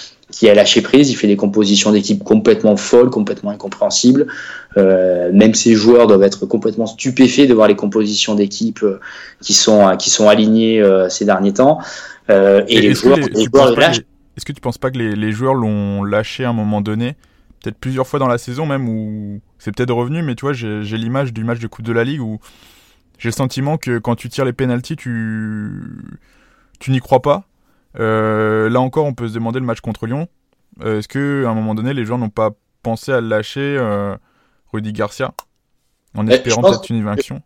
a 0.42 0.54
lâché 0.54 0.80
prise. 0.80 1.10
Il 1.10 1.16
fait 1.16 1.26
des 1.26 1.36
compositions 1.36 1.92
d'équipe 1.92 2.22
complètement 2.22 2.76
folles, 2.76 3.10
complètement 3.10 3.50
incompréhensibles. 3.50 4.26
Euh, 4.76 5.30
même 5.32 5.54
ses 5.54 5.74
joueurs 5.74 6.06
doivent 6.06 6.22
être 6.22 6.46
complètement 6.46 6.86
stupéfaits 6.86 7.48
de 7.48 7.54
voir 7.54 7.68
les 7.68 7.76
compositions 7.76 8.34
d'équipe 8.34 8.82
euh, 8.82 9.00
qui 9.40 9.54
sont 9.54 9.88
euh, 9.88 9.96
qui 9.96 10.10
sont 10.10 10.28
alignées 10.28 10.82
ces 11.08 11.24
derniers 11.24 11.52
temps. 11.52 11.78
et, 12.28 12.80
les 12.80 12.94
joueurs, 12.94 13.18
Est-ce 13.18 14.44
que 14.44 14.52
tu 14.52 14.60
penses 14.60 14.78
pas 14.78 14.90
que 14.90 14.98
les, 14.98 15.16
les 15.16 15.32
joueurs 15.32 15.54
l'ont 15.54 16.04
lâché 16.04 16.44
à 16.44 16.50
un 16.50 16.52
moment 16.52 16.80
donné, 16.80 17.16
peut-être 17.62 17.78
plusieurs 17.78 18.06
fois 18.06 18.18
dans 18.18 18.28
la 18.28 18.38
saison 18.38 18.66
même, 18.66 18.88
où 18.88 19.40
c'est 19.58 19.74
peut-être 19.74 19.92
revenu, 19.92 20.22
mais 20.22 20.34
tu 20.34 20.42
vois, 20.42 20.52
j'ai 20.52 20.96
l'image 20.96 21.32
du 21.32 21.44
match 21.44 21.58
de 21.58 21.66
Coupe 21.66 21.84
de 21.84 21.92
la 21.92 22.04
Ligue 22.04 22.20
où 22.20 22.38
j'ai 23.18 23.28
le 23.28 23.34
sentiment 23.34 23.76
que 23.76 23.98
quand 23.98 24.16
tu 24.16 24.28
tires 24.28 24.44
les 24.44 24.52
pénalties, 24.52 24.96
tu 24.96 25.82
tu 26.78 26.90
n'y 26.90 27.00
crois 27.00 27.20
pas 27.20 27.44
euh, 27.98 28.68
là 28.68 28.80
encore, 28.80 29.06
on 29.06 29.14
peut 29.14 29.28
se 29.28 29.34
demander 29.34 29.58
le 29.58 29.66
match 29.66 29.80
contre 29.80 30.06
Lyon. 30.06 30.28
Euh, 30.82 30.98
est-ce 30.98 31.08
que 31.08 31.44
à 31.46 31.50
un 31.50 31.54
moment 31.54 31.74
donné, 31.74 31.94
les 31.94 32.04
gens 32.04 32.18
n'ont 32.18 32.30
pas 32.30 32.50
pensé 32.82 33.12
à 33.12 33.20
lâcher 33.20 33.76
euh, 33.78 34.16
Rudy 34.72 34.92
Garcia 34.92 35.34
en 36.16 36.26
espérant 36.26 36.62
peut-être 36.62 36.90
une 36.90 37.04
vainqueur 37.04 37.38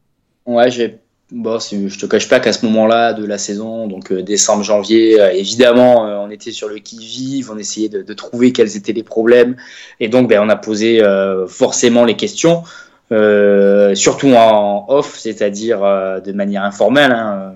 Ouais, 0.47 0.71
j'ai 0.71 0.99
Bon, 1.31 1.59
je 1.59 1.99
te 1.99 2.05
cache 2.05 2.29
pas 2.29 2.39
qu'à 2.39 2.53
ce 2.53 2.67
moment-là 2.67 3.15
de 3.15 3.25
la 3.25 3.39
saison, 3.39 3.87
donc 3.87 4.13
décembre, 4.13 4.63
janvier, 4.63 5.19
évidemment, 5.35 6.03
on 6.23 6.31
était 6.31 6.53
sur 6.53 6.69
le 6.69 6.77
qui-vive, 6.77 7.51
on 7.51 7.57
essayait 7.57 7.89
de, 7.89 8.13
trouver 8.13 8.53
quels 8.53 8.77
étaient 8.77 8.93
les 8.93 9.03
problèmes, 9.03 9.57
et 10.01 10.09
donc 10.09 10.29
ben, 10.29 10.41
on 10.43 10.51
a 10.51 10.57
posé 10.57 11.03
forcément 11.49 12.05
les 12.05 12.17
questions. 12.17 12.63
surtout 13.11 14.35
en 14.35 14.85
off, 14.89 15.19
c'est-à-dire 15.19 15.81
de 15.81 16.33
manière 16.33 16.63
informelle, 16.63 17.13
hein, 17.13 17.55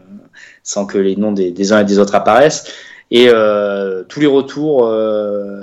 sans 0.63 0.87
que 0.87 0.97
les 0.97 1.17
noms 1.17 1.33
des, 1.33 1.51
des, 1.51 1.73
uns 1.73 1.81
et 1.81 1.85
des 1.85 1.99
autres 1.99 2.15
apparaissent. 2.15 2.73
Et 3.11 3.29
tous 4.09 4.21
les 4.21 4.27
retours, 4.27 4.91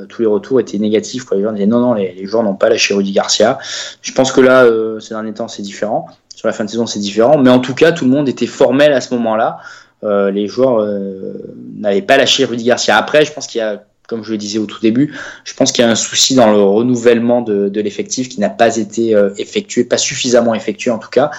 tous 0.10 0.22
les 0.22 0.28
retours 0.28 0.60
étaient 0.60 0.78
négatifs. 0.78 1.26
Quoi. 1.26 1.38
Les 1.38 1.44
gens 1.44 1.54
disaient 1.54 1.66
non, 1.66 1.80
non, 1.80 1.96
les, 1.96 2.14
les 2.14 2.28
joueurs 2.28 2.44
n'ont 2.44 2.56
pas 2.56 2.70
lâché 2.70 2.94
Rudy 2.94 3.14
Garcia. 3.14 3.58
Je 4.04 4.12
pense 4.12 4.32
que 4.32 4.42
là, 4.42 4.64
ces 5.00 5.16
derniers 5.16 5.34
temps, 5.34 5.48
c'est 5.48 5.64
différent. 5.64 6.08
Sur 6.36 6.48
la 6.48 6.54
fin 6.54 6.66
de 6.66 6.70
saison, 6.70 6.86
c'est 6.86 7.00
différent. 7.00 7.38
Mais 7.38 7.50
en 7.50 7.60
tout 7.60 7.74
cas, 7.74 7.92
tout 7.94 8.06
le 8.06 8.12
monde 8.12 8.28
était 8.28 8.46
formel 8.46 8.92
à 8.92 9.02
ce 9.02 9.14
moment-là. 9.14 9.60
Euh, 10.04 10.30
les 10.30 10.48
joueurs 10.48 10.82
euh, 10.82 11.34
n'avaient 11.78 12.02
pas 12.02 12.18
lâché 12.18 12.44
Rudy 12.44 12.66
Garcia. 12.66 12.98
Après, 12.98 13.24
je 13.24 13.32
pense 13.32 13.48
qu'il 13.48 13.60
y 13.60 13.64
a, 13.64 13.84
comme 14.08 14.24
je 14.24 14.32
le 14.32 14.38
disais 14.38 14.60
au 14.60 14.66
tout 14.66 14.80
début, 14.82 15.16
je 15.46 15.54
pense 15.54 15.72
qu'il 15.72 15.84
y 15.84 15.88
a 15.88 15.90
un 15.90 15.96
souci 15.96 16.36
dans 16.36 16.52
le 16.52 16.62
renouvellement 16.62 17.42
de, 17.42 17.80
l'effectif 17.80 18.28
qui 18.28 18.42
n'a 18.42 18.50
pas 18.50 18.78
été 18.78 19.16
euh, 19.16 19.30
effectué, 19.38 19.86
pas 19.86 19.98
suffisamment 19.98 20.54
effectué 20.54 20.92
en 20.92 21.00
tout 21.00 21.10
cas. 21.10 21.32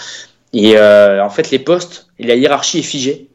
Et 0.52 0.78
en 0.78 1.28
fait, 1.28 1.50
les 1.50 1.58
postes, 1.58 2.08
la 2.18 2.34
hiérarchie 2.34 2.78
est 2.78 2.82
figée. 2.82 3.28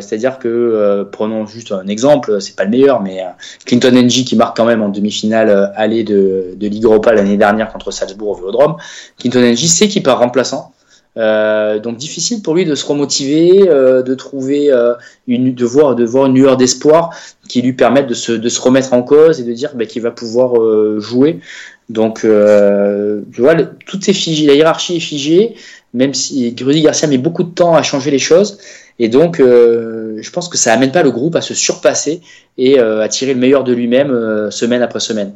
C'est-à-dire 0.00 0.38
que, 0.38 1.06
prenons 1.10 1.46
juste 1.46 1.72
un 1.72 1.86
exemple, 1.86 2.40
c'est 2.40 2.56
pas 2.56 2.64
le 2.64 2.70
meilleur, 2.70 3.02
mais 3.02 3.22
Clinton 3.66 3.92
NG 3.92 4.24
qui 4.24 4.36
marque 4.36 4.56
quand 4.56 4.64
même 4.64 4.82
en 4.82 4.88
demi-finale 4.88 5.72
aller 5.76 6.04
de, 6.04 6.54
de 6.56 6.68
Ligue 6.68 6.84
Europa 6.84 7.12
l'année 7.12 7.36
dernière 7.36 7.72
contre 7.72 7.90
Salzbourg 7.90 8.30
au 8.30 8.34
Vélodrome. 8.34 8.76
Clinton 9.18 9.40
NG 9.40 9.66
sait 9.66 9.88
qu'il 9.88 10.02
part 10.02 10.18
remplaçant. 10.20 10.74
Euh, 11.16 11.78
donc 11.78 11.96
difficile 11.96 12.42
pour 12.42 12.54
lui 12.54 12.64
de 12.64 12.74
se 12.74 12.84
remotiver, 12.84 13.68
euh, 13.68 14.02
de 14.02 14.14
trouver 14.14 14.72
euh, 14.72 14.94
une, 15.28 15.54
de 15.54 15.64
voir, 15.64 15.94
de 15.94 16.04
voir 16.04 16.26
une 16.26 16.34
lueur 16.34 16.56
d'espoir 16.56 17.10
qui 17.48 17.62
lui 17.62 17.72
permette 17.72 18.08
de 18.08 18.14
se, 18.14 18.32
de 18.32 18.48
se 18.48 18.60
remettre 18.60 18.92
en 18.92 19.02
cause 19.02 19.40
et 19.40 19.44
de 19.44 19.52
dire 19.52 19.70
bah, 19.74 19.86
qu'il 19.86 20.02
va 20.02 20.10
pouvoir 20.10 20.54
jouer. 21.00 21.40
Donc, 21.90 22.20
tu 22.20 23.40
vois, 23.40 23.52
est 23.52 24.46
la 24.46 24.54
hiérarchie 24.54 24.96
est 24.96 25.00
figée, 25.00 25.54
même 25.92 26.14
si 26.14 26.54
Rudy 26.60 26.82
Garcia 26.82 27.06
met 27.06 27.18
beaucoup 27.18 27.42
de 27.42 27.50
temps 27.50 27.74
à 27.74 27.82
changer 27.82 28.10
les 28.10 28.18
choses. 28.18 28.58
Et 28.98 29.08
donc, 29.08 29.38
je 29.38 30.30
pense 30.30 30.48
que 30.48 30.56
ça 30.56 30.72
amène 30.72 30.92
pas 30.92 31.02
le 31.02 31.10
groupe 31.10 31.34
à 31.36 31.40
se 31.40 31.54
surpasser 31.54 32.20
et 32.58 32.78
à 32.78 33.08
tirer 33.08 33.34
le 33.34 33.40
meilleur 33.40 33.64
de 33.64 33.72
lui-même 33.72 34.50
semaine 34.50 34.82
après 34.82 35.00
semaine. 35.00 35.34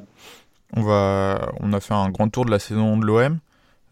On 0.76 0.82
va, 0.82 1.52
on 1.60 1.72
a 1.72 1.80
fait 1.80 1.94
un 1.94 2.08
grand 2.10 2.28
tour 2.28 2.44
de 2.44 2.50
la 2.50 2.58
saison 2.58 2.96
de 2.96 3.04
l'OM. 3.04 3.38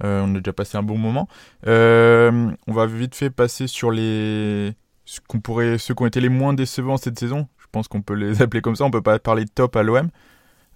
Euh, 0.04 0.22
on 0.24 0.34
a 0.34 0.38
déjà 0.38 0.52
passé 0.52 0.76
un 0.76 0.82
bon 0.82 0.98
moment. 0.98 1.28
Euh, 1.66 2.50
on 2.66 2.72
va 2.72 2.86
vite 2.86 3.14
fait 3.14 3.30
passer 3.30 3.66
sur 3.66 3.90
les 3.90 4.74
ce 5.04 5.20
qu'on 5.26 5.40
pourrait 5.40 5.78
ceux 5.78 5.94
qui 5.94 6.02
ont 6.02 6.06
été 6.06 6.20
les 6.20 6.28
moins 6.28 6.52
décevants 6.52 6.96
cette 6.96 7.18
saison. 7.18 7.48
Je 7.58 7.66
pense 7.72 7.88
qu'on 7.88 8.02
peut 8.02 8.14
les 8.14 8.42
appeler 8.42 8.60
comme 8.60 8.76
ça. 8.76 8.84
On 8.84 8.90
peut 8.90 9.02
pas 9.02 9.18
parler 9.18 9.44
de 9.44 9.50
top 9.50 9.76
à 9.76 9.82
l'OM. 9.82 10.10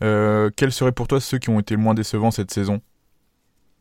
Euh, 0.03 0.51
quels 0.57 0.73
seraient 0.73 0.93
pour 0.93 1.09
toi 1.09 1.21
ceux 1.21 1.39
qui 1.39 1.51
ont 1.51 1.61
été 1.61 1.75
le 1.75 1.81
moins 1.81 1.95
décevants 1.95 2.31
cette 2.31 2.51
saison? 2.51 2.81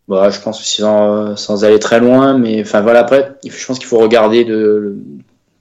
Je 0.10 0.41
pense 0.41 0.63
sans, 0.63 1.36
sans 1.36 1.63
aller 1.63 1.80
très 1.80 2.00
loin, 2.00 2.38
mais 2.38 2.62
enfin 2.62 2.82
voilà 2.82 3.00
après, 3.00 3.34
je 3.45 3.65
pense 3.65 3.78
qu'il 3.78 3.88
faut 3.88 4.00
regarder 4.00 4.43
de, 4.43 4.95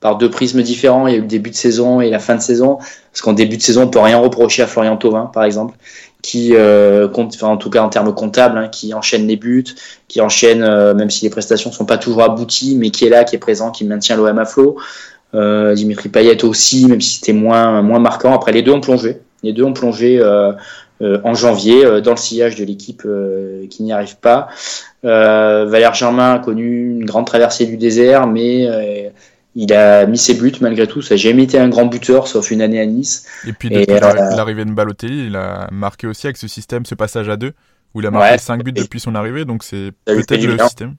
par 0.00 0.16
deux 0.16 0.30
prismes 0.30 0.62
différents. 0.62 1.06
Il 1.06 1.12
y 1.12 1.14
a 1.14 1.18
eu 1.18 1.22
le 1.22 1.26
début 1.26 1.50
de 1.50 1.56
saison 1.56 2.00
et 2.00 2.10
la 2.10 2.18
fin 2.18 2.36
de 2.36 2.40
saison. 2.40 2.76
Parce 2.76 3.20
qu'en 3.22 3.32
début 3.32 3.56
de 3.56 3.62
saison, 3.62 3.82
on 3.82 3.88
peut 3.88 3.98
rien 3.98 4.18
reprocher 4.18 4.62
à 4.62 4.66
Florian 4.66 4.96
Thauvin, 4.96 5.26
par 5.26 5.44
exemple, 5.44 5.76
qui, 6.22 6.54
euh, 6.54 7.08
compte, 7.08 7.34
enfin, 7.34 7.48
en 7.48 7.56
tout 7.56 7.70
cas 7.70 7.82
en 7.82 7.88
termes 7.88 8.14
comptables, 8.14 8.58
hein, 8.58 8.68
qui 8.68 8.94
enchaîne 8.94 9.26
les 9.26 9.36
buts, 9.36 9.64
qui 10.06 10.20
enchaîne, 10.20 10.62
euh, 10.62 10.94
même 10.94 11.10
si 11.10 11.24
les 11.24 11.30
prestations 11.30 11.72
sont 11.72 11.84
pas 11.84 11.98
toujours 11.98 12.22
abouties, 12.22 12.76
mais 12.76 12.90
qui 12.90 13.06
est 13.06 13.10
là, 13.10 13.24
qui 13.24 13.36
est 13.36 13.40
présent, 13.40 13.70
qui 13.70 13.84
maintient 13.84 14.16
l'OM 14.16 14.38
à 14.38 14.44
flot. 14.44 14.76
Euh, 15.34 15.74
Dimitri 15.74 16.08
Payet 16.08 16.44
aussi, 16.44 16.86
même 16.86 17.00
si 17.00 17.16
c'était 17.16 17.32
moins, 17.32 17.82
moins 17.82 17.98
marquant. 17.98 18.32
Après, 18.34 18.52
les 18.52 18.62
deux 18.62 18.72
ont 18.72 18.80
plongé. 18.80 19.20
Les 19.42 19.52
deux 19.52 19.64
ont 19.64 19.72
plongé 19.72 20.20
en 21.00 21.34
janvier 21.34 22.00
dans 22.02 22.10
le 22.12 22.16
sillage 22.16 22.56
de 22.56 22.64
l'équipe 22.64 23.06
qui 23.70 23.82
n'y 23.82 23.92
arrive 23.92 24.16
pas. 24.16 24.48
Valère 25.02 25.94
Germain 25.94 26.34
a 26.34 26.38
connu 26.38 26.90
une 26.90 27.04
grande 27.04 27.26
traversée 27.26 27.66
du 27.66 27.76
désert, 27.76 28.26
mais 28.26 29.12
il 29.54 29.72
a 29.72 30.06
mis 30.06 30.18
ses 30.18 30.34
buts 30.34 30.52
malgré 30.60 30.86
tout. 30.86 31.02
Ça 31.02 31.14
n'a 31.14 31.18
jamais 31.18 31.42
été 31.42 31.58
un 31.58 31.68
grand 31.68 31.86
buteur, 31.86 32.28
sauf 32.28 32.50
une 32.50 32.62
année 32.62 32.80
à 32.80 32.86
Nice. 32.86 33.26
Et 33.46 33.52
puis 33.52 33.68
depuis 33.68 33.86
l'arrivée 34.00 34.64
de 34.64 34.70
Balotelli, 34.70 35.26
il 35.26 35.36
a 35.36 35.68
marqué 35.72 36.06
aussi 36.06 36.26
avec 36.26 36.36
ce 36.36 36.46
système, 36.46 36.86
ce 36.86 36.94
passage 36.94 37.28
à 37.28 37.36
deux, 37.36 37.52
où 37.94 38.00
il 38.00 38.06
a 38.06 38.10
marqué 38.10 38.38
5 38.38 38.62
buts 38.62 38.72
depuis 38.72 39.00
son 39.00 39.14
arrivée. 39.14 39.44
Donc 39.44 39.64
c'est 39.64 39.92
peut-être 40.04 40.44
le 40.44 40.58
système. 40.58 40.94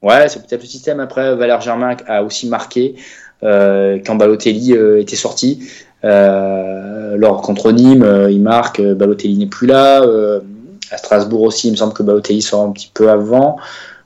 Ouais, 0.00 0.28
c'est 0.28 0.46
peut-être 0.46 0.62
le 0.62 0.68
système. 0.68 1.00
Après, 1.00 1.34
Valère 1.34 1.60
Germain 1.60 1.96
a 2.06 2.22
aussi 2.22 2.48
marqué 2.48 2.94
euh, 3.42 3.98
quand 4.06 4.14
Balotelli 4.14 4.74
euh, 4.74 5.00
était 5.00 5.16
sorti. 5.16 5.68
Euh, 6.04 7.16
lors 7.16 7.42
contre 7.42 7.72
Nîmes, 7.72 8.02
euh, 8.02 8.30
il 8.30 8.42
marque. 8.42 8.80
Balotelli 8.80 9.36
n'est 9.36 9.46
plus 9.46 9.66
là. 9.66 10.02
à 10.90 10.96
Strasbourg 10.96 11.42
aussi, 11.42 11.68
il 11.68 11.72
me 11.72 11.76
semble 11.76 11.92
que 11.92 12.02
Balotelli 12.02 12.42
sort 12.42 12.62
un 12.62 12.72
petit 12.72 12.90
peu 12.92 13.10
avant. 13.10 13.58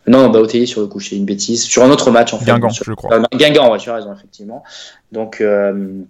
Non, 0.07 0.28
Balotelli 0.31 0.66
sur 0.66 0.81
le 0.81 0.88
coup, 0.88 1.00
c'est 1.00 1.16
une 1.16 1.24
bêtise. 1.24 1.62
Sur 1.62 1.85
un 1.85 1.90
autre 1.90 2.11
match, 2.11 2.35
en 2.35 2.38
fait. 2.38 2.46
Guingamp, 2.46 2.70
je 2.70 2.92
crois. 2.92 3.16
Euh, 3.16 3.22
Guingamp, 3.35 3.70
ouais, 3.70 3.78
tu 3.78 3.90
as 3.90 3.94
raison, 3.94 4.12
effectivement. 4.12 4.64
Donc, 5.12 5.40
euh, 5.40 6.02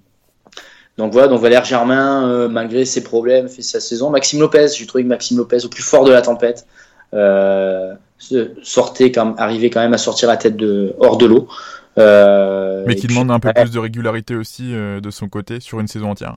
donc 0.98 1.12
voilà, 1.12 1.28
donc 1.28 1.40
Valère 1.40 1.64
Germain, 1.64 2.28
euh, 2.28 2.48
malgré 2.48 2.84
ses 2.84 3.02
problèmes, 3.02 3.48
fait 3.48 3.62
sa 3.62 3.80
saison. 3.80 4.10
Maxime 4.10 4.40
Lopez, 4.40 4.68
j'ai 4.76 4.86
trouvé 4.86 5.04
que 5.04 5.08
Maxime 5.08 5.36
Lopez, 5.36 5.64
au 5.64 5.68
plus 5.68 5.82
fort 5.82 6.04
de 6.04 6.12
la 6.12 6.22
tempête, 6.22 6.66
euh, 7.12 7.94
sortait 8.62 9.12
quand 9.12 9.26
même, 9.26 9.34
arrivait 9.38 9.68
quand 9.68 9.80
même 9.80 9.94
à 9.94 9.98
sortir 9.98 10.28
la 10.28 10.38
tête 10.38 10.56
de, 10.56 10.94
hors 10.98 11.18
de 11.18 11.26
l'eau. 11.26 11.48
Mais 11.96 12.94
qui 12.94 13.06
demande 13.06 13.30
un 13.30 13.40
peu 13.40 13.52
plus 13.52 13.70
de 13.70 13.78
régularité 13.78 14.34
aussi 14.34 14.72
de 14.72 15.10
son 15.10 15.28
côté 15.28 15.60
sur 15.60 15.80
une 15.80 15.88
saison 15.88 16.10
entière. 16.10 16.36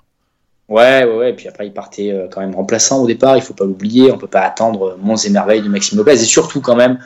Ouais, 0.68 1.06
ouais, 1.06 1.15
ouais. 1.15 1.30
Et 1.30 1.34
puis 1.34 1.48
après, 1.48 1.68
il 1.68 1.74
partait 1.74 2.28
quand 2.32 2.41
même 2.41 2.56
remplaçant 2.56 3.02
au 3.02 3.08
départ. 3.08 3.38
Il 3.38 3.41
faut 3.41 3.54
pas 3.54 3.65
l'oublier. 3.65 4.12
On 4.12 4.18
peut 4.18 4.28
pas 4.28 4.41
attendre 4.41 4.98
monts 5.02 5.15
et 5.15 5.30
merveilles 5.30 5.62
de 5.62 5.70
Maxime 5.70 5.98
Lopez. 5.98 6.13
Et 6.13 6.18
surtout, 6.18 6.62
quand 6.62 6.76
même, 6.76 6.98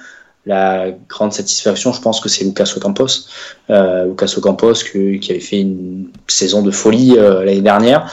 la 0.46 0.92
grande 1.08 1.34
satisfaction, 1.34 1.94
je 1.94 2.02
pense 2.02 2.20
que 2.20 2.30
c'est 2.30 2.44
Lucas 2.44 2.74
Ocampos. 2.76 3.28
Euh, 3.70 4.06
Lucas 4.06 4.34
Ocampos 4.38 4.84
qui 4.84 5.28
avait 5.30 5.40
fait 5.40 5.62
une 5.62 6.10
saison 6.28 6.62
de 6.62 6.72
folie 6.72 7.16
euh, 7.18 7.44
l'année 7.44 7.62
dernière 7.62 8.12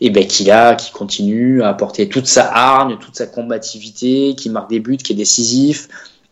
et 0.00 0.10
ben 0.10 0.26
qui 0.26 0.44
là, 0.44 0.74
qui 0.74 0.92
continue 0.92 1.62
à 1.62 1.70
apporter 1.70 2.08
toute 2.08 2.26
sa 2.26 2.44
hargne, 2.52 2.98
toute 3.00 3.16
sa 3.16 3.26
combativité, 3.26 4.34
qui 4.36 4.48
marque 4.48 4.70
des 4.70 4.78
buts, 4.78 4.96
qui 4.96 5.12
est 5.12 5.16
décisif, 5.16 5.88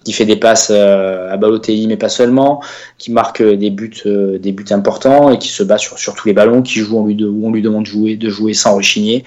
qui 0.07 0.13
fait 0.13 0.25
des 0.25 0.37
passes 0.37 0.71
euh, 0.75 1.33
à 1.33 1.37
Balotelli 1.37 1.87
mais 1.87 1.97
pas 1.97 2.09
seulement, 2.09 2.63
qui 2.99 3.13
marque 3.13 3.43
des 3.43 3.71
buts, 3.71 4.03
euh, 4.07 4.39
des 4.39 4.53
buts 4.53 4.65
importants 4.71 5.31
et 5.31 5.39
qui 5.39 5.49
se 5.49 5.63
bat 5.63 5.79
sur, 5.79 5.99
sur 5.99 6.15
tous 6.15 6.29
les 6.29 6.35
ballons, 6.35 6.63
qui 6.63 6.81
joue 6.81 6.99
on 6.99 7.07
lui 7.07 7.15
de, 7.15 7.27
où 7.27 7.47
on 7.47 7.53
lui 7.53 7.63
demande 7.63 7.85
de 7.85 7.89
jouer, 7.89 8.17
de 8.17 8.31
jouer 8.31 8.55
sans 8.55 8.75
rechigner. 8.75 9.25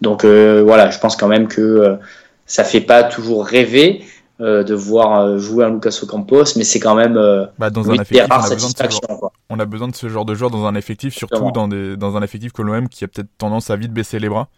Donc 0.00 0.24
voilà, 0.24 0.90
je 0.90 0.98
pense 0.98 1.16
quand 1.16 1.28
même 1.28 1.48
que 1.48 1.98
ça 2.46 2.64
fait 2.64 2.80
pas 2.80 3.04
toujours 3.04 3.46
rêver, 3.46 4.02
euh, 4.42 4.64
de 4.64 4.74
voir 4.74 5.20
euh, 5.20 5.38
jouer 5.38 5.64
un 5.64 5.70
Lucas 5.70 6.00
Ocampos, 6.02 6.56
mais 6.56 6.64
c'est 6.64 6.80
quand 6.80 6.96
même 6.96 7.16
euh, 7.16 7.46
bah, 7.60 7.70
dans 7.70 7.88
un 7.90 7.94
effectif, 7.94 8.26
on 8.28 8.34
a, 8.34 8.48
besoin 8.48 8.70
de 8.70 8.76
ce 8.76 8.90
genre, 8.90 9.32
on 9.50 9.60
a 9.60 9.64
besoin 9.66 9.88
de 9.88 9.94
ce 9.94 10.08
genre 10.08 10.24
de 10.24 10.34
joueur 10.34 10.50
dans 10.50 10.66
un 10.66 10.74
effectif, 10.74 11.14
surtout 11.14 11.52
dans, 11.52 11.68
des, 11.68 11.96
dans 11.96 12.16
un 12.16 12.22
effectif 12.22 12.50
comme 12.50 12.66
l'OM 12.66 12.88
qui 12.88 13.04
a 13.04 13.08
peut-être 13.08 13.28
tendance 13.38 13.70
à 13.70 13.76
vite 13.76 13.92
baisser 13.92 14.18
les 14.18 14.28
bras. 14.28 14.48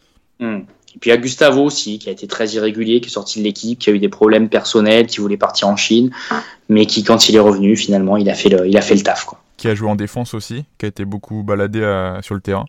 Hmm. 0.41 0.61
Et 0.95 0.99
puis 0.99 1.11
il 1.11 1.13
y 1.13 1.17
a 1.17 1.21
Gustavo 1.21 1.63
aussi, 1.65 1.99
qui 1.99 2.09
a 2.09 2.13
été 2.13 2.27
très 2.27 2.49
irrégulier, 2.51 3.01
qui 3.01 3.09
est 3.09 3.13
sorti 3.13 3.41
de 3.41 3.45
l'équipe, 3.45 3.79
qui 3.79 3.91
a 3.91 3.93
eu 3.93 3.99
des 3.99 4.09
problèmes 4.09 4.49
personnels, 4.49 5.07
qui 5.07 5.21
voulait 5.21 5.37
partir 5.37 5.69
en 5.69 5.77
Chine, 5.77 6.11
mais 6.69 6.87
qui, 6.87 7.03
quand 7.03 7.29
il 7.29 7.37
est 7.37 7.41
revenu, 7.41 7.77
finalement, 7.77 8.17
il 8.17 8.31
a 8.31 8.35
fait 8.35 8.49
le, 8.49 8.67
il 8.69 8.77
a 8.77 8.81
fait 8.81 8.95
le 8.95 9.03
taf. 9.03 9.25
Quoi. 9.25 9.41
Qui 9.57 9.69
a 9.69 9.75
joué 9.75 9.89
en 9.89 9.97
défense 9.97 10.35
aussi, 10.35 10.65
qui 10.79 10.87
a 10.87 10.89
été 10.89 11.05
beaucoup 11.05 11.43
baladé 11.43 11.81
sur 12.23 12.35
le 12.35 12.41
terrain. 12.41 12.67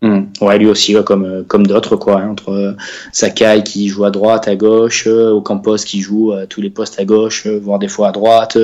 Mmh. 0.00 0.26
Ouais, 0.42 0.58
lui 0.58 0.68
aussi, 0.68 0.94
comme, 1.04 1.24
euh, 1.24 1.42
comme 1.42 1.66
d'autres, 1.66 1.96
quoi. 1.96 2.20
Hein, 2.20 2.30
entre 2.30 2.50
euh, 2.50 2.72
Sakai 3.12 3.64
qui 3.64 3.88
joue 3.88 4.04
à 4.04 4.12
droite, 4.12 4.46
à 4.46 4.54
gauche, 4.54 5.08
euh, 5.08 5.32
Ocampos 5.32 5.78
qui 5.78 6.02
joue 6.02 6.30
à 6.30 6.46
tous 6.46 6.60
les 6.60 6.70
postes 6.70 7.00
à 7.00 7.04
gauche, 7.04 7.48
euh, 7.48 7.58
voire 7.60 7.80
des 7.80 7.88
fois 7.88 8.08
à 8.08 8.12
droite, 8.12 8.56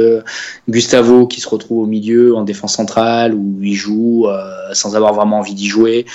Gustavo 0.68 1.26
qui 1.26 1.40
se 1.40 1.48
retrouve 1.48 1.82
au 1.82 1.86
milieu 1.86 2.36
en 2.36 2.44
défense 2.44 2.74
centrale 2.74 3.34
où 3.34 3.58
il 3.62 3.74
joue 3.74 4.26
sans 4.72 4.96
avoir 4.96 5.12
vraiment 5.14 5.38
envie 5.38 5.54
d'y 5.54 5.66
jouer. 5.66 6.06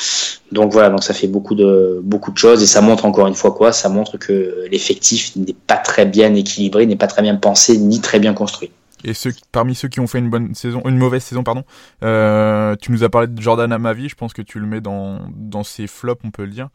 Donc 0.52 0.72
voilà, 0.72 0.90
donc 0.90 1.04
ça 1.04 1.14
fait 1.14 1.28
beaucoup 1.28 1.56
de 1.56 2.00
beaucoup 2.04 2.32
de 2.32 2.38
choses 2.38 2.64
et 2.64 2.66
ça 2.66 2.82
montre 2.82 3.06
encore 3.06 3.28
une 3.28 3.36
fois 3.36 3.52
quoi 3.52 3.72
Ça 3.72 3.90
montre 3.90 4.18
que 4.18 4.66
l'effectif 4.72 5.36
n'est 5.36 5.56
pas 5.68 5.78
très 5.78 6.06
bien 6.06 6.34
équilibré, 6.34 6.86
n'est 6.86 6.96
pas 6.96 7.08
très 7.08 7.22
bien 7.22 7.36
pensé 7.36 7.78
ni 7.78 8.00
très 8.02 8.20
bien 8.20 8.34
construit. 8.34 8.72
Et 9.04 9.14
ceux, 9.14 9.32
parmi 9.52 9.76
ceux 9.76 9.88
qui 9.88 10.00
ont 10.00 10.08
fait 10.08 10.20
une 10.20 10.30
bonne 10.30 10.54
saison, 10.56 10.82
une 10.86 10.98
mauvaise 10.98 11.24
saison, 11.24 11.44
pardon, 11.44 11.64
euh, 12.04 12.76
tu 12.82 12.92
nous 12.92 13.04
as 13.04 13.10
parlé 13.10 13.28
de 13.28 13.42
Jordan 13.42 13.72
Amavi. 13.72 14.10
Je 14.10 14.16
pense 14.16 14.34
que 14.34 14.42
tu 14.42 14.60
le 14.60 14.68
mets 14.68 14.82
dans, 14.82 15.20
dans 15.36 15.64
ses 15.64 15.88
flops, 15.88 16.22
on 16.26 16.32
peut 16.32 16.44
le 16.44 16.52
dire. 16.52 16.70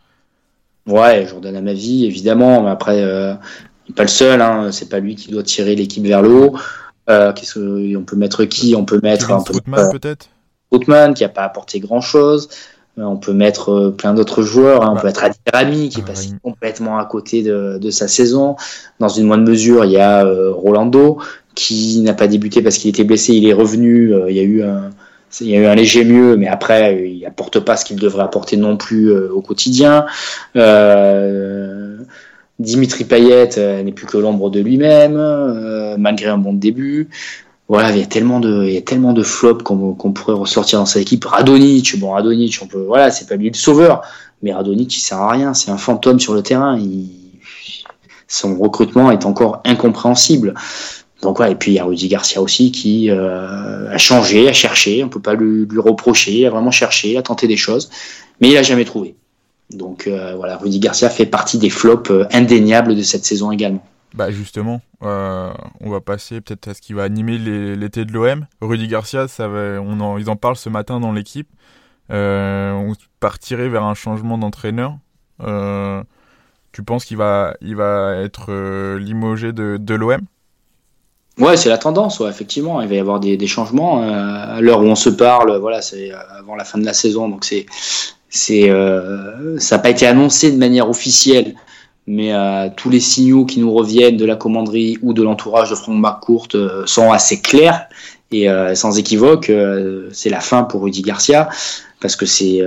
Ouais, 0.87 1.27
Jordan 1.27 1.57
Amavi, 1.57 2.07
évidemment. 2.07 2.63
Mais 2.63 2.71
après, 2.71 3.03
euh, 3.03 3.35
il 3.87 3.91
n'est 3.91 3.95
pas 3.95 4.03
le 4.03 4.09
seul. 4.09 4.41
Hein, 4.41 4.73
c'est 4.73 4.89
pas 4.89 5.01
lui 5.01 5.17
qui 5.17 5.31
doit 5.31 5.43
tirer 5.43 5.75
l'équipe 5.75 6.05
vers 6.05 6.23
le 6.23 6.31
haut. 6.31 6.57
Euh, 7.11 7.33
on 7.97 8.03
peut 8.03 8.17
mettre 8.17 8.45
qui 8.45 8.75
On 8.77 8.85
peut 8.85 9.01
mettre 9.03 9.31
un 9.31 9.43
peu, 9.43 9.61
peut-être? 9.93 10.29
Outman 10.71 11.15
qui 11.15 11.25
a 11.25 11.29
pas 11.29 11.45
apporté 11.45 11.81
grand 11.81 12.01
chose. 12.01 12.49
Euh, 12.99 13.03
on 13.03 13.17
peut 13.17 13.33
mettre 13.33 13.73
euh, 13.73 13.91
plein 13.91 14.15
d'autres 14.15 14.43
joueurs. 14.43 14.83
Hein. 14.83 14.91
On 14.93 14.95
bah, 14.95 15.01
peut 15.03 15.07
mettre 15.09 15.25
Adi 15.25 15.39
Rami 15.53 15.89
qui 15.89 16.01
est 16.01 16.05
passé 16.05 16.31
complètement 16.43 16.99
à 16.99 17.05
côté 17.05 17.43
de, 17.43 17.79
de, 17.79 17.91
sa 17.91 18.09
saison. 18.09 18.57
Dans 19.01 19.09
une 19.09 19.27
moindre 19.27 19.45
mesure, 19.49 19.85
il 19.85 19.93
y 19.93 19.99
a 19.99 20.25
Rolando 20.25 21.19
qui 21.55 22.01
n'a 22.01 22.15
pas 22.15 22.27
débuté 22.27 22.63
parce 22.63 22.79
qu'il 22.79 22.91
était 22.91 23.05
blessé, 23.05 23.35
il 23.35 23.47
est 23.47 23.53
revenu, 23.53 24.13
euh, 24.13 24.31
il 24.31 24.37
y 24.37 24.41
a 24.41 24.43
eu 24.43 24.63
un 24.63 24.91
il 25.41 25.49
y 25.49 25.57
a 25.57 25.59
eu 25.59 25.67
un 25.67 25.75
léger 25.75 26.05
mieux, 26.05 26.37
mais 26.37 26.47
après, 26.47 27.11
il 27.11 27.27
apporte 27.27 27.59
pas 27.59 27.77
ce 27.77 27.85
qu'il 27.85 27.97
devrait 27.99 28.23
apporter 28.23 28.57
non 28.57 28.77
plus 28.77 29.11
euh, 29.11 29.33
au 29.33 29.41
quotidien. 29.41 30.07
Euh, 30.55 31.99
Dimitri 32.61 33.03
Payet 33.03 33.83
n'est 33.83 33.91
plus 33.91 34.07
que 34.07 34.17
l'ombre 34.17 34.49
de 34.49 34.61
lui-même, 34.61 35.17
malgré 35.99 36.29
un 36.29 36.39
bon 36.39 36.53
début. 36.53 37.09
Voilà, 37.67 37.91
il 37.91 37.99
y 37.99 38.03
a 38.03 38.07
tellement 38.07 38.39
de, 38.39 38.65
il 38.65 38.75
y 38.75 38.77
a 38.77 38.83
tellement 38.83 39.13
de 39.13 39.25
flops 39.25 39.65
qu'on 39.65 40.13
pourrait 40.13 40.37
ressortir 40.37 40.79
dans 40.79 40.87
sa 40.87 41.01
équipe. 41.01 41.25
Radonic, 41.25 41.99
bon, 41.99 42.13
Radonic, 42.13 42.61
on 42.63 42.69
peut, 42.69 42.85
voilà, 42.87 43.11
c'est 43.11 43.29
pas 43.29 43.35
lui 43.35 43.49
le 43.49 43.55
sauveur, 43.55 44.03
mais 44.43 44.53
Radonic, 44.53 44.97
il 44.97 45.01
sert 45.01 45.19
à 45.19 45.33
rien, 45.33 45.53
c'est 45.53 45.73
un 45.73 45.79
fantôme 45.79 46.21
sur 46.21 46.35
le 46.35 46.43
terrain. 46.43 46.79
Son 48.29 48.57
recrutement 48.57 49.11
est 49.11 49.25
encore 49.27 49.63
incompréhensible. 49.65 50.55
Donc 51.25 51.41
et 51.41 51.55
puis 51.55 51.73
il 51.73 51.75
y 51.75 51.79
a 51.79 51.85
Rudy 51.85 52.09
Garcia 52.09 52.43
aussi 52.43 52.71
qui 52.71 53.11
euh, 53.11 53.91
a 53.91 53.97
changé, 53.97 54.47
a 54.47 54.53
cherché, 54.53 55.03
on 55.03 55.09
peut 55.09 55.21
pas 55.21 55.33
lui, 55.33 55.67
reprocher, 55.79 56.33
il 56.33 56.47
a 56.47 56.51
vraiment 56.51 56.71
cherché, 56.71 57.17
a 57.17 57.23
tenté 57.23 57.49
des 57.49 57.57
choses, 57.57 57.89
mais 58.43 58.51
il 58.51 58.57
a 58.59 58.63
jamais 58.63 58.85
trouvé. 58.85 59.17
Donc 59.71 60.07
euh, 60.07 60.35
voilà, 60.37 60.59
Rudy 60.59 60.81
Garcia 60.81 61.09
fait 61.09 61.25
partie 61.25 61.57
des 61.57 61.71
flops 61.71 62.11
euh, 62.11 62.27
indéniables 62.31 62.95
de 62.95 63.01
cette 63.01 63.25
saison 63.25 63.51
également. 63.51 63.83
Bah 64.13 64.31
justement, 64.31 64.83
on 65.01 65.91
va 65.91 66.01
passer 66.01 66.43
peut-être 66.43 66.69
à 66.69 66.75
ce 66.75 66.83
qui 66.83 66.93
va 66.93 67.05
animer 67.05 67.39
l'été 67.39 68.05
de 68.05 68.13
l'OM. 68.13 68.47
Rudy 68.61 68.87
Garcia, 68.87 69.27
ça 69.27 69.49
va, 69.49 69.81
on 69.81 69.99
en, 70.01 70.19
ils 70.19 70.29
en 70.29 70.37
parlent 70.37 70.57
ce 70.57 70.69
matin 70.69 71.01
dans 71.01 71.11
l'équipe. 71.11 71.49
on 72.11 72.93
partirait 73.19 73.71
vers 73.71 73.83
un 73.83 73.95
changement 73.95 74.37
d'entraîneur. 74.37 74.99
tu 75.41 76.83
penses 76.85 77.07
qu'il 77.07 77.17
va, 77.17 77.57
il 77.63 77.77
va 77.77 78.15
être 78.17 78.99
limogé 78.99 79.53
de 79.53 79.95
l'OM 79.95 80.21
Ouais, 81.39 81.57
c'est 81.57 81.69
la 81.69 81.79
tendance, 81.79 82.21
ouais, 82.21 82.31
effectivement. 82.31 82.81
Il 82.81 82.89
va 82.89 82.95
y 82.95 82.99
avoir 82.99 83.19
des, 83.19 83.37
des 83.37 83.47
changements. 83.47 84.03
Euh, 84.03 84.57
à 84.57 84.61
l'heure 84.61 84.81
où 84.81 84.85
on 84.85 84.95
se 84.95 85.11
parle, 85.11 85.57
voilà, 85.59 85.83
c'est 85.83 86.13
euh, 86.13 86.17
avant 86.39 86.55
la 86.55 86.65
fin 86.65 86.79
de 86.79 86.85
la 86.85 86.93
saison, 86.93 87.29
donc 87.29 87.45
c'est, 87.45 87.67
c'est, 88.35 88.69
euh, 88.69 89.59
ça 89.61 89.77
n'a 89.77 89.83
pas 89.83 89.91
été 89.91 90.07
annoncé 90.07 90.51
de 90.51 90.59
manière 90.59 90.91
officielle, 90.91 91.55
mais 92.09 92.35
euh, 92.35 92.69
tous 92.77 92.91
les 92.91 92.99
signaux 92.99 93.47
qui 93.47 93.61
nous 93.61 93.73
reviennent 93.73 94.17
de 94.17 94.25
la 94.25 94.35
commanderie 94.35 94.99
ou 95.03 95.15
de 95.15 95.23
l'entourage 95.23 95.71
de 95.71 95.77
Franck 95.77 96.01
McCourt 96.01 96.49
euh, 96.57 96.83
sont 96.85 97.13
assez 97.13 97.41
clairs 97.41 97.87
et 98.33 98.49
sans 98.75 98.99
équivoque. 98.99 99.53
c'est 100.11 100.29
la 100.29 100.41
fin 100.41 100.65
pour 100.65 100.83
Rudy 100.83 101.03
Garcia 101.03 101.49
parce 102.01 102.17
que 102.17 102.27
c'est, 102.27 102.63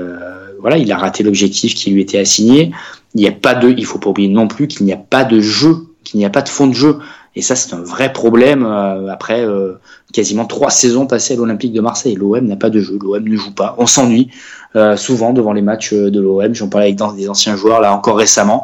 voilà, 0.61 0.77
il 0.77 0.89
a 0.93 0.97
raté 0.97 1.23
l'objectif 1.23 1.75
qui 1.75 1.91
lui 1.91 2.01
était 2.01 2.19
assigné. 2.19 2.71
Il 3.15 3.19
n'y 3.19 3.27
a 3.27 3.33
pas 3.33 3.53
de, 3.53 3.75
il 3.77 3.85
faut 3.85 3.99
pas 3.99 4.11
oublier 4.11 4.29
non 4.29 4.47
plus 4.47 4.69
qu'il 4.69 4.85
n'y 4.85 4.93
a 4.93 4.97
pas 4.97 5.25
de 5.25 5.41
jeu, 5.41 5.75
qu'il 6.05 6.19
n'y 6.19 6.25
a 6.25 6.29
pas 6.29 6.41
de 6.41 6.47
fond 6.47 6.67
de 6.67 6.73
jeu. 6.73 6.99
Et 7.37 7.43
ça, 7.43 7.55
c'est 7.55 7.75
un 7.75 7.83
vrai 7.83 8.11
problème 8.13 8.65
euh, 8.65 9.09
après 9.11 9.45
euh, 9.45 9.73
quasiment 10.11 10.45
trois 10.45 10.71
saisons 10.71 11.05
passées 11.05 11.35
à 11.35 11.37
l'Olympique 11.37 11.71
de 11.71 11.81
Marseille. 11.81 12.15
L'OM 12.15 12.43
n'a 12.43 12.55
pas 12.55 12.71
de 12.71 12.79
jeu, 12.79 12.97
l'OM 12.99 13.23
ne 13.23 13.37
joue 13.37 13.53
pas. 13.53 13.75
On 13.77 13.85
s'ennuie 13.85 14.31
euh, 14.75 14.97
souvent 14.97 15.33
devant 15.33 15.53
les 15.53 15.61
matchs 15.61 15.93
de 15.93 16.19
l'OM. 16.19 16.55
J'en 16.55 16.67
parlais 16.67 16.87
avec 16.87 17.15
des 17.15 17.29
anciens 17.29 17.55
joueurs 17.55 17.79
là 17.79 17.93
encore 17.93 18.17
récemment 18.17 18.63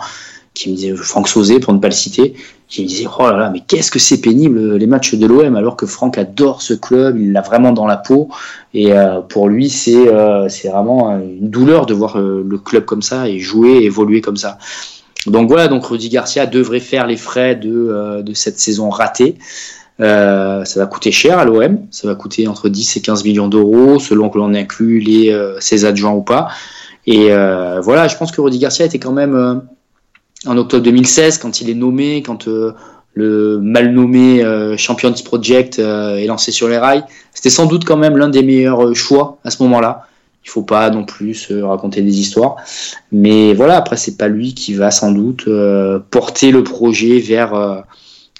qui 0.56 0.72
me 0.72 0.76
disaient 0.76 0.96
Franck 0.96 1.28
Sauzé 1.28 1.60
pour 1.60 1.72
ne 1.74 1.80
pas 1.80 1.88
le 1.88 1.94
citer, 1.94 2.34
qui 2.68 2.82
me 2.82 2.88
disait 2.88 3.06
oh 3.20 3.24
là 3.24 3.38
là 3.38 3.50
mais 3.52 3.60
qu'est-ce 3.60 3.92
que 3.92 4.00
c'est 4.00 4.22
pénible 4.22 4.76
les 4.76 4.88
matchs 4.88 5.14
de 5.14 5.28
l'OM 5.28 5.56
alors 5.56 5.76
que 5.76 5.86
Franck 5.86 6.18
adore 6.18 6.64
ce 6.64 6.74
club, 6.74 7.20
il 7.20 7.32
l'a 7.32 7.42
vraiment 7.42 7.74
dans 7.74 7.88
la 7.88 7.98
peau 7.98 8.30
et 8.76 8.92
pour 9.30 9.50
lui 9.50 9.70
c'est 9.70 10.06
c'est 10.50 10.70
vraiment 10.70 11.10
une 11.18 11.50
douleur 11.50 11.88
de 11.88 11.96
voir 11.96 12.20
le 12.20 12.58
club 12.60 12.86
comme 12.86 13.02
ça 13.02 13.28
et 13.28 13.40
jouer 13.40 13.84
évoluer 13.84 14.22
comme 14.22 14.38
ça. 14.38 14.60
Donc 15.28 15.48
voilà, 15.48 15.68
donc 15.68 15.86
Rudy 15.86 16.10
Garcia 16.10 16.46
devrait 16.46 16.80
faire 16.80 17.08
les 17.08 17.18
frais 17.18 17.56
de, 17.56 17.72
euh, 17.72 18.22
de 18.22 18.34
cette 18.34 18.60
saison 18.60 18.90
ratée. 18.90 19.38
Euh, 20.00 20.66
ça 20.66 20.80
va 20.80 20.88
coûter 20.88 21.12
cher 21.12 21.38
à 21.38 21.46
l'OM, 21.46 21.80
ça 21.92 22.08
va 22.08 22.16
coûter 22.16 22.48
entre 22.48 22.68
10 22.68 22.98
et 22.98 23.02
15 23.02 23.24
millions 23.24 23.48
d'euros, 23.48 24.00
selon 24.00 24.30
que 24.30 24.38
l'on 24.38 24.54
inclut 24.54 25.00
les, 25.00 25.30
euh, 25.30 25.60
ses 25.60 25.86
adjoints 25.86 26.12
ou 26.12 26.22
pas. 26.22 26.50
Et 27.06 27.32
euh, 27.32 27.80
voilà, 27.80 28.08
je 28.08 28.18
pense 28.18 28.32
que 28.32 28.42
Rudy 28.42 28.58
Garcia 28.60 28.86
était 28.86 29.00
quand 29.00 29.12
même 29.12 29.62
en 30.46 30.58
octobre 30.58 30.84
2016, 30.84 31.38
quand 31.38 31.62
il 31.62 31.70
est 31.70 31.76
nommé, 31.76 32.24
quand 32.24 32.48
le 33.16 33.60
mal 33.60 33.92
nommé 33.94 34.44
Champions 34.78 35.14
Project 35.24 35.80
est 35.80 36.26
lancé 36.26 36.52
sur 36.52 36.68
les 36.68 36.78
rails, 36.78 37.04
c'était 37.34 37.50
sans 37.50 37.66
doute 37.66 37.86
quand 37.86 37.98
même 37.98 38.18
l'un 38.18 38.30
des 38.30 38.42
meilleurs 38.42 38.96
choix 38.96 39.38
à 39.44 39.52
ce 39.52 39.62
moment-là. 39.64 40.08
Il 40.46 40.50
faut 40.50 40.64
pas 40.64 40.90
non 40.90 41.06
plus 41.06 41.34
se 41.34 41.54
raconter 41.54 42.02
des 42.02 42.20
histoires. 42.20 42.58
Mais 43.12 43.54
voilà, 43.54 43.78
après, 43.78 43.98
c'est 43.98 44.18
pas 44.18 44.28
lui 44.28 44.54
qui 44.54 44.74
va 44.74 44.92
sans 44.92 45.12
doute 45.12 45.46
euh, 45.48 46.00
porter 46.12 46.52
le 46.52 46.64
projet 46.64 47.20
vers, 47.20 47.54
euh, 47.54 47.82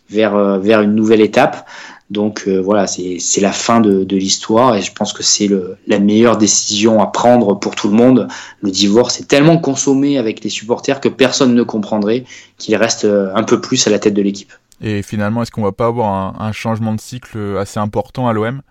vers, 0.10 0.36
euh, 0.36 0.60
vers 0.60 0.82
une 0.82 0.96
nouvelle 0.96 1.22
étape. 1.22 1.68
Donc 2.10 2.48
voilà, 2.48 2.86
c'est 2.86 3.42
la 3.42 3.52
fin 3.52 3.80
de, 3.80 4.04
de 4.04 4.18
l'histoire 4.18 4.76
et 4.76 4.84
je 4.84 4.94
pense 4.94 5.14
que 5.14 5.24
c'est 5.24 5.50
la 5.88 5.98
meilleure 5.98 6.38
décision 6.38 7.02
à 7.02 7.08
prendre 7.08 7.58
pour 7.58 7.74
tout 7.74 7.88
le 7.88 7.96
monde. 7.96 8.28
Le 8.62 8.70
divorce 8.70 9.20
est 9.20 9.28
tellement 9.28 9.58
consommé 9.58 10.20
avec 10.20 10.44
les 10.44 10.52
supporters 10.52 11.02
que 11.02 11.10
personne 11.10 11.56
ne 11.56 11.64
comprendrait 11.64 12.26
qu'il 12.60 12.76
reste 12.76 13.06
un 13.06 13.42
peu 13.42 13.60
plus 13.60 13.88
à 13.88 13.90
la 13.90 13.98
tête 13.98 14.14
de 14.14 14.22
l'équipe. 14.22 14.52
Et 14.80 15.02
finalement, 15.02 15.42
est-ce 15.42 15.50
qu'on 15.50 15.64
va 15.64 15.72
pas 15.72 15.88
avoir 15.88 16.10
un, 16.10 16.36
un, 16.46 16.52
changement 16.52 16.94
de 16.94 17.00
cycle 17.00 17.58
assez 17.58 17.80
important 17.80 18.28
à 18.28 18.34
l'OM 18.34 18.62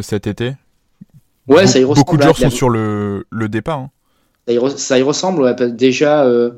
cet 0.00 0.26
été? 0.26 0.54
Ouais, 1.48 1.66
ça 1.66 1.78
y 1.78 1.84
ressemble. 1.84 2.04
Beaucoup 2.04 2.16
de 2.16 2.22
joueurs 2.22 2.36
sont 2.36 2.50
sur 2.50 2.68
le, 2.68 3.26
le 3.30 3.48
départ. 3.48 3.78
Hein. 3.78 3.90
Ça, 4.76 4.98
y 4.98 5.02
ressemble. 5.02 5.54
Déjà, 5.74 6.24
euh, 6.24 6.50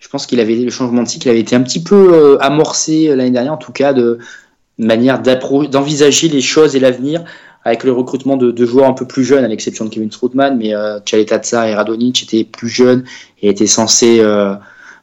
je 0.00 0.08
pense 0.08 0.26
qu'il 0.26 0.40
avait 0.40 0.54
le 0.56 0.70
changement 0.70 1.02
de 1.02 1.08
cycle 1.08 1.28
avait 1.28 1.40
été 1.40 1.56
un 1.56 1.62
petit 1.62 1.82
peu 1.82 2.14
euh, 2.14 2.38
amorcé 2.40 3.08
euh, 3.08 3.16
l'année 3.16 3.30
dernière, 3.30 3.54
en 3.54 3.58
tout 3.58 3.72
cas, 3.72 3.92
de 3.92 4.18
manière 4.78 5.22
d'envisager 5.22 6.28
les 6.28 6.40
choses 6.40 6.76
et 6.76 6.80
l'avenir 6.80 7.24
avec 7.64 7.84
le 7.84 7.92
recrutement 7.92 8.36
de, 8.36 8.50
de, 8.50 8.66
joueurs 8.66 8.88
un 8.88 8.92
peu 8.92 9.06
plus 9.06 9.24
jeunes, 9.24 9.44
à 9.44 9.48
l'exception 9.48 9.84
de 9.84 9.90
Kevin 9.90 10.10
Strootman, 10.10 10.56
mais 10.56 10.74
euh, 10.74 10.98
Tsa 11.00 11.68
et 11.68 11.74
Radonic 11.74 12.22
étaient 12.22 12.44
plus 12.44 12.68
jeunes 12.68 13.04
et 13.40 13.48
étaient 13.48 13.66
censés, 13.66 14.18
euh, 14.20 14.54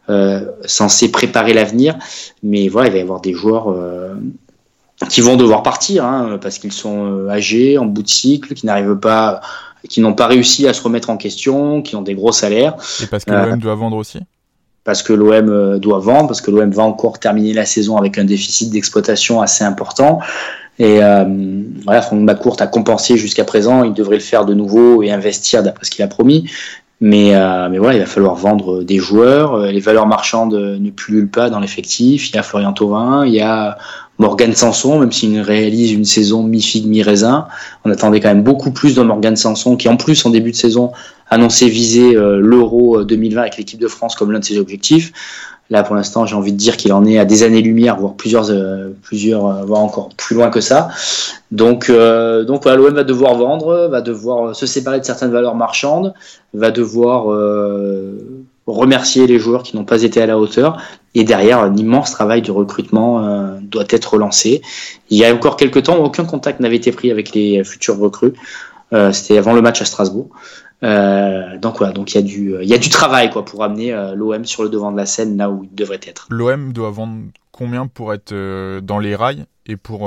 euh, 0.09 0.45
censés 0.65 1.11
préparer 1.11 1.53
l'avenir. 1.53 1.97
Mais 2.43 2.67
voilà, 2.67 2.89
il 2.89 2.91
va 2.91 2.97
y 2.97 3.01
avoir 3.01 3.21
des 3.21 3.33
joueurs 3.33 3.73
qui 5.07 5.21
vont 5.21 5.37
devoir 5.37 5.63
partir 5.63 6.03
hein, 6.03 6.37
parce 6.41 6.59
qu'ils 6.59 6.73
sont 6.73 7.05
euh, 7.05 7.29
âgés, 7.29 7.77
en 7.77 7.85
bout 7.85 8.03
de 8.03 8.09
cycle, 8.09 8.53
qui 8.53 8.65
n'arrivent 8.65 8.97
pas, 8.97 9.41
qui 9.87 10.01
n'ont 10.01 10.13
pas 10.13 10.27
réussi 10.27 10.67
à 10.67 10.73
se 10.73 10.81
remettre 10.81 11.09
en 11.09 11.17
question, 11.17 11.81
qui 11.81 11.95
ont 11.95 12.01
des 12.01 12.15
gros 12.15 12.31
salaires. 12.31 12.75
Et 13.01 13.07
parce 13.07 13.23
que 13.23 13.31
l'OM 13.31 13.53
euh, 13.53 13.57
doit 13.57 13.75
vendre 13.75 13.97
aussi? 13.97 14.19
Parce 14.83 15.03
que 15.03 15.13
l'OM 15.13 15.49
euh, 15.49 15.77
doit 15.77 15.99
vendre, 15.99 16.27
parce 16.27 16.41
que 16.41 16.51
l'OM 16.51 16.71
va 16.71 16.83
encore 16.83 17.19
terminer 17.19 17.53
la 17.53 17.65
saison 17.65 17.97
avec 17.97 18.17
un 18.17 18.23
déficit 18.23 18.71
d'exploitation 18.71 19.41
assez 19.41 19.63
important. 19.63 20.19
Et 20.79 21.03
euh, 21.03 21.25
voilà, 21.83 22.01
Franck 22.01 22.21
McCourt 22.21 22.57
a 22.59 22.67
compensé 22.67 23.17
jusqu'à 23.17 23.43
présent, 23.43 23.83
il 23.83 23.93
devrait 23.93 24.15
le 24.15 24.21
faire 24.21 24.45
de 24.45 24.53
nouveau 24.53 25.03
et 25.03 25.11
investir 25.11 25.61
d'après 25.61 25.85
ce 25.85 25.91
qu'il 25.91 26.03
a 26.03 26.07
promis. 26.07 26.49
Mais, 27.01 27.35
euh, 27.35 27.69
mais 27.69 27.77
voilà, 27.77 27.95
il 27.95 27.99
va 27.99 28.05
falloir 28.05 28.35
vendre 28.35 28.83
des 28.83 28.97
joueurs. 28.97 29.57
Les 29.57 29.79
valeurs 29.79 30.07
marchandes 30.07 30.53
ne 30.53 30.89
pullulent 30.89 31.29
pas 31.29 31.49
dans 31.49 31.59
l'effectif. 31.59 32.29
Il 32.29 32.35
y 32.35 32.39
a 32.39 32.43
Florian 32.43 32.73
Thauvin, 32.73 33.25
il 33.25 33.33
y 33.33 33.41
a 33.41 33.77
Morgan 34.19 34.53
Sanson, 34.53 34.99
même 34.99 35.13
s'il 35.13 35.39
réalise 35.39 35.93
une 35.93 36.03
saison 36.03 36.43
mi-figue, 36.43 36.85
mi-raisin. 36.85 37.47
On 37.85 37.91
attendait 37.91 38.19
quand 38.19 38.27
même 38.27 38.43
beaucoup 38.43 38.71
plus 38.71 38.93
de 38.93 39.01
Morgan 39.01 39.37
Sanson, 39.37 39.77
qui 39.77 39.87
en 39.87 39.95
plus, 39.95 40.25
en 40.25 40.29
début 40.29 40.51
de 40.51 40.57
saison, 40.57 40.91
annonçait 41.29 41.69
viser 41.69 42.15
euh, 42.15 42.39
l'Euro 42.41 43.03
2020 43.03 43.41
avec 43.41 43.57
l'équipe 43.57 43.79
de 43.79 43.87
France 43.87 44.15
comme 44.15 44.33
l'un 44.33 44.39
de 44.39 44.43
ses 44.43 44.59
objectifs. 44.59 45.13
Là, 45.69 45.83
pour 45.83 45.95
l'instant, 45.95 46.25
j'ai 46.25 46.35
envie 46.35 46.51
de 46.51 46.57
dire 46.57 46.75
qu'il 46.75 46.91
en 46.91 47.05
est 47.05 47.17
à 47.17 47.25
des 47.25 47.43
années-lumière, 47.43 47.97
voire 47.97 48.15
plusieurs, 48.15 48.49
euh, 48.49 48.89
plusieurs, 49.03 49.45
euh, 49.45 49.63
voire 49.63 49.81
encore 49.81 50.09
plus 50.17 50.35
loin 50.35 50.49
que 50.49 50.61
ça. 50.61 50.89
Donc, 51.51 51.89
donc 51.89 52.63
voilà, 52.63 52.77
l'OM 52.77 52.93
va 52.93 53.03
devoir 53.03 53.35
vendre, 53.35 53.87
va 53.89 54.01
devoir 54.01 54.55
se 54.55 54.65
séparer 54.65 54.99
de 54.99 55.05
certaines 55.05 55.31
valeurs 55.31 55.55
marchandes, 55.55 56.13
va 56.53 56.69
devoir 56.69 57.25
remercier 58.67 59.27
les 59.27 59.39
joueurs 59.39 59.63
qui 59.63 59.75
n'ont 59.75 59.83
pas 59.83 60.03
été 60.03 60.21
à 60.21 60.25
la 60.25 60.37
hauteur. 60.37 60.77
Et 61.15 61.23
derrière, 61.23 61.59
un 61.59 61.75
immense 61.75 62.11
travail 62.11 62.41
de 62.41 62.51
recrutement 62.51 63.25
euh, 63.25 63.57
doit 63.61 63.85
être 63.89 64.17
lancé. 64.17 64.61
Il 65.09 65.17
y 65.17 65.25
a 65.25 65.33
encore 65.33 65.57
quelques 65.57 65.83
temps, 65.83 65.97
aucun 65.97 66.25
contact 66.25 66.59
n'avait 66.59 66.75
été 66.75 66.91
pris 66.91 67.09
avec 67.11 67.33
les 67.33 67.63
futurs 67.63 67.97
recrues. 67.97 68.33
Euh, 68.93 69.11
C'était 69.11 69.37
avant 69.37 69.53
le 69.53 69.61
match 69.61 69.81
à 69.81 69.85
Strasbourg. 69.85 70.29
Euh, 70.81 71.57
donc 71.57 71.79
voilà, 71.79 71.91
donc 71.93 72.13
il 72.13 72.15
y 72.15 72.19
a 72.19 72.21
du, 72.21 72.55
y 72.61 72.73
a 72.73 72.77
du 72.77 72.89
travail 72.89 73.29
quoi 73.31 73.43
pour 73.43 73.63
amener 73.63 73.91
l'OM 74.15 74.45
sur 74.45 74.63
le 74.63 74.69
devant 74.69 74.91
de 74.91 74.97
la 74.97 75.05
scène 75.05 75.35
là 75.35 75.49
où 75.49 75.63
il 75.63 75.75
devrait 75.75 75.99
être. 76.07 76.27
L'OM 76.29 76.71
doit 76.71 76.91
vendre 76.91 77.19
combien 77.51 77.87
pour 77.87 78.13
être 78.13 78.33
dans 78.79 78.99
les 78.99 79.15
rails 79.15 79.45
et 79.65 79.75
pour 79.75 80.03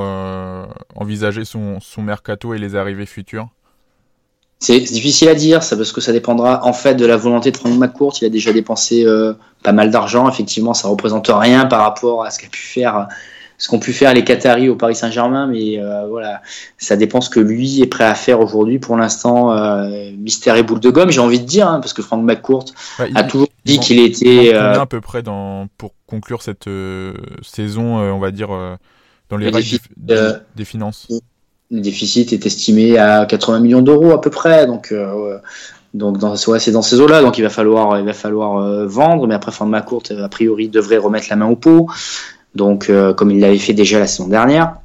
envisager 0.94 1.44
son, 1.44 1.78
son 1.80 2.02
mercato 2.02 2.54
et 2.54 2.58
les 2.58 2.74
arrivées 2.74 3.06
futures? 3.06 3.48
C'est 4.62 4.78
difficile 4.78 5.28
à 5.28 5.34
dire, 5.34 5.64
ça 5.64 5.76
parce 5.76 5.90
que 5.90 6.00
ça 6.00 6.12
dépendra 6.12 6.64
en 6.64 6.72
fait 6.72 6.94
de 6.94 7.04
la 7.04 7.16
volonté 7.16 7.50
de 7.50 7.56
Franck 7.56 7.76
McCourt. 7.76 8.12
Il 8.22 8.26
a 8.26 8.28
déjà 8.28 8.52
dépensé 8.52 9.04
euh, 9.04 9.32
pas 9.64 9.72
mal 9.72 9.90
d'argent. 9.90 10.28
Effectivement, 10.28 10.72
ça 10.72 10.86
représente 10.86 11.28
rien 11.34 11.66
par 11.66 11.80
rapport 11.80 12.24
à 12.24 12.30
ce 12.30 12.38
qu'a 12.38 12.46
pu 12.46 12.60
faire, 12.60 13.08
ce 13.58 13.68
qu'ont 13.68 13.80
pu 13.80 13.92
faire 13.92 14.14
les 14.14 14.22
Qataris 14.22 14.68
au 14.68 14.76
Paris 14.76 14.94
Saint-Germain. 14.94 15.48
Mais 15.48 15.80
euh, 15.80 16.06
voilà, 16.08 16.42
ça 16.78 16.96
dépend 16.96 17.20
ce 17.20 17.28
que 17.28 17.40
lui 17.40 17.82
est 17.82 17.88
prêt 17.88 18.04
à 18.04 18.14
faire 18.14 18.38
aujourd'hui. 18.38 18.78
Pour 18.78 18.96
l'instant, 18.96 19.50
euh, 19.50 20.12
mystère 20.16 20.54
et 20.54 20.62
boule 20.62 20.78
de 20.78 20.90
gomme, 20.90 21.10
j'ai 21.10 21.18
envie 21.18 21.40
de 21.40 21.46
dire, 21.46 21.66
hein, 21.66 21.80
parce 21.80 21.92
que 21.92 22.02
Franck 22.02 22.22
McCourt 22.22 22.66
a 23.16 23.24
toujours 23.24 23.48
dit 23.64 23.80
qu'il 23.80 23.98
était 23.98 24.54
à 24.54 24.86
peu 24.86 25.00
près 25.00 25.24
dans 25.24 25.66
pour 25.76 25.90
conclure 26.06 26.40
cette 26.40 26.70
saison, 27.42 27.96
on 27.98 28.20
va 28.20 28.30
dire 28.30 28.50
dans 29.28 29.36
les 29.38 29.50
règles 29.50 29.80
des 30.54 30.64
finances 30.64 31.08
le 31.72 31.80
déficit 31.80 32.32
est 32.32 32.46
estimé 32.46 32.98
à 32.98 33.26
80 33.26 33.60
millions 33.60 33.82
d'euros 33.82 34.12
à 34.12 34.20
peu 34.20 34.30
près. 34.30 34.66
Donc, 34.66 34.92
euh, 34.92 35.38
Donc 35.94 36.18
dans, 36.18 36.36
c'est 36.36 36.70
dans 36.70 36.82
ces 36.82 37.00
eaux-là, 37.00 37.22
donc 37.22 37.38
il 37.38 37.42
va 37.42 37.50
falloir, 37.50 37.98
il 37.98 38.04
va 38.04 38.12
falloir 38.12 38.86
vendre. 38.86 39.26
Mais 39.26 39.34
après, 39.34 39.50
Franck 39.50 39.70
McCourt, 39.70 40.04
a 40.10 40.28
priori, 40.28 40.68
devrait 40.68 40.98
remettre 40.98 41.26
la 41.30 41.36
main 41.36 41.48
au 41.48 41.56
pot. 41.56 41.88
Donc, 42.54 42.90
comme 43.16 43.30
il 43.30 43.40
l'avait 43.40 43.58
fait 43.58 43.72
déjà 43.72 43.98
la 43.98 44.06
saison 44.06 44.28
dernière. 44.28 44.76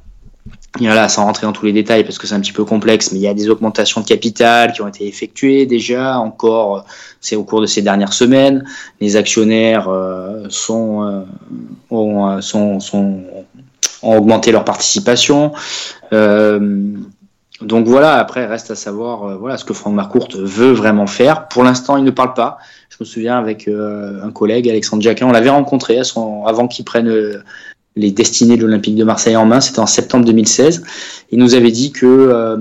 Voilà, 0.80 1.08
sans 1.08 1.24
rentrer 1.24 1.46
dans 1.46 1.52
tous 1.52 1.66
les 1.66 1.72
détails 1.72 2.04
parce 2.04 2.18
que 2.18 2.26
c'est 2.26 2.34
un 2.34 2.40
petit 2.40 2.52
peu 2.52 2.64
complexe, 2.64 3.10
mais 3.10 3.18
il 3.18 3.22
y 3.22 3.26
a 3.26 3.34
des 3.34 3.48
augmentations 3.48 4.00
de 4.00 4.06
capital 4.06 4.72
qui 4.72 4.82
ont 4.82 4.86
été 4.86 5.06
effectuées 5.08 5.66
déjà, 5.66 6.18
encore, 6.18 6.84
c'est 7.20 7.36
au 7.36 7.42
cours 7.42 7.60
de 7.60 7.66
ces 7.66 7.82
dernières 7.82 8.12
semaines. 8.12 8.64
Les 9.00 9.16
actionnaires 9.16 9.88
euh, 9.88 10.44
sont, 10.50 11.02
euh, 11.02 11.22
ont, 11.90 12.28
euh, 12.28 12.40
sont, 12.42 12.80
sont, 12.80 13.22
ont 14.02 14.16
augmenté 14.16 14.52
leur 14.52 14.64
participation. 14.64 15.52
donc 16.12 17.86
voilà, 17.86 18.14
après, 18.14 18.46
reste 18.46 18.70
à 18.70 18.74
savoir 18.74 19.38
voilà, 19.38 19.56
ce 19.56 19.64
que 19.64 19.74
Franck 19.74 19.94
Marcourt 19.94 20.28
veut 20.36 20.72
vraiment 20.72 21.06
faire. 21.06 21.48
Pour 21.48 21.64
l'instant, 21.64 21.96
il 21.96 22.04
ne 22.04 22.10
parle 22.10 22.34
pas. 22.34 22.58
Je 22.90 22.96
me 23.00 23.04
souviens 23.04 23.38
avec 23.38 23.68
un 23.68 24.30
collègue, 24.30 24.68
Alexandre 24.68 25.02
Jacquin, 25.02 25.26
on 25.26 25.32
l'avait 25.32 25.50
rencontré 25.50 26.00
avant 26.46 26.68
qu'il 26.68 26.84
prenne 26.84 27.42
les 27.98 28.10
destinées 28.12 28.56
de 28.56 28.62
l'Olympique 28.62 28.94
de 28.94 29.04
Marseille 29.04 29.36
en 29.36 29.44
main. 29.44 29.60
C'était 29.60 29.80
en 29.80 29.86
septembre 29.86 30.24
2016. 30.24 30.82
Il 31.30 31.38
nous 31.38 31.54
avait 31.54 31.70
dit 31.70 31.92
que 31.92 32.06
euh, 32.06 32.56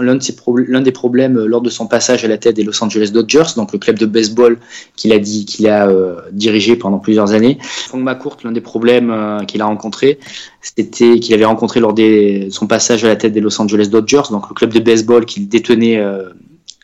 l'un 0.00 0.14
de 0.14 0.84
des 0.84 0.92
problèmes 0.92 1.38
euh, 1.38 1.46
lors 1.46 1.62
de 1.62 1.70
son 1.70 1.86
passage 1.86 2.24
à 2.24 2.28
la 2.28 2.38
tête 2.38 2.54
des 2.54 2.62
Los 2.62 2.82
Angeles 2.84 3.10
Dodgers, 3.12 3.54
donc 3.56 3.72
le 3.72 3.78
club 3.78 3.98
de 3.98 4.06
baseball 4.06 4.58
qu'il 4.94 5.12
a 5.12 5.18
dit 5.18 5.46
a 5.66 5.88
euh, 5.88 6.20
dirigé 6.32 6.76
pendant 6.76 6.98
plusieurs 6.98 7.32
années, 7.32 7.58
Frank 7.62 8.02
McCourt, 8.02 8.36
l'un 8.44 8.52
des 8.52 8.60
problèmes 8.60 9.44
qu'il 9.46 9.62
a 9.62 9.66
rencontré, 9.66 10.18
c'était 10.60 11.18
qu'il 11.18 11.34
avait 11.34 11.44
rencontré 11.44 11.80
lors 11.80 11.94
de 11.94 12.48
son 12.50 12.66
passage 12.66 13.04
à 13.04 13.08
la 13.08 13.16
tête 13.16 13.32
des 13.32 13.40
Los 13.40 13.60
Angeles 13.60 13.88
Dodgers, 13.90 14.22
donc 14.30 14.48
le 14.48 14.54
club 14.54 14.72
de 14.72 14.80
baseball 14.80 15.24
qu'il 15.24 15.48
détenait 15.48 16.00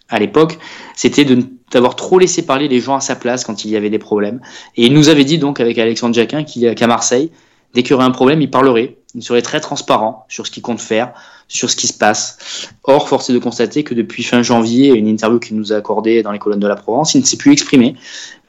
à 0.09 0.19
l'époque, 0.19 0.59
c'était 0.95 1.25
de 1.25 1.43
d'avoir 1.71 1.97
trop 1.97 2.19
laissé 2.19 2.43
parler 2.43 2.69
les 2.69 2.81
gens 2.81 2.97
à 2.97 3.01
sa 3.01 3.15
place 3.15 3.45
quand 3.45 3.65
il 3.65 3.71
y 3.71 3.77
avait 3.77 3.91
des 3.91 3.99
problèmes. 3.99 4.41
Et 4.77 4.87
il 4.87 4.95
nous 4.95 5.09
avait 5.09 5.25
dit 5.25 5.39
donc 5.39 5.61
avec 5.61 5.79
Alexandre 5.79 6.15
Jacquin 6.15 6.45
qu'à 6.45 6.87
Marseille, 6.87 7.31
Dès 7.75 7.83
qu'il 7.83 7.93
y 7.93 7.95
aurait 7.95 8.05
un 8.05 8.11
problème, 8.11 8.41
il 8.41 8.51
parlerait. 8.51 8.97
Il 9.15 9.23
serait 9.23 9.43
très 9.43 9.61
transparent 9.61 10.27
sur 10.29 10.47
ce 10.47 10.51
qu'il 10.51 10.63
compte 10.63 10.81
faire, 10.81 11.13
sur 11.49 11.71
ce 11.71 11.77
qui 11.77 11.87
se 11.87 11.95
passe. 11.95 12.71
Or, 12.85 13.09
force 13.09 13.31
est 13.31 13.33
de 13.33 13.39
constater 13.39 13.83
que 13.83 13.95
depuis 13.95 14.23
fin 14.23 14.43
janvier, 14.43 14.93
une 14.93 15.09
interview 15.09 15.39
qu'il 15.39 15.57
nous 15.57 15.73
a 15.73 15.77
accordée 15.77 16.23
dans 16.23 16.31
les 16.31 16.39
colonnes 16.39 16.61
de 16.61 16.67
la 16.67 16.77
Provence, 16.77 17.15
il 17.15 17.23
ne 17.23 17.27
s'est 17.27 17.39
plus 17.39 17.53
exprimé. 17.53 17.97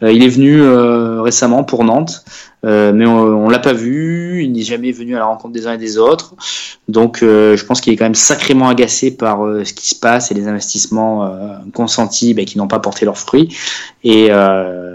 Euh, 0.04 0.12
il 0.12 0.24
est 0.24 0.30
venu 0.30 0.62
euh, 0.62 1.22
récemment 1.22 1.64
pour 1.64 1.84
Nantes, 1.86 2.24
euh, 2.66 2.92
mais 2.94 3.06
on, 3.06 3.46
on 3.46 3.50
l'a 3.50 3.60
pas 3.60 3.72
vu. 3.72 4.44
Il 4.44 4.52
n'est 4.52 4.62
jamais 4.62 4.92
venu 4.92 5.16
à 5.16 5.20
la 5.20 5.26
rencontre 5.26 5.54
des 5.54 5.66
uns 5.66 5.74
et 5.74 5.78
des 5.78 5.98
autres. 5.98 6.36
Donc, 6.90 7.20
je 7.22 7.66
pense 7.66 7.82
qu'il 7.82 7.94
est 7.94 7.96
quand 7.96 8.06
même 8.06 8.16
sacrément 8.16 8.68
agacé 8.68 9.16
par 9.16 9.40
ce 9.64 9.74
qui 9.74 9.88
se 9.88 9.96
passe 9.96 10.32
et 10.32 10.34
les 10.34 10.48
investissements 10.48 11.32
consentis 11.74 12.34
ben, 12.34 12.46
qui 12.46 12.58
n'ont 12.58 12.68
pas 12.68 12.80
porté 12.80 13.06
leurs 13.06 13.18
fruits. 13.18 13.56
Et 14.04 14.30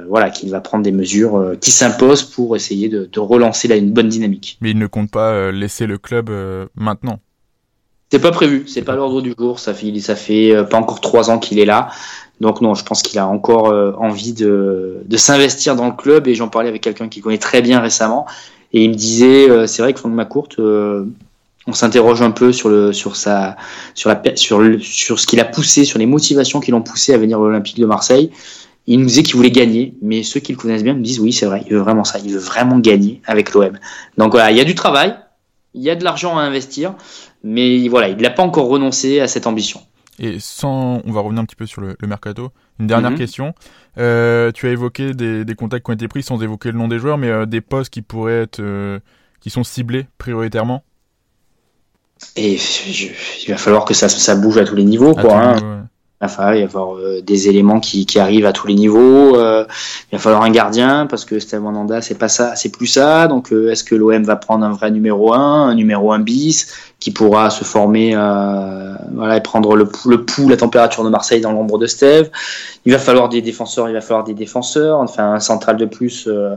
voilà, 0.08 0.30
qu'il 0.30 0.50
va 0.50 0.60
prendre 0.60 0.84
des 0.84 0.92
mesures 0.92 1.54
qui 1.60 1.70
s'imposent 1.70 2.22
pour 2.22 2.56
essayer 2.56 2.88
de, 2.88 3.08
de 3.10 3.20
relancer 3.20 3.68
là 3.68 3.76
une 3.76 3.90
bonne 3.90 4.08
dynamique. 4.08 4.58
Mais 4.60 4.70
il 4.70 4.78
ne 4.78 4.86
compte 4.86 5.10
pas 5.10 5.50
laisser 5.50 5.86
le 5.86 5.98
club 5.98 6.30
maintenant. 6.74 7.20
C'est 8.10 8.20
pas 8.20 8.30
prévu, 8.30 8.64
c'est 8.68 8.82
pas 8.82 8.94
l'ordre 8.94 9.22
du 9.22 9.34
jour. 9.36 9.58
Ça 9.58 9.74
fait, 9.74 9.98
ça 9.98 10.14
fait 10.14 10.54
pas 10.70 10.78
encore 10.78 11.00
trois 11.00 11.30
ans 11.30 11.38
qu'il 11.38 11.58
est 11.58 11.64
là. 11.64 11.90
Donc 12.40 12.60
non, 12.60 12.74
je 12.74 12.84
pense 12.84 13.02
qu'il 13.02 13.18
a 13.18 13.26
encore 13.26 13.68
euh, 13.68 13.92
envie 13.98 14.32
de, 14.32 15.02
de 15.04 15.16
s'investir 15.16 15.76
dans 15.76 15.86
le 15.86 15.92
club 15.92 16.26
et 16.26 16.34
j'en 16.34 16.48
parlais 16.48 16.68
avec 16.68 16.82
quelqu'un 16.82 17.08
qui 17.08 17.20
connaît 17.20 17.38
très 17.38 17.62
bien 17.62 17.80
récemment 17.80 18.26
et 18.72 18.82
il 18.82 18.90
me 18.90 18.94
disait 18.94 19.48
euh, 19.48 19.66
c'est 19.66 19.82
vrai 19.82 19.92
que 19.92 20.00
Franck 20.00 20.14
McCourt 20.14 20.48
euh, 20.58 21.06
on 21.66 21.72
s'interroge 21.72 22.22
un 22.22 22.32
peu 22.32 22.52
sur 22.52 22.68
le 22.68 22.92
sur 22.92 23.14
sa 23.14 23.56
sur 23.94 24.10
la 24.10 24.20
sur 24.34 24.60
sur 24.82 25.18
ce 25.20 25.26
qu'il 25.26 25.38
a 25.40 25.44
poussé 25.44 25.84
sur 25.84 25.98
les 25.98 26.06
motivations 26.06 26.60
qui 26.60 26.72
l'ont 26.72 26.82
poussé 26.82 27.14
à 27.14 27.18
venir 27.18 27.38
à 27.38 27.40
l'Olympique 27.40 27.78
de 27.78 27.86
Marseille. 27.86 28.30
Il 28.86 29.00
nous 29.00 29.06
disait 29.06 29.22
qu'il 29.22 29.36
voulait 29.36 29.50
gagner, 29.50 29.94
mais 30.02 30.22
ceux 30.22 30.40
qui 30.40 30.52
le 30.52 30.58
connaissent 30.58 30.84
bien 30.84 30.94
me 30.94 31.02
disent 31.02 31.18
oui, 31.18 31.32
c'est 31.32 31.46
vrai, 31.46 31.62
il 31.66 31.72
veut 31.72 31.80
vraiment 31.80 32.04
ça, 32.04 32.18
il 32.18 32.32
veut 32.32 32.38
vraiment 32.38 32.78
gagner 32.78 33.22
avec 33.26 33.52
l'OM. 33.52 33.78
Donc 34.18 34.32
voilà, 34.32 34.50
il 34.50 34.56
y 34.56 34.60
a 34.60 34.64
du 34.64 34.74
travail, 34.74 35.16
il 35.72 35.82
y 35.82 35.90
a 35.90 35.96
de 35.96 36.04
l'argent 36.04 36.36
à 36.36 36.42
investir, 36.42 36.94
mais 37.42 37.88
voilà, 37.88 38.08
il 38.08 38.16
n'a 38.16 38.30
pas 38.30 38.42
encore 38.42 38.68
renoncé 38.68 39.20
à 39.20 39.28
cette 39.28 39.46
ambition. 39.46 39.80
Et 40.18 40.38
sans, 40.38 41.02
on 41.04 41.12
va 41.12 41.20
revenir 41.20 41.42
un 41.42 41.44
petit 41.44 41.56
peu 41.56 41.66
sur 41.66 41.80
le, 41.80 41.96
mercato. 42.06 42.50
Une 42.78 42.86
dernière 42.86 43.10
mhm. 43.12 43.18
question. 43.18 43.54
Euh, 43.98 44.52
tu 44.52 44.68
as 44.68 44.70
évoqué 44.70 45.12
des, 45.12 45.54
contacts 45.56 45.84
qui 45.84 45.90
ont 45.90 45.94
été 45.94 46.08
pris 46.08 46.22
sans 46.22 46.40
évoquer 46.42 46.70
le 46.70 46.78
nom 46.78 46.88
des 46.88 46.98
joueurs, 46.98 47.18
mais 47.18 47.28
euh, 47.28 47.46
des 47.46 47.60
postes 47.60 47.92
qui 47.92 48.02
pourraient 48.02 48.42
être, 48.42 48.60
euh, 48.60 49.00
qui 49.40 49.50
sont 49.50 49.64
ciblés 49.64 50.06
prioritairement? 50.18 50.84
Et 52.36 52.56
il 52.56 53.50
va 53.50 53.56
falloir 53.56 53.84
que 53.84 53.92
ça, 53.92 54.08
ça 54.08 54.36
bouge 54.36 54.56
à 54.58 54.64
tous 54.64 54.76
les 54.76 54.84
niveaux, 54.84 55.14
quoi. 55.14 55.36
Hein. 55.36 55.88
Il 56.24 56.28
va 56.28 56.28
falloir 56.28 56.54
y 56.54 56.62
avoir 56.62 56.96
des 57.22 57.48
éléments 57.48 57.80
qui, 57.80 58.06
arrivent 58.18 58.46
à 58.46 58.52
tous 58.52 58.66
les 58.66 58.74
niveaux. 58.74 59.36
il 59.36 60.12
va 60.12 60.18
falloir 60.18 60.42
un 60.42 60.50
gardien 60.50 61.06
parce 61.06 61.24
que 61.24 61.38
Steve 61.38 61.60
Mandanda 61.60 62.00
c'est 62.00 62.18
pas 62.18 62.28
ça, 62.28 62.56
c'est 62.56 62.70
plus 62.70 62.86
ça. 62.86 63.26
Donc 63.26 63.52
est-ce 63.52 63.84
que 63.84 63.94
l'OM 63.94 64.22
va 64.24 64.36
prendre 64.36 64.64
un 64.64 64.72
vrai 64.72 64.90
numéro 64.90 65.32
1, 65.32 65.38
un 65.38 65.74
numéro 65.74 66.12
1 66.12 66.20
bis 66.20 66.66
qui 67.04 67.10
pourra 67.10 67.50
se 67.50 67.64
former 67.64 68.14
euh, 68.14 68.94
voilà, 69.12 69.36
et 69.36 69.40
prendre 69.42 69.76
le, 69.76 69.86
le 70.06 70.24
pouls, 70.24 70.48
la 70.48 70.56
température 70.56 71.04
de 71.04 71.10
Marseille 71.10 71.42
dans 71.42 71.52
l'ombre 71.52 71.78
de 71.78 71.86
Steve? 71.86 72.30
Il 72.86 72.92
va 72.92 72.98
falloir 72.98 73.28
des 73.28 73.42
défenseurs, 73.42 73.88
il 73.90 73.92
va 73.92 74.00
falloir 74.00 74.24
des 74.24 74.32
défenseurs. 74.32 75.00
Enfin, 75.00 75.34
un 75.34 75.40
central 75.40 75.76
de 75.76 75.84
plus, 75.84 76.26
euh, 76.26 76.54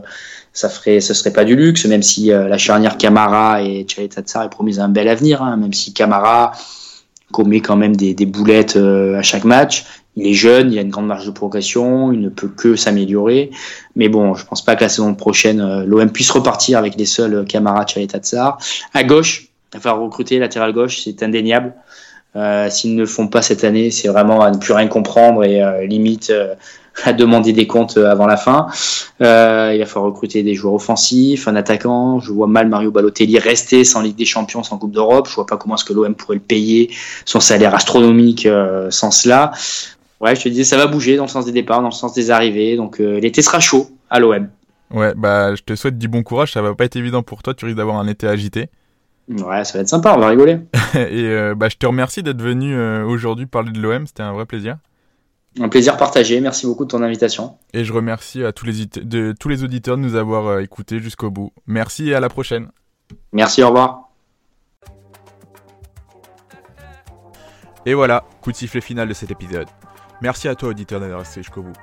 ça 0.52 0.68
ferait, 0.68 1.00
ce 1.00 1.12
serait 1.12 1.32
pas 1.32 1.44
du 1.44 1.56
luxe, 1.56 1.84
même 1.84 2.02
si 2.02 2.32
euh, 2.32 2.48
la 2.48 2.58
charnière 2.58 2.96
Camara 2.96 3.62
et 3.62 3.84
Tchalet 3.84 4.08
Tatsar 4.08 4.44
est 4.44 4.48
promise 4.48 4.80
un 4.80 4.88
bel 4.88 5.08
avenir. 5.08 5.42
Hein, 5.42 5.56
même 5.56 5.74
si 5.74 5.92
Camara 5.92 6.52
commet 7.32 7.60
quand 7.60 7.76
même 7.76 7.94
des, 7.96 8.14
boulettes 8.26 8.76
à 8.76 9.22
chaque 9.22 9.44
match. 9.44 9.84
Il 10.16 10.26
est 10.26 10.34
jeune, 10.34 10.72
il 10.72 10.78
a 10.78 10.82
une 10.82 10.90
grande 10.90 11.06
marge 11.06 11.26
de 11.26 11.30
progression, 11.30 12.12
il 12.12 12.20
ne 12.20 12.28
peut 12.28 12.48
que 12.48 12.74
s'améliorer. 12.74 13.50
Mais 13.94 14.08
bon, 14.08 14.34
je 14.34 14.44
pense 14.44 14.64
pas 14.64 14.74
que 14.74 14.82
la 14.82 14.88
saison 14.88 15.14
prochaine, 15.14 15.84
l'OM 15.84 16.10
puisse 16.10 16.30
repartir 16.30 16.78
avec 16.78 16.96
les 16.96 17.06
seuls 17.06 17.44
Camara, 17.44 17.84
Tchalet 17.84 18.08
Tatsar. 18.08 18.58
À 18.94 19.04
gauche, 19.04 19.48
il 19.74 19.80
va 19.80 19.92
recruter 19.92 20.38
latéral 20.38 20.72
gauche, 20.72 21.00
c'est 21.04 21.22
indéniable. 21.22 21.74
Euh, 22.36 22.68
S'ils 22.70 22.94
ne 22.94 23.00
le 23.00 23.06
font 23.06 23.28
pas 23.28 23.42
cette 23.42 23.64
année, 23.64 23.90
c'est 23.90 24.08
vraiment 24.08 24.42
à 24.42 24.50
ne 24.50 24.58
plus 24.58 24.72
rien 24.72 24.88
comprendre 24.88 25.44
et 25.44 25.62
euh, 25.62 25.86
limite 25.86 26.30
euh, 26.30 26.54
à 27.04 27.12
demander 27.12 27.52
des 27.52 27.66
comptes 27.66 27.96
euh, 27.96 28.10
avant 28.10 28.26
la 28.26 28.36
fin. 28.36 28.66
Euh, 29.20 29.72
il 29.74 29.78
va 29.78 29.86
falloir 29.86 30.12
recruter 30.12 30.42
des 30.42 30.54
joueurs 30.54 30.74
offensifs, 30.74 31.48
un 31.48 31.56
attaquant. 31.56 32.20
Je 32.20 32.32
vois 32.32 32.46
mal 32.46 32.68
Mario 32.68 32.90
Balotelli 32.90 33.38
rester 33.38 33.84
sans 33.84 34.00
Ligue 34.00 34.16
des 34.16 34.24
Champions, 34.24 34.62
sans 34.62 34.78
Coupe 34.78 34.92
d'Europe. 34.92 35.28
Je 35.28 35.34
vois 35.34 35.46
pas 35.46 35.56
comment 35.56 35.74
est-ce 35.74 35.84
que 35.84 35.92
l'OM 35.92 36.14
pourrait 36.14 36.36
le 36.36 36.42
payer, 36.42 36.90
son 37.24 37.40
salaire 37.40 37.74
astronomique 37.74 38.48
sans 38.90 39.10
cela. 39.10 39.52
Ouais, 40.20 40.34
je 40.34 40.42
te 40.42 40.48
disais, 40.48 40.64
ça 40.64 40.76
va 40.76 40.86
bouger 40.86 41.16
dans 41.16 41.24
le 41.24 41.28
sens 41.28 41.46
des 41.46 41.52
départs, 41.52 41.80
dans 41.80 41.88
le 41.88 41.92
sens 41.92 42.14
des 42.14 42.30
arrivées. 42.30 42.76
Donc 42.76 42.98
l'été 42.98 43.42
sera 43.42 43.60
chaud 43.60 43.88
à 44.10 44.18
l'OM. 44.18 44.48
Ouais, 44.90 45.12
bah 45.16 45.54
je 45.54 45.62
te 45.62 45.74
souhaite 45.74 45.98
du 45.98 46.08
bon 46.08 46.22
courage. 46.22 46.52
Ça 46.52 46.62
va 46.62 46.74
pas 46.74 46.84
être 46.84 46.96
évident 46.96 47.22
pour 47.22 47.42
toi. 47.42 47.54
Tu 47.54 47.64
risques 47.64 47.76
d'avoir 47.76 47.98
un 47.98 48.08
été 48.08 48.26
agité. 48.26 48.68
Ouais, 49.28 49.64
ça 49.64 49.74
va 49.74 49.82
être 49.82 49.88
sympa, 49.88 50.14
on 50.16 50.20
va 50.20 50.28
rigoler. 50.28 50.58
et 50.94 51.26
euh, 51.26 51.54
bah, 51.54 51.68
je 51.68 51.76
te 51.76 51.86
remercie 51.86 52.22
d'être 52.22 52.40
venu 52.40 52.74
euh, 52.74 53.04
aujourd'hui 53.04 53.46
parler 53.46 53.72
de 53.72 53.80
l'OM, 53.80 54.06
c'était 54.06 54.22
un 54.22 54.32
vrai 54.32 54.46
plaisir. 54.46 54.78
Un 55.60 55.68
plaisir 55.68 55.96
partagé, 55.96 56.40
merci 56.40 56.66
beaucoup 56.66 56.84
de 56.84 56.90
ton 56.90 57.02
invitation. 57.02 57.58
Et 57.72 57.84
je 57.84 57.92
remercie 57.92 58.44
à 58.44 58.52
tous 58.52 58.66
les, 58.66 58.86
de, 58.86 59.34
tous 59.38 59.48
les 59.48 59.64
auditeurs 59.64 59.96
de 59.96 60.02
nous 60.02 60.14
avoir 60.14 60.46
euh, 60.46 60.60
écoutés 60.60 61.00
jusqu'au 61.00 61.30
bout. 61.30 61.52
Merci 61.66 62.10
et 62.10 62.14
à 62.14 62.20
la 62.20 62.28
prochaine. 62.28 62.68
Merci, 63.32 63.62
au 63.62 63.68
revoir. 63.68 64.10
Et 67.86 67.94
voilà, 67.94 68.24
coup 68.42 68.52
de 68.52 68.56
sifflet 68.56 68.80
final 68.80 69.08
de 69.08 69.14
cet 69.14 69.30
épisode. 69.30 69.66
Merci 70.20 70.48
à 70.48 70.54
toi 70.54 70.68
auditeur 70.68 71.00
d'être 71.00 71.16
resté 71.16 71.42
jusqu'au 71.42 71.62
bout. 71.62 71.76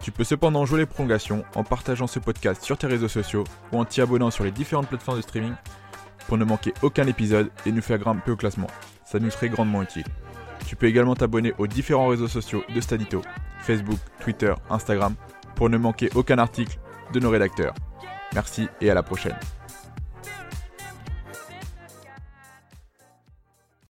Tu 0.00 0.10
peux 0.10 0.24
cependant 0.24 0.66
jouer 0.66 0.80
les 0.80 0.86
prolongations 0.86 1.44
en 1.54 1.64
partageant 1.64 2.06
ce 2.06 2.18
podcast 2.18 2.62
sur 2.62 2.76
tes 2.76 2.86
réseaux 2.86 3.08
sociaux 3.08 3.44
ou 3.72 3.78
en 3.78 3.84
t'y 3.84 4.00
abonnant 4.00 4.30
sur 4.30 4.44
les 4.44 4.50
différentes 4.50 4.88
plateformes 4.88 5.18
de 5.18 5.22
streaming 5.22 5.54
pour 6.26 6.36
ne 6.36 6.44
manquer 6.44 6.74
aucun 6.82 7.06
épisode 7.06 7.50
et 7.64 7.72
nous 7.72 7.82
faire 7.82 7.98
grimper 7.98 8.30
au 8.32 8.36
classement. 8.36 8.68
Ça 9.04 9.18
nous 9.18 9.30
serait 9.30 9.48
grandement 9.48 9.82
utile. 9.82 10.04
Tu 10.66 10.74
peux 10.74 10.86
également 10.86 11.14
t'abonner 11.14 11.54
aux 11.58 11.66
différents 11.66 12.08
réseaux 12.08 12.28
sociaux 12.28 12.64
de 12.74 12.80
Stadito, 12.80 13.22
Facebook, 13.60 13.98
Twitter, 14.20 14.52
Instagram, 14.68 15.14
pour 15.54 15.70
ne 15.70 15.78
manquer 15.78 16.10
aucun 16.14 16.38
article 16.38 16.78
de 17.12 17.20
nos 17.20 17.30
rédacteurs. 17.30 17.74
Merci 18.34 18.68
et 18.80 18.90
à 18.90 18.94
la 18.94 19.04
prochaine. 19.04 19.36